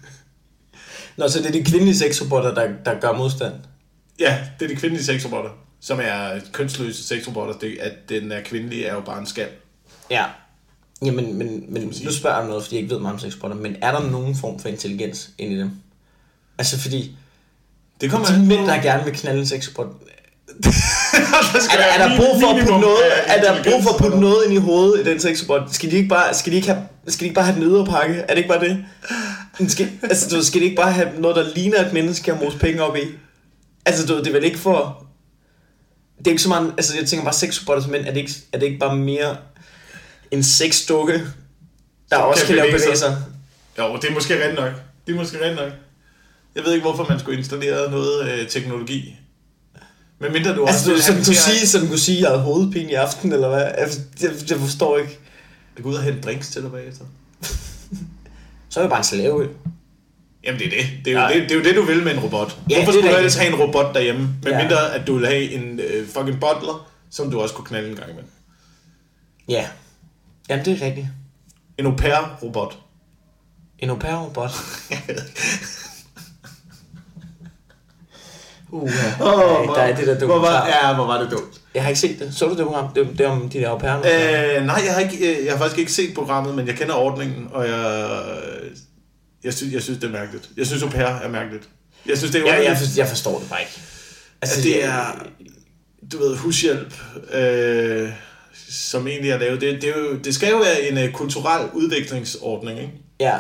Nå, 1.18 1.28
så 1.28 1.40
det 1.40 1.48
er 1.48 1.52
de 1.52 1.64
kvindelige 1.64 1.98
sexrobotter, 1.98 2.54
der, 2.54 2.70
der 2.86 3.00
gør 3.00 3.12
modstand. 3.14 3.54
Ja, 4.20 4.38
det 4.60 4.66
er 4.66 4.70
de 4.70 4.76
kvindelige 4.76 5.06
sexrobotter, 5.06 5.52
som 5.82 6.00
er 6.04 6.40
kønsløse 6.54 7.08
sexrobotter. 7.08 7.54
Det, 7.54 7.78
at 7.80 7.94
den 8.10 8.32
er 8.32 8.42
kvindelig, 8.42 8.84
er 8.84 8.94
jo 8.94 9.02
bare 9.02 9.20
en 9.20 9.26
skal. 9.26 9.48
Ja. 10.12 10.26
Jamen, 11.06 11.38
men, 11.38 11.66
men 11.70 11.94
nu 12.04 12.14
spørger 12.14 12.36
jeg 12.36 12.44
om 12.44 12.50
noget, 12.50 12.64
fordi 12.64 12.76
jeg 12.76 12.84
ikke 12.84 12.94
ved 12.94 13.02
meget 13.02 13.14
om 13.14 13.20
sexrobotter, 13.20 13.58
men 13.58 13.76
er 13.82 13.92
der 13.92 14.10
nogen 14.10 14.36
form 14.36 14.60
for 14.60 14.70
intelligens 14.70 15.30
ind 15.38 15.54
i 15.54 15.60
dem? 15.60 15.72
Altså, 16.58 16.80
fordi 16.80 17.16
Det 18.02 18.12
kommer 18.12 18.28
de 18.28 18.46
mænd, 18.46 18.68
der 18.68 18.82
gerne 18.82 19.04
vil 19.04 19.14
knalde 19.14 19.40
en 19.40 19.48
sexrobot, 19.48 19.88
er, 21.74 21.78
der, 21.78 21.84
er 21.84 22.08
der 22.08 22.18
brug 22.18 22.42
for 22.42 22.48
at 22.48 22.66
putte 22.66 22.80
noget, 22.80 23.04
er 23.28 23.42
der 23.42 23.64
brug 23.64 23.84
for 23.84 23.90
at 23.90 24.02
putte 24.02 24.20
noget 24.20 24.46
ind 24.46 24.54
i 24.54 24.58
hovedet 24.58 25.08
i 25.08 25.10
den 25.10 25.20
sexrobot? 25.20 25.62
Skal 25.74 25.92
de 25.92 25.96
ikke 25.96 26.10
bare, 26.10 26.34
skal 26.34 26.52
de 26.52 26.58
ikke 26.58 26.68
have, 26.68 26.84
skal 27.08 27.20
de 27.20 27.26
ikke 27.26 27.36
bare 27.36 27.46
have 27.46 27.56
den 27.56 27.64
ydre 27.64 27.86
pakke? 27.86 28.16
Er 28.16 28.28
det 28.28 28.38
ikke 28.38 28.50
bare 28.50 28.60
det? 28.60 28.86
Skal, 29.72 29.92
altså, 30.04 30.36
du, 30.36 30.44
skal 30.44 30.62
de 30.62 30.66
ikke 30.66 30.76
bare 30.76 30.92
have 30.92 31.10
noget, 31.20 31.36
der 31.36 31.54
ligner 31.56 31.86
et 31.86 31.94
menneske 31.94 32.32
at 32.32 32.42
mose 32.42 32.58
penge 32.58 32.84
op 32.84 32.96
i? 32.96 33.02
Altså, 33.86 34.06
du, 34.06 34.18
det 34.18 34.28
er 34.28 34.32
vel 34.32 34.44
ikke 34.44 34.60
for... 34.60 35.06
Det 36.18 36.28
er 36.28 36.32
ikke 36.32 36.44
så 36.44 36.50
meget... 36.50 36.74
Altså, 36.78 36.98
jeg 36.98 37.08
tænker 37.08 37.24
bare 37.24 37.34
sexrobotter 37.34 37.84
som 37.84 37.92
mænd. 37.92 38.06
Er 38.06 38.12
det 38.12 38.18
ikke, 38.18 38.32
er 38.54 38.60
det 38.60 38.66
ikke 38.66 38.80
bare 38.80 38.96
mere 38.96 39.38
en 40.32 40.44
sexdukke, 40.44 41.14
der 41.14 42.16
Som 42.18 42.22
også 42.22 42.46
kan 42.46 42.56
kan 42.56 42.56
lave 42.56 42.78
bevægelser? 42.78 43.16
Jo, 43.78 43.96
det 44.02 44.10
er 44.10 44.14
måske 44.14 44.46
rent 44.48 44.56
nok. 44.56 44.72
Det 45.08 45.14
er 45.14 45.18
måske 45.18 45.46
rent 45.46 45.56
nok. 45.56 45.72
Jeg 46.56 46.64
ved 46.64 46.74
ikke, 46.74 46.86
hvorfor 46.86 47.06
man 47.10 47.20
skulle 47.20 47.38
installere 47.38 47.92
noget 47.92 48.32
øh, 48.32 48.48
teknologi. 48.48 49.16
Men 50.20 50.34
mindre 50.34 50.56
du 50.56 50.66
Altså, 50.66 50.94
også 50.94 51.12
have 51.14 51.24
du 51.24 51.34
sige, 51.34 51.80
den 51.80 51.88
kunne 51.88 52.00
sige, 52.00 52.18
at 52.18 52.22
jeg 52.22 52.30
havde 52.30 52.42
hovedpine 52.42 52.92
i 52.92 52.94
aften, 52.94 53.34
eller 53.34 53.50
hvad? 53.50 53.72
Altså, 53.78 54.00
Jeg, 54.22 54.32
jeg 54.50 54.58
forstår 54.60 54.98
ikke. 54.98 55.20
at 55.78 55.84
gå 55.84 55.90
ud 55.90 55.96
og 55.96 56.04
hente 56.04 56.22
drinks 56.22 56.50
til 56.50 56.62
dig 56.62 56.72
bagefter. 56.72 57.06
Så 58.70 58.80
er 58.80 58.84
vi 58.84 58.90
bare 58.90 58.98
en 59.00 59.04
slave. 59.04 59.44
jo. 59.44 59.50
Jamen 60.44 60.60
det 60.60 60.68
er 60.68 60.72
det. 60.82 60.90
Det 61.06 61.14
er, 61.14 61.22
jo 61.22 61.28
Ja. 61.28 61.34
det, 61.40 61.44
det 61.50 61.52
er 61.52 61.56
jo 61.56 61.64
det, 61.64 61.76
du 61.76 61.82
vil 61.82 62.04
med 62.04 62.12
en 62.14 62.20
robot. 62.20 62.58
Ja, 62.70 62.76
Hvorfor 62.76 62.92
skulle 62.92 63.12
du 63.12 63.16
ellers 63.18 63.36
have 63.36 63.54
en 63.54 63.60
robot 63.60 63.94
derhjemme? 63.96 64.30
Med 64.44 64.52
Ja. 64.52 64.58
mindre, 64.62 64.94
at 64.96 65.08
du 65.08 65.18
vil 65.18 65.26
have 65.28 65.52
en 65.52 65.80
øh, 65.80 66.08
fucking 66.08 66.40
butler, 66.40 66.90
som 67.12 67.32
du 67.32 67.40
også 67.42 67.56
kunne 67.56 67.66
knalde 67.66 67.90
en 67.90 67.96
gang 67.96 68.16
med. 68.16 68.24
Ja. 69.50 69.68
Jamen, 70.50 70.66
det 70.66 70.82
er 70.82 70.86
rigtigt. 70.86 71.08
En 71.78 71.86
au 71.86 71.96
pair-robot. 71.96 72.78
En 73.80 73.90
au 73.90 73.96
pair-robot. 73.96 74.52
Uh, 78.72 78.84
Åh, 79.22 79.76
der 79.76 79.82
er 79.82 79.96
det 79.96 80.08
der 80.08 80.26
hvor 80.26 80.40
var, 80.40 80.68
ja, 80.68 80.96
hvor 80.96 81.06
var 81.06 81.22
det 81.22 81.32
dumt. 81.32 81.62
Jeg 81.74 81.84
har 81.84 81.90
ikke 81.90 82.00
set 82.00 82.20
det. 82.20 82.36
Så 82.36 82.46
du 82.46 82.56
det 82.56 82.66
program? 82.66 82.94
Det, 82.94 83.10
det 83.18 83.22
er 83.26 83.30
om 83.30 83.50
de 83.50 83.60
der 83.60 83.70
au 83.70 83.78
pair 83.78 83.96
Øh, 83.96 84.66
nej, 84.66 84.82
jeg 84.86 84.94
har, 84.94 85.00
ikke, 85.00 85.40
øh, 85.40 85.46
jeg 85.46 85.54
har 85.54 85.60
faktisk 85.60 85.80
ikke 85.80 85.92
set 85.92 86.14
programmet, 86.16 86.56
men 86.56 86.68
jeg 86.68 86.76
kender 86.76 86.94
ordningen, 86.94 87.48
og 87.52 87.68
jeg, 87.68 88.10
jeg, 89.44 89.54
synes, 89.54 89.74
jeg 89.74 89.82
synes, 89.82 90.00
det 90.00 90.08
er 90.08 90.12
mærkeligt. 90.12 90.50
Jeg 90.58 90.68
synes, 90.68 90.84
au 90.84 90.90
pair 90.90 91.06
er 91.06 91.28
mærkeligt. 91.28 91.70
Jeg 92.06 92.18
synes, 92.18 92.32
det 92.32 92.42
er 92.42 92.46
jeg, 92.46 92.54
jeg, 92.54 92.60
underligt, 92.60 92.92
for, 92.92 92.98
jeg 92.98 93.08
forstår 93.08 93.40
det 93.40 93.50
bare 93.50 93.60
ikke. 93.62 93.82
at 94.42 94.60
det 94.64 94.86
er, 94.86 95.26
du 96.12 96.18
ved, 96.18 96.38
hushjælp, 96.38 96.94
øh, 97.34 98.10
som 98.70 99.08
egentlig 99.08 99.32
er 99.32 99.38
lavet. 99.40 99.62
Det, 99.62 99.82
det, 99.82 99.90
er 99.90 100.00
jo, 100.00 100.16
det 100.24 100.36
skal 100.36 100.50
jo 100.50 100.58
være 100.58 100.82
en 100.92 100.98
øh, 100.98 101.12
kulturel 101.12 101.70
udviklingsordning, 101.74 102.80
ikke? 102.80 102.94
Ja. 103.20 103.38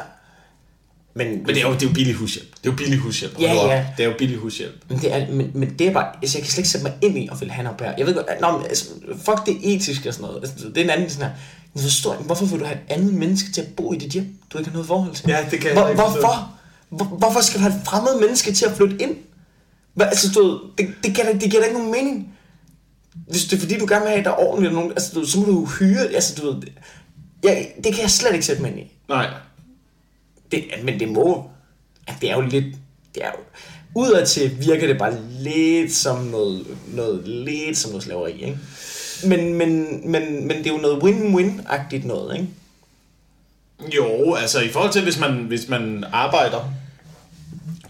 Men, 1.13 1.27
Men 1.27 1.45
det 1.47 1.57
er 1.57 1.61
jo, 1.67 1.73
det 1.73 1.83
er 1.83 1.87
jo 1.87 1.93
billig 1.93 2.13
hushjælp. 2.15 2.47
Det 2.63 2.69
er 2.69 2.71
jo 2.71 2.77
billig 2.77 2.99
hushjælp. 2.99 3.33
Hold 3.35 3.45
Ja, 3.47 3.57
op. 3.57 3.69
ja. 3.69 3.85
Det 3.97 4.03
er 4.05 4.07
jo 4.09 4.15
billig 4.17 4.37
hushjælp. 4.37 4.75
Men 4.89 4.99
det 4.99 5.13
er, 5.15 5.27
men, 5.31 5.51
men 5.53 5.75
det 5.79 5.87
er 5.87 5.91
bare, 5.93 6.07
altså 6.21 6.37
jeg 6.37 6.43
kan 6.43 6.51
slet 6.51 6.57
ikke 6.57 6.69
sætte 6.69 6.83
mig 6.87 6.93
ind 7.01 7.17
i 7.17 7.29
at 7.31 7.39
ville 7.39 7.51
have 7.53 7.61
en 7.61 7.67
au 7.67 7.73
pair. 7.77 7.91
Jeg 7.97 8.05
ved 8.05 8.13
godt, 8.13 8.25
nå, 8.41 8.57
men, 8.57 8.65
altså, 8.65 8.85
fuck 9.25 9.45
det 9.45 9.57
etiske 9.75 10.09
og 10.09 10.13
sådan 10.13 10.27
noget. 10.27 10.41
Altså, 10.49 10.67
det 10.69 10.77
er 10.77 10.83
en 10.83 10.89
anden 10.89 11.09
sådan 11.09 11.25
her. 11.29 11.35
Jeg 11.75 11.83
forstår 11.83 12.13
ikke, 12.13 12.23
hvorfor 12.25 12.45
vil 12.45 12.59
du 12.59 12.65
have 12.65 12.77
et 12.77 12.93
andet 12.93 13.13
menneske 13.13 13.51
til 13.51 13.61
at 13.61 13.67
bo 13.77 13.93
i 13.93 13.97
dit 13.97 14.11
hjem, 14.11 14.35
du 14.53 14.57
ikke 14.57 14.69
har 14.69 14.73
noget 14.73 14.87
forhold 14.87 15.13
til? 15.15 15.25
Ja, 15.29 15.45
det 15.51 15.59
kan 15.61 15.69
jeg 15.69 15.79
Hvor, 15.81 15.89
ikke 15.89 16.01
forstå. 16.01 16.19
hvorfor? 16.19 16.55
Hvor, 16.89 17.05
hvorfor 17.05 17.41
skal 17.41 17.59
du 17.59 17.63
have 17.63 17.75
et 17.75 17.81
fremmed 17.85 18.19
menneske 18.19 18.51
til 18.53 18.65
at 18.65 18.71
flytte 18.77 18.95
ind? 19.01 19.15
Hvad, 19.93 20.07
altså, 20.07 20.31
du, 20.35 20.59
det, 20.77 20.87
det, 21.03 21.15
giver, 21.15 21.31
det 21.33 21.41
giver 21.51 21.61
da 21.61 21.67
ikke 21.67 21.77
nogen 21.79 21.91
mening. 21.91 22.35
Hvis 23.27 23.45
det 23.45 23.55
er 23.55 23.59
fordi, 23.59 23.77
du 23.77 23.85
gerne 23.89 24.01
vil 24.01 24.09
have, 24.09 24.19
at 24.19 24.25
der 24.25 24.31
er 24.31 24.39
ordentligt, 24.39 24.73
nogen, 24.73 24.91
altså, 24.91 25.19
du, 25.19 25.25
så 25.25 25.39
må 25.39 25.45
du 25.45 25.51
jo 25.51 25.65
hyre, 25.65 26.07
altså, 26.07 26.35
du 26.41 26.51
ved, 26.51 26.61
ja, 27.43 27.65
det 27.83 27.93
kan 27.93 28.01
jeg 28.01 28.11
slet 28.11 28.33
ikke 28.33 28.45
sætte 28.45 28.61
mig 28.61 28.71
ind 28.71 28.79
i. 28.79 28.91
Nej. 29.09 29.27
Det, 30.51 30.63
men 30.83 30.99
det 30.99 31.09
må... 31.09 31.49
Ja, 32.07 32.15
det 32.21 32.31
er 32.31 32.35
jo 32.35 32.41
lidt... 32.41 32.65
Det 33.15 33.23
er 33.23 33.27
jo, 33.27 33.43
udadtil 33.95 34.57
virker 34.59 34.87
det 34.87 34.97
bare 34.97 35.17
lidt 35.39 35.93
som 35.93 36.23
noget, 36.23 36.65
noget, 36.87 37.27
lidt 37.27 37.77
som 37.77 37.91
noget 37.91 38.03
slaveri, 38.03 38.31
ikke? 38.31 38.59
Men, 39.23 39.53
men, 39.53 40.01
men, 40.11 40.47
men 40.47 40.57
det 40.57 40.67
er 40.67 40.73
jo 40.73 40.77
noget 40.77 41.03
win-win-agtigt 41.03 42.07
noget, 42.07 42.35
ikke? 42.35 42.47
Jo, 43.95 44.33
altså 44.33 44.59
i 44.59 44.69
forhold 44.69 44.91
til, 44.91 45.03
hvis 45.03 45.19
man, 45.19 45.43
hvis 45.43 45.69
man 45.69 46.05
arbejder, 46.13 46.73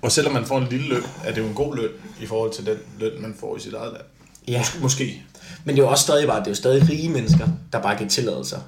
og 0.02 0.12
selvom 0.12 0.34
man 0.34 0.46
får 0.46 0.58
en 0.58 0.68
lille 0.70 0.88
løn, 0.88 1.04
er 1.26 1.34
det 1.34 1.42
jo 1.42 1.48
en 1.48 1.54
god 1.54 1.76
løn 1.76 1.90
i 2.22 2.26
forhold 2.26 2.54
til 2.54 2.66
den 2.66 2.78
løn, 3.00 3.22
man 3.22 3.36
får 3.40 3.58
i 3.58 3.60
sit 3.60 3.74
eget 3.74 3.94
land. 3.94 4.04
Ja. 4.48 4.62
Mås- 4.62 4.82
måske. 4.82 5.24
Men 5.64 5.76
det 5.76 5.82
er 5.82 5.86
jo 5.86 5.92
også 5.92 6.02
stadig 6.04 6.28
bare, 6.28 6.40
det 6.40 6.46
er 6.48 6.52
jo 6.52 6.56
stadig 6.56 6.90
rige 6.90 7.10
mennesker, 7.10 7.48
der 7.74 7.82
bare 7.82 7.98
kan 7.98 8.10
tillade 8.10 8.46
sig. 8.46 8.60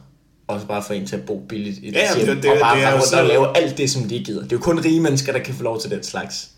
Og 0.48 0.60
så 0.62 0.66
bare 0.68 0.84
få 0.84 0.94
en 0.94 1.06
til 1.08 1.16
at 1.16 1.22
bo 1.26 1.46
billigt 1.50 1.78
i 1.78 1.92
Ja, 1.92 2.16
hjem, 2.18 2.26
det- 2.28 2.44
det- 2.44 2.52
og 2.52 2.58
bare 2.62 2.78
det 2.80 2.84
jo 2.86 2.92
rundt 2.94 3.06
så- 3.08 3.22
og 3.22 3.28
lave 3.28 3.58
alt 3.58 3.78
det, 3.78 3.92
som 3.92 4.04
de 4.04 4.24
gider. 4.24 4.42
Det 4.44 4.52
er 4.52 4.56
jo 4.56 4.62
kun 4.62 4.80
rige 4.86 5.00
mennesker, 5.00 5.32
der 5.32 5.40
kan 5.40 5.54
få 5.54 5.64
lov 5.64 5.82
til 5.82 5.92
den 5.92 6.04
slags. 6.04 6.50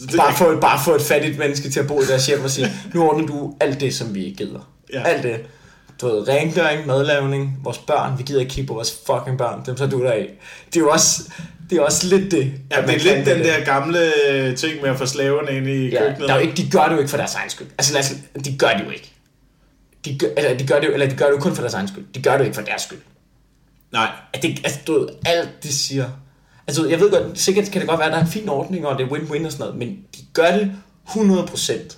Det- 0.00 0.16
Bare 0.16 0.34
få, 0.36 0.60
bare 0.60 0.80
få 0.84 0.94
et 0.94 1.02
fattigt 1.02 1.38
menneske 1.38 1.70
til 1.70 1.80
at 1.80 1.86
bo 1.86 2.00
i 2.00 2.04
deres 2.04 2.26
hjem 2.26 2.44
og 2.44 2.50
sige, 2.50 2.72
nu 2.94 3.02
ordner 3.08 3.26
du 3.26 3.54
alt 3.60 3.80
det, 3.80 3.94
som 3.94 4.14
vi 4.14 4.24
ikke 4.24 4.36
gider. 4.36 4.68
Ja. 4.92 5.02
Alt 5.02 5.22
det. 5.22 5.36
Du 6.00 6.06
ved, 6.06 6.28
rengøring, 6.28 6.86
madlavning, 6.86 7.58
vores 7.64 7.78
børn, 7.78 8.18
vi 8.18 8.22
gider 8.22 8.40
ikke 8.40 8.52
kigge 8.52 8.68
på 8.68 8.74
vores 8.74 8.98
fucking 9.06 9.38
børn, 9.38 9.62
dem 9.66 9.74
tager 9.76 9.90
du 9.90 10.02
dig 10.02 10.14
af. 10.14 10.28
Det 10.66 10.76
er 10.76 10.80
jo 10.80 10.90
også, 10.90 11.22
det 11.70 11.78
er 11.78 11.82
også 11.82 12.06
lidt 12.16 12.30
det. 12.30 12.52
Ja, 12.70 12.82
det 12.82 12.94
er 12.94 12.98
lidt 12.98 13.26
det 13.26 13.36
den 13.36 13.44
der 13.44 13.64
gamle 13.64 14.12
ting 14.56 14.82
med 14.82 14.90
at 14.90 14.98
få 14.98 15.06
slaverne 15.06 15.56
ind 15.56 15.68
i 15.68 15.88
Ja, 15.88 15.98
køkkenet. 15.98 16.28
der 16.28 16.34
er 16.34 16.38
jo 16.40 16.46
ikke, 16.48 16.62
de 16.62 16.70
gør 16.70 16.84
det 16.84 16.92
jo 16.92 16.98
ikke 16.98 17.10
for 17.10 17.16
deres 17.16 17.34
egen 17.34 17.50
skyld. 17.50 17.66
Altså 17.78 17.92
lad 17.92 18.00
os, 18.00 18.12
de 18.44 18.56
gør 18.58 18.70
det 18.72 18.84
jo 18.84 18.90
ikke. 18.90 19.12
De 20.04 20.18
gør, 20.18 20.28
eller, 20.36 20.58
de 20.58 20.66
gør 20.66 20.80
det 20.80 20.86
jo, 20.86 20.92
eller 20.92 21.08
de 21.08 21.16
gør 21.16 21.24
det 21.26 21.32
jo 21.32 21.38
kun 21.38 21.54
for 21.54 21.62
deres 21.62 21.74
egen 21.74 21.88
skyld. 21.88 22.04
De 22.14 22.22
gør 22.22 22.32
det 22.32 22.38
jo 22.38 22.44
ikke 22.44 22.54
for 22.54 22.62
deres 22.62 22.82
skyld. 22.82 22.98
Nej. 23.92 24.08
At 24.32 24.42
det, 24.42 24.60
altså, 24.64 24.78
du 24.86 24.98
ved, 24.98 25.08
alt 25.26 25.48
det 25.62 25.74
siger... 25.74 26.08
Altså, 26.66 26.88
jeg 26.88 27.00
ved 27.00 27.10
godt, 27.10 27.38
sikkert 27.40 27.70
kan 27.70 27.80
det 27.80 27.88
godt 27.88 27.98
være, 27.98 28.08
at 28.08 28.12
der 28.12 28.18
er 28.18 28.24
en 28.24 28.30
fin 28.30 28.48
ordning, 28.48 28.86
og 28.86 28.98
det 28.98 29.04
er 29.04 29.08
win-win 29.08 29.46
og 29.46 29.52
sådan 29.52 29.64
noget, 29.64 29.76
men 29.76 29.88
de 29.88 30.20
gør 30.32 30.50
det 30.56 30.72
100%, 31.08 31.96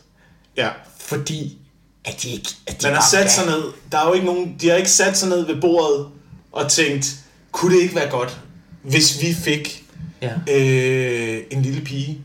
Ja. 0.56 0.68
fordi 1.00 1.58
at 2.04 2.22
de 2.22 2.30
ikke... 2.30 2.48
At 2.66 2.82
de 2.82 2.86
Man 2.86 2.94
har 2.96 3.04
sat 3.10 3.32
sig 3.32 3.46
ned. 3.46 3.62
Der 3.92 3.98
er 3.98 4.06
jo 4.06 4.12
ikke 4.12 4.26
nogen, 4.26 4.56
de 4.60 4.68
har 4.68 4.76
ikke 4.76 4.90
sat 4.90 5.16
sig 5.18 5.28
ned 5.28 5.46
ved 5.46 5.60
bordet 5.60 6.06
og 6.52 6.70
tænkt, 6.70 7.14
kunne 7.52 7.76
det 7.76 7.82
ikke 7.82 7.94
være 7.94 8.10
godt, 8.10 8.38
hvis 8.82 9.22
vi 9.22 9.34
fik 9.34 9.78
Ja. 10.22 10.32
øh, 10.54 11.40
en 11.50 11.62
lille 11.62 11.80
pige 11.80 12.18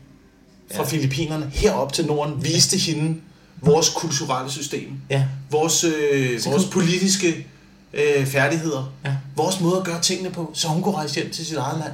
fra 0.74 0.82
ja. 0.82 0.88
Filippinerne 0.88 1.50
herop 1.54 1.92
til 1.92 2.06
Norden, 2.06 2.44
viste 2.44 2.76
hende 2.76 3.20
vores 3.62 3.88
kulturelle 3.88 4.50
system, 4.52 4.88
Ja. 5.10 5.24
vores, 5.50 5.84
øh, 5.84 6.40
vores 6.46 6.64
politiske 6.64 7.46
øh, 7.94 8.26
færdigheder, 8.26 8.92
Ja. 9.04 9.10
vores 9.36 9.60
måde 9.60 9.76
at 9.78 9.84
gøre 9.84 10.00
tingene 10.00 10.30
på, 10.30 10.50
så 10.54 10.68
hun 10.68 10.82
kunne 10.82 10.94
rejse 10.94 11.14
hjem 11.14 11.30
til 11.30 11.46
sit 11.46 11.56
eget 11.56 11.78
land, 11.78 11.92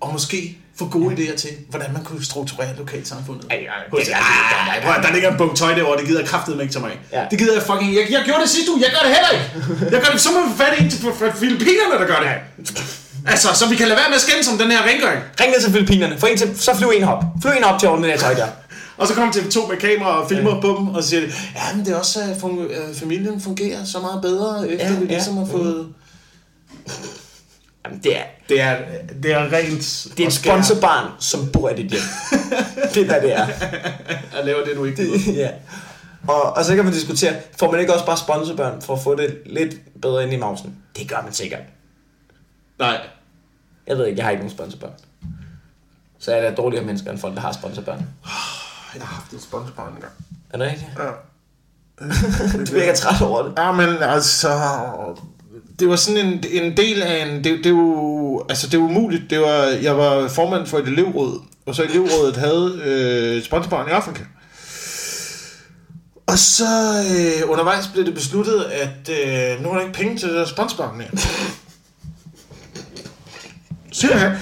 og 0.00 0.12
måske 0.12 0.58
få 0.76 0.88
gode 0.88 1.14
idéer 1.14 1.36
til, 1.36 1.50
hvordan 1.70 1.92
man 1.92 2.04
kunne 2.04 2.24
strukturere 2.24 2.76
lokalsamfundet. 2.76 3.46
Ej, 3.50 3.56
ej, 3.56 3.64
ej, 3.66 4.78
ej, 4.78 4.96
at- 4.98 5.04
Der 5.04 5.12
ligger 5.12 5.30
en 5.30 5.38
bunke 5.38 5.56
tøj 5.56 5.74
derovre, 5.74 5.98
det 6.00 6.06
gider 6.06 6.20
jeg 6.20 6.28
kraftedeme 6.28 6.62
ikke 6.62 6.72
til 6.74 6.80
mig. 6.80 6.98
Ja. 7.12 7.24
Det 7.30 7.38
gider 7.38 7.52
jeg 7.54 7.62
fucking... 7.62 7.94
Jeg, 7.94 8.06
jeg 8.10 8.22
gjorde 8.24 8.40
det 8.42 8.50
sidste 8.50 8.72
uge, 8.72 8.80
jeg 8.82 8.90
gør 8.90 9.08
det 9.08 9.16
heller 9.16 9.30
ikke. 9.36 9.94
Jeg 9.96 10.02
gør 10.04 10.10
det, 10.12 10.20
så 10.20 10.28
må 10.32 10.52
vi 10.52 10.58
fat 10.58 10.78
i 10.80 10.84
en 10.84 10.90
til 10.90 10.98
Filippinerne, 11.40 11.94
der 12.00 12.06
gør 12.06 12.20
det. 12.24 12.68
Altså, 13.28 13.48
så 13.54 13.68
vi 13.68 13.76
kan 13.76 13.88
lade 13.88 13.98
være 13.98 14.08
med 14.08 14.16
at 14.16 14.20
skændes 14.22 14.48
om 14.48 14.58
den 14.58 14.70
her 14.70 14.82
rengøring. 14.82 15.20
Ring 15.40 15.50
ned 15.52 15.60
til 15.62 15.72
Filippinerne. 15.72 16.18
Få 16.18 16.26
en 16.26 16.36
til, 16.38 16.58
så 16.58 16.76
flyv 16.76 16.88
en 16.96 17.04
op. 17.04 17.24
Flyv 17.42 17.52
en 17.52 17.64
op 17.64 17.80
til 17.80 17.88
det 17.88 18.06
her 18.06 18.16
tøj 18.18 18.34
der. 18.34 18.46
Og 18.96 19.08
så 19.08 19.14
kommer 19.14 19.32
TV2 19.32 19.68
med 19.68 19.76
kamera 19.76 20.22
og 20.22 20.28
filmer 20.28 20.54
ja. 20.54 20.60
på 20.60 20.76
dem, 20.78 20.88
og 20.88 21.04
siger 21.04 21.22
ja, 21.22 21.76
men 21.76 21.84
det 21.84 21.92
er 21.92 21.96
også, 21.98 22.20
at 22.20 22.36
fun- 22.36 22.60
øh, 22.60 22.94
familien 22.94 23.40
fungerer 23.40 23.84
så 23.84 23.98
meget 24.00 24.22
bedre, 24.22 24.68
efter 24.68 24.86
Ja, 24.86 24.92
ja, 24.92 24.98
vi 24.98 25.04
ja. 25.04 25.10
ligesom 25.12 25.36
har 25.36 25.44
fået... 25.46 25.88
Jamen, 27.84 28.00
det 28.04 28.16
er, 28.16 28.22
Det 28.48 28.60
er, 28.60 28.76
det 29.22 29.32
er 29.32 29.52
rent 29.52 30.06
det 30.16 30.22
er 30.22 30.26
et 30.26 30.32
sponsorbarn, 30.32 31.10
som 31.20 31.48
bor 31.52 31.68
i 31.70 31.82
dit 31.82 31.90
hjem. 31.90 32.00
det 32.94 33.02
er, 33.02 33.06
hvad 33.06 33.20
det 33.20 33.32
er. 33.36 33.46
at 34.38 34.44
lave 34.44 34.64
det, 34.64 34.76
du 34.76 34.84
ikke 34.84 34.96
gider. 35.02 35.32
ja. 35.42 35.48
Og, 36.28 36.42
og 36.56 36.64
så 36.64 36.74
kan 36.74 36.84
man 36.84 36.94
diskutere, 36.94 37.34
får 37.58 37.70
man 37.70 37.80
ikke 37.80 37.92
også 37.94 38.06
bare 38.06 38.16
sponsorbørn 38.16 38.82
for 38.82 38.94
at 38.94 39.02
få 39.02 39.14
det 39.14 39.36
lidt 39.46 39.74
bedre 40.02 40.22
ind 40.24 40.32
i 40.32 40.36
mausen? 40.36 40.74
Det 40.96 41.08
gør 41.08 41.22
man 41.24 41.32
sikkert. 41.32 41.60
Nej. 42.78 42.96
Jeg 43.88 43.98
ved 43.98 44.06
ikke, 44.06 44.18
jeg 44.18 44.26
har 44.26 44.30
ikke 44.30 44.42
nogen 44.42 44.56
sponsorbørn. 44.56 44.92
Så 46.18 46.32
er 46.32 46.40
der 46.40 46.54
dårligere 46.54 46.84
mennesker 46.84 47.10
end 47.10 47.18
folk, 47.18 47.34
der 47.34 47.40
har 47.40 47.52
sponsorbørn. 47.52 48.06
Jeg 48.94 49.02
har 49.02 49.14
haft 49.14 49.32
et 49.32 49.42
sponsorbarn 49.42 49.94
engang. 49.94 50.12
Er 50.50 50.58
det 50.58 50.66
rigtigt? 50.66 50.90
Ja. 50.98 51.10
Du 52.66 52.72
virker 52.72 52.94
træt 52.94 53.22
over 53.22 53.42
det. 53.42 53.52
Ja, 53.58 53.72
men 53.72 53.88
altså... 54.02 54.48
Det 55.78 55.88
var 55.88 55.96
sådan 55.96 56.26
en, 56.26 56.44
en 56.50 56.76
del 56.76 57.02
af 57.02 57.26
en... 57.26 57.44
Det, 57.44 57.64
det, 57.64 57.70
jo, 57.70 58.46
altså, 58.48 58.66
det 58.66 58.74
er 58.74 58.78
umuligt. 58.78 59.30
Det 59.30 59.40
var, 59.40 59.64
jeg 59.82 59.98
var 59.98 60.28
formand 60.28 60.66
for 60.66 60.78
et 60.78 60.88
elevråd, 60.88 61.40
og 61.66 61.74
så 61.74 61.82
elevrådet 61.82 62.36
havde 62.36 62.80
øh, 62.84 63.36
et 63.36 63.44
sponsorbarn 63.44 63.88
i 63.88 63.90
Afrika. 63.90 64.22
Og 66.26 66.38
så 66.38 66.64
øh, 67.10 67.50
undervejs 67.50 67.88
blev 67.92 68.06
det 68.06 68.14
besluttet, 68.14 68.64
at 68.64 69.10
øh, 69.10 69.62
nu 69.62 69.70
er 69.70 69.74
der 69.74 69.80
ikke 69.80 69.92
penge 69.92 70.18
til 70.18 70.28
det 70.28 70.36
der 70.36 70.46
sponsorbarn 70.46 70.98
mere. 70.98 71.08
Simpelthen. 74.00 74.32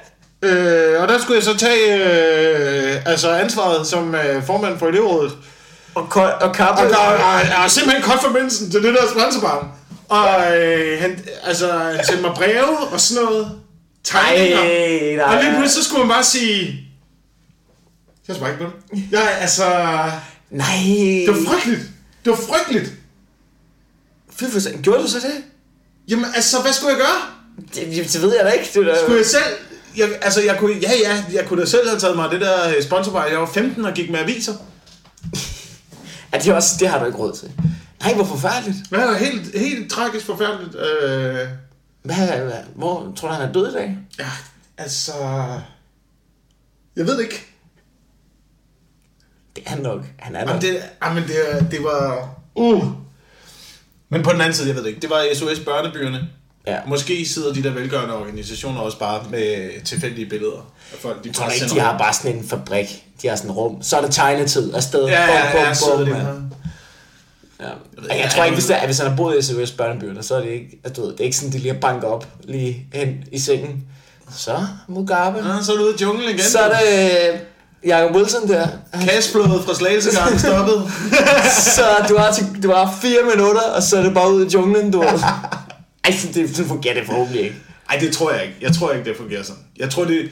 øh, 0.48 1.02
og 1.02 1.08
der 1.08 1.18
skulle 1.18 1.36
jeg 1.36 1.44
så 1.44 1.56
tage 1.56 1.94
øh, 1.94 3.02
altså 3.06 3.30
ansvaret 3.30 3.86
som 3.86 4.14
øh, 4.14 4.46
formand 4.46 4.78
for 4.78 4.86
elevrådet. 4.88 5.32
Og, 5.94 6.08
ko- 6.10 6.20
og 6.40 6.54
kappe... 6.54 6.82
Og 6.82 6.90
der 6.90 6.98
er, 6.98 7.64
er 7.64 7.68
simpelthen 7.68 8.02
konfirmanden 8.02 8.70
til 8.70 8.82
det 8.82 8.94
der 8.94 9.08
sponsorbarn. 9.10 9.68
Og 10.08 10.56
øh, 10.56 11.00
han, 11.00 11.24
altså, 11.44 11.72
han 11.72 12.04
sendte 12.06 12.22
mig 12.22 12.32
breve 12.34 12.78
og 12.78 13.00
sådan 13.00 13.24
noget. 13.24 13.50
Tegninger. 14.04 14.58
Ej, 14.58 15.16
nej. 15.16 15.36
og 15.36 15.42
lige 15.42 15.54
pludselig 15.56 15.84
så 15.84 15.88
skulle 15.88 16.06
man 16.06 16.14
bare 16.14 16.24
sige... 16.24 16.80
Jeg 18.28 18.36
svarer 18.36 18.50
ikke 18.50 18.64
på 18.64 18.70
det. 18.92 19.02
Jeg, 19.10 19.36
altså... 19.40 19.64
Nej. 20.50 20.66
Det 21.26 21.28
var 21.28 21.52
frygteligt. 21.52 21.82
Det 22.24 22.30
var 22.30 22.36
frygteligt. 22.36 22.92
Fy 24.36 24.44
for. 24.44 24.82
Gjorde 24.82 25.02
du 25.02 25.08
så 25.08 25.18
det? 25.18 25.44
Jamen, 26.08 26.24
altså, 26.34 26.60
hvad 26.62 26.72
skulle 26.72 26.90
jeg 26.90 26.98
gøre? 26.98 27.33
Det, 27.56 28.12
det 28.12 28.22
ved 28.22 28.36
jeg 28.36 28.44
da 28.44 28.50
ikke. 28.50 28.80
Det 28.80 28.88
er 28.90 28.96
Skulle 29.02 29.16
jeg 29.18 29.26
selv... 29.26 29.42
Jeg, 29.96 30.18
altså, 30.22 30.42
jeg 30.42 30.56
kunne, 30.58 30.76
ja, 30.82 30.90
ja, 31.04 31.24
jeg 31.32 31.46
kunne 31.46 31.60
da 31.60 31.66
selv 31.66 31.88
have 31.88 32.00
taget 32.00 32.16
mig 32.16 32.30
det 32.30 32.40
der 32.40 32.68
øh, 32.76 32.82
sponsorbar. 32.82 33.26
Jeg 33.26 33.38
var 33.40 33.50
15 33.54 33.84
og 33.84 33.94
gik 33.94 34.10
med 34.10 34.18
aviser. 34.20 34.52
Ja, 36.32 36.38
det, 36.38 36.48
er 36.48 36.54
også, 36.54 36.76
det 36.80 36.88
har 36.88 36.98
du 36.98 37.06
ikke 37.06 37.18
råd 37.18 37.32
til. 37.32 37.52
Nej, 38.00 38.14
hvor 38.14 38.24
forfærdeligt. 38.24 38.76
Det 38.90 38.98
er 38.98 39.16
helt, 39.16 39.58
helt 39.58 39.90
tragisk 39.90 40.26
forfærdeligt. 40.26 40.74
Øh, 40.76 41.48
Hvad, 42.02 42.16
hvad, 42.26 42.52
hvor 42.74 43.12
tror 43.16 43.28
du, 43.28 43.34
han 43.34 43.48
er 43.48 43.52
død 43.52 43.68
i 43.70 43.72
dag? 43.72 43.98
ja, 44.18 44.30
altså... 44.78 45.12
Jeg 46.96 47.06
ved 47.06 47.16
det 47.16 47.22
ikke. 47.22 47.46
Det 49.56 49.64
er 49.66 49.70
han 49.70 49.78
nok. 49.78 50.00
Han 50.18 50.36
er 50.36 50.40
nok. 50.44 50.48
Jamen, 50.48 50.62
det, 50.62 50.82
jamen 51.04 51.22
det, 51.22 51.66
det 51.70 51.84
var... 51.84 52.28
Uh. 52.54 52.84
Men 54.08 54.22
på 54.22 54.32
den 54.32 54.40
anden 54.40 54.54
side, 54.54 54.68
jeg 54.68 54.76
ved 54.76 54.82
det 54.82 54.88
ikke. 54.88 55.00
Det 55.00 55.10
var 55.10 55.26
SOS 55.34 55.60
Børnebyerne. 55.60 56.28
Ja. 56.66 56.76
Måske 56.86 57.26
sidder 57.28 57.52
de 57.52 57.62
der 57.62 57.70
velgørende 57.70 58.14
organisationer 58.14 58.80
også 58.80 58.98
bare 58.98 59.20
med 59.30 59.70
tilfældige 59.84 60.26
billeder 60.28 60.56
af 60.92 60.98
folk. 61.00 61.24
De 61.24 61.28
Jeg 61.28 61.34
tror 61.34 61.48
ikke, 61.48 61.66
de 61.68 61.80
har 61.80 61.98
bare 61.98 62.12
sådan 62.14 62.36
en 62.36 62.48
fabrik. 62.48 63.04
De 63.22 63.28
har 63.28 63.36
sådan 63.36 63.50
en 63.50 63.56
rum. 63.56 63.82
Så 63.82 63.96
er 63.96 64.00
det 64.00 64.14
tegletid 64.14 64.74
afsted. 64.74 65.04
Ja, 65.06 65.22
ja, 65.32 65.60
ja, 65.66 65.74
så 65.74 65.92
er 65.92 65.98
det 65.98 66.08
mand. 66.08 66.22
bare- 66.22 66.40
Ja. 67.60 67.66
ved 67.98 68.08
Jeg, 68.10 68.20
jeg 68.22 68.30
tror 68.30 68.44
ikke, 68.44 68.54
hvis, 68.54 68.64
det- 68.66 68.74
det, 68.76 68.82
er, 68.82 68.86
hvis 68.86 68.98
han 68.98 69.08
har 69.08 69.16
boet 69.16 69.38
i 69.38 69.42
SOS 69.42 69.70
børnebyer, 69.70 70.22
så 70.22 70.34
er 70.36 70.40
det 70.40 70.48
ikke, 70.50 70.80
at 70.84 70.96
du 70.96 71.00
ved, 71.00 71.12
det 71.12 71.20
er 71.20 71.24
ikke 71.24 71.36
sådan, 71.36 71.52
de 71.52 71.58
lige 71.58 71.74
banker 71.74 72.08
op 72.08 72.26
lige 72.44 72.86
hen 72.94 73.24
i 73.32 73.38
sengen. 73.38 73.84
Så, 74.36 74.56
Mugabe. 74.88 75.38
Ja, 75.38 75.62
så 75.62 75.72
er 75.72 75.76
du 75.76 75.82
ude 75.82 75.94
i 75.98 76.02
junglen 76.02 76.28
igen. 76.28 76.40
Så 76.44 76.58
er 76.58 76.68
det 76.68 77.10
uh, 77.34 77.88
Jacob 77.88 78.16
Wilson 78.16 78.48
der. 78.48 78.68
Cashflowet 79.04 79.64
fra 79.64 79.74
Slagelsegangen 79.74 80.38
stoppet. 80.38 80.82
så 81.76 81.82
du 82.08 82.16
har, 82.16 82.32
til, 82.32 82.46
du 82.62 82.72
har 82.72 82.98
fire 83.02 83.18
minutter, 83.36 83.62
og 83.62 83.82
så 83.82 83.96
er 83.98 84.02
det 84.02 84.14
bare 84.14 84.32
ud 84.34 84.46
i 84.46 84.48
junglen, 84.48 84.90
du. 84.90 85.04
Ej, 86.04 86.12
så 86.12 86.28
det, 86.34 86.56
så 86.56 86.64
fungerer 86.64 86.94
det 86.94 87.06
forhåbentlig 87.06 87.42
ikke. 87.42 87.56
Nej, 87.90 88.00
det 88.00 88.12
tror 88.12 88.32
jeg 88.32 88.42
ikke. 88.44 88.56
Jeg 88.60 88.74
tror 88.74 88.92
ikke, 88.92 89.08
det 89.08 89.16
fungerer 89.16 89.42
sådan. 89.42 89.62
Jeg 89.76 89.90
tror, 89.90 90.04
det... 90.04 90.30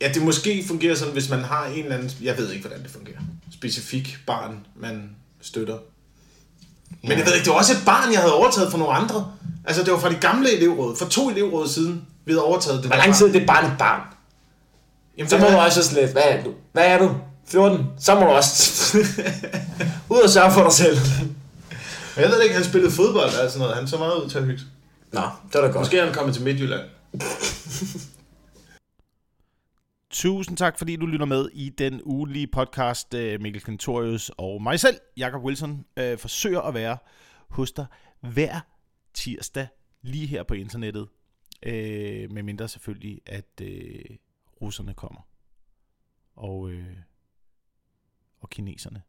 Ja, 0.00 0.08
det 0.14 0.22
måske 0.22 0.64
fungerer 0.66 0.94
sådan, 0.94 1.12
hvis 1.12 1.28
man 1.28 1.44
har 1.44 1.66
en 1.66 1.82
eller 1.84 1.96
anden... 1.96 2.10
Jeg 2.22 2.38
ved 2.38 2.50
ikke, 2.52 2.66
hvordan 2.66 2.82
det 2.82 2.90
fungerer. 2.90 3.18
Specifik 3.52 4.16
barn, 4.26 4.66
man 4.76 5.10
støtter. 5.40 5.78
Men 7.02 7.18
jeg 7.18 7.26
ved 7.26 7.34
ikke, 7.34 7.44
det 7.44 7.52
var 7.52 7.58
også 7.58 7.72
et 7.72 7.82
barn, 7.86 8.12
jeg 8.12 8.20
havde 8.20 8.34
overtaget 8.34 8.70
fra 8.70 8.78
nogle 8.78 8.94
andre. 8.94 9.32
Altså, 9.64 9.84
det 9.84 9.92
var 9.92 9.98
fra 9.98 10.10
de 10.10 10.14
gamle 10.20 10.56
elevråd. 10.56 10.96
For 10.96 11.06
to 11.06 11.30
elevråd 11.30 11.68
siden, 11.68 12.02
vi 12.24 12.32
havde 12.32 12.44
overtaget 12.44 12.78
det 12.82 12.86
Hvor 12.86 12.96
lang 12.96 13.14
tid 13.14 13.26
er 13.26 13.30
barn. 13.32 13.40
det 13.40 13.46
bare 13.46 13.66
et 13.72 13.78
barn? 13.78 14.00
Jamen, 15.18 15.30
Så 15.30 15.36
det 15.36 15.44
må 15.44 15.50
du 15.50 15.56
også 15.56 16.00
lidt, 16.00 16.12
hvad 16.12 16.22
er 16.26 16.44
du? 16.44 16.50
Hvad 16.72 16.84
er 16.86 16.98
du? 16.98 17.14
14? 17.48 17.86
Så 18.00 18.14
må 18.14 18.20
du 18.20 18.26
også 18.26 18.98
ud 20.14 20.18
og 20.18 20.30
sørge 20.30 20.52
for 20.52 20.62
dig 20.62 20.72
selv. 20.72 20.98
Jeg 22.16 22.28
ved 22.28 22.42
ikke, 22.42 22.54
han 22.54 22.64
spillede 22.64 22.92
fodbold 22.92 23.28
eller 23.28 23.48
sådan 23.48 23.58
noget. 23.58 23.74
Han 23.76 23.88
så 23.88 23.98
meget 23.98 24.24
ud 24.24 24.28
til 24.28 24.38
at 24.38 24.44
hygge. 24.44 24.62
Nå, 25.12 25.20
det 25.48 25.54
er 25.54 25.60
da 25.60 25.66
godt. 25.66 25.74
Måske 25.76 25.98
er 25.98 26.04
han 26.04 26.14
kommet 26.14 26.34
til 26.34 26.44
Midtjylland. 26.44 26.90
Tusind 30.10 30.56
tak, 30.56 30.78
fordi 30.78 30.96
du 30.96 31.06
lytter 31.06 31.26
med 31.26 31.48
i 31.52 31.68
den 31.68 32.02
ugenlige 32.04 32.46
podcast. 32.46 33.14
Øh, 33.14 33.40
Mikkel 33.40 33.62
Kentorius 33.62 34.30
og 34.36 34.62
mig 34.62 34.80
selv, 34.80 34.96
Jakob 35.16 35.42
Wilson, 35.42 35.84
øh, 35.96 36.18
forsøger 36.18 36.60
at 36.60 36.74
være 36.74 36.98
hos 37.48 37.72
dig 37.72 37.86
hver 38.20 38.60
tirsdag 39.14 39.68
lige 40.02 40.26
her 40.26 40.42
på 40.42 40.54
internettet. 40.54 41.08
Øh, 41.62 42.32
med 42.32 42.42
mindre 42.42 42.68
selvfølgelig, 42.68 43.20
at 43.26 43.60
øh, 43.62 44.04
russerne 44.62 44.94
kommer. 44.94 45.20
Og, 46.36 46.70
øh, 46.70 46.96
og 48.40 48.50
kineserne. 48.50 49.02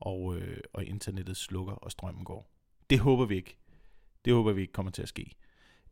Og, 0.00 0.36
øh, 0.36 0.58
og 0.72 0.84
internettet 0.84 1.36
slukker, 1.36 1.72
og 1.72 1.90
strømmen 1.90 2.24
går. 2.24 2.50
Det 2.90 2.98
håber 2.98 3.24
vi 3.24 3.36
ikke. 3.36 3.58
Det 4.24 4.32
håber 4.32 4.52
vi 4.52 4.60
ikke 4.60 4.72
kommer 4.72 4.92
til 4.92 5.02
at 5.02 5.08
ske. 5.08 5.30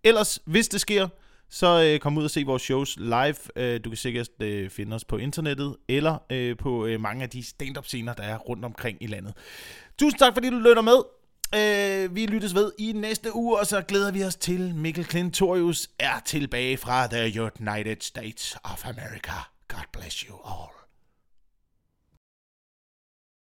Ellers, 0.04 0.40
hvis 0.44 0.68
det 0.68 0.80
sker, 0.80 1.08
så 1.50 1.82
øh, 1.82 2.00
kom 2.00 2.18
ud 2.18 2.24
og 2.24 2.30
se 2.30 2.44
vores 2.44 2.62
shows 2.62 2.96
live. 2.96 3.36
Øh, 3.56 3.80
du 3.84 3.90
kan 3.90 3.96
sikkert 3.96 4.28
øh, 4.42 4.70
finde 4.70 4.94
os 4.94 5.04
på 5.04 5.16
internettet, 5.16 5.76
eller 5.88 6.18
øh, 6.30 6.56
på 6.56 6.86
øh, 6.86 7.00
mange 7.00 7.22
af 7.22 7.30
de 7.30 7.42
stand-up 7.44 7.86
scener, 7.86 8.14
der 8.14 8.22
er 8.22 8.38
rundt 8.38 8.64
omkring 8.64 8.98
i 9.00 9.06
landet. 9.06 9.34
Tusind 9.98 10.18
tak, 10.18 10.34
fordi 10.34 10.50
du 10.50 10.58
lytter 10.58 10.82
med. 10.82 11.02
Øh, 11.54 12.14
vi 12.14 12.26
lyttes 12.26 12.54
ved 12.54 12.72
i 12.78 12.92
næste 12.92 13.34
uge, 13.34 13.58
og 13.58 13.66
så 13.66 13.82
glæder 13.82 14.12
vi 14.12 14.24
os 14.24 14.36
til 14.36 14.74
Mikkel 14.74 15.04
Klintorius 15.04 15.90
er 15.98 16.20
tilbage 16.24 16.76
fra 16.76 17.06
The 17.06 17.42
United 17.42 17.96
States 18.00 18.56
of 18.64 18.86
America. 18.86 19.32
God 19.68 19.84
bless 19.92 20.18
you 20.18 20.36
all. 20.44 20.75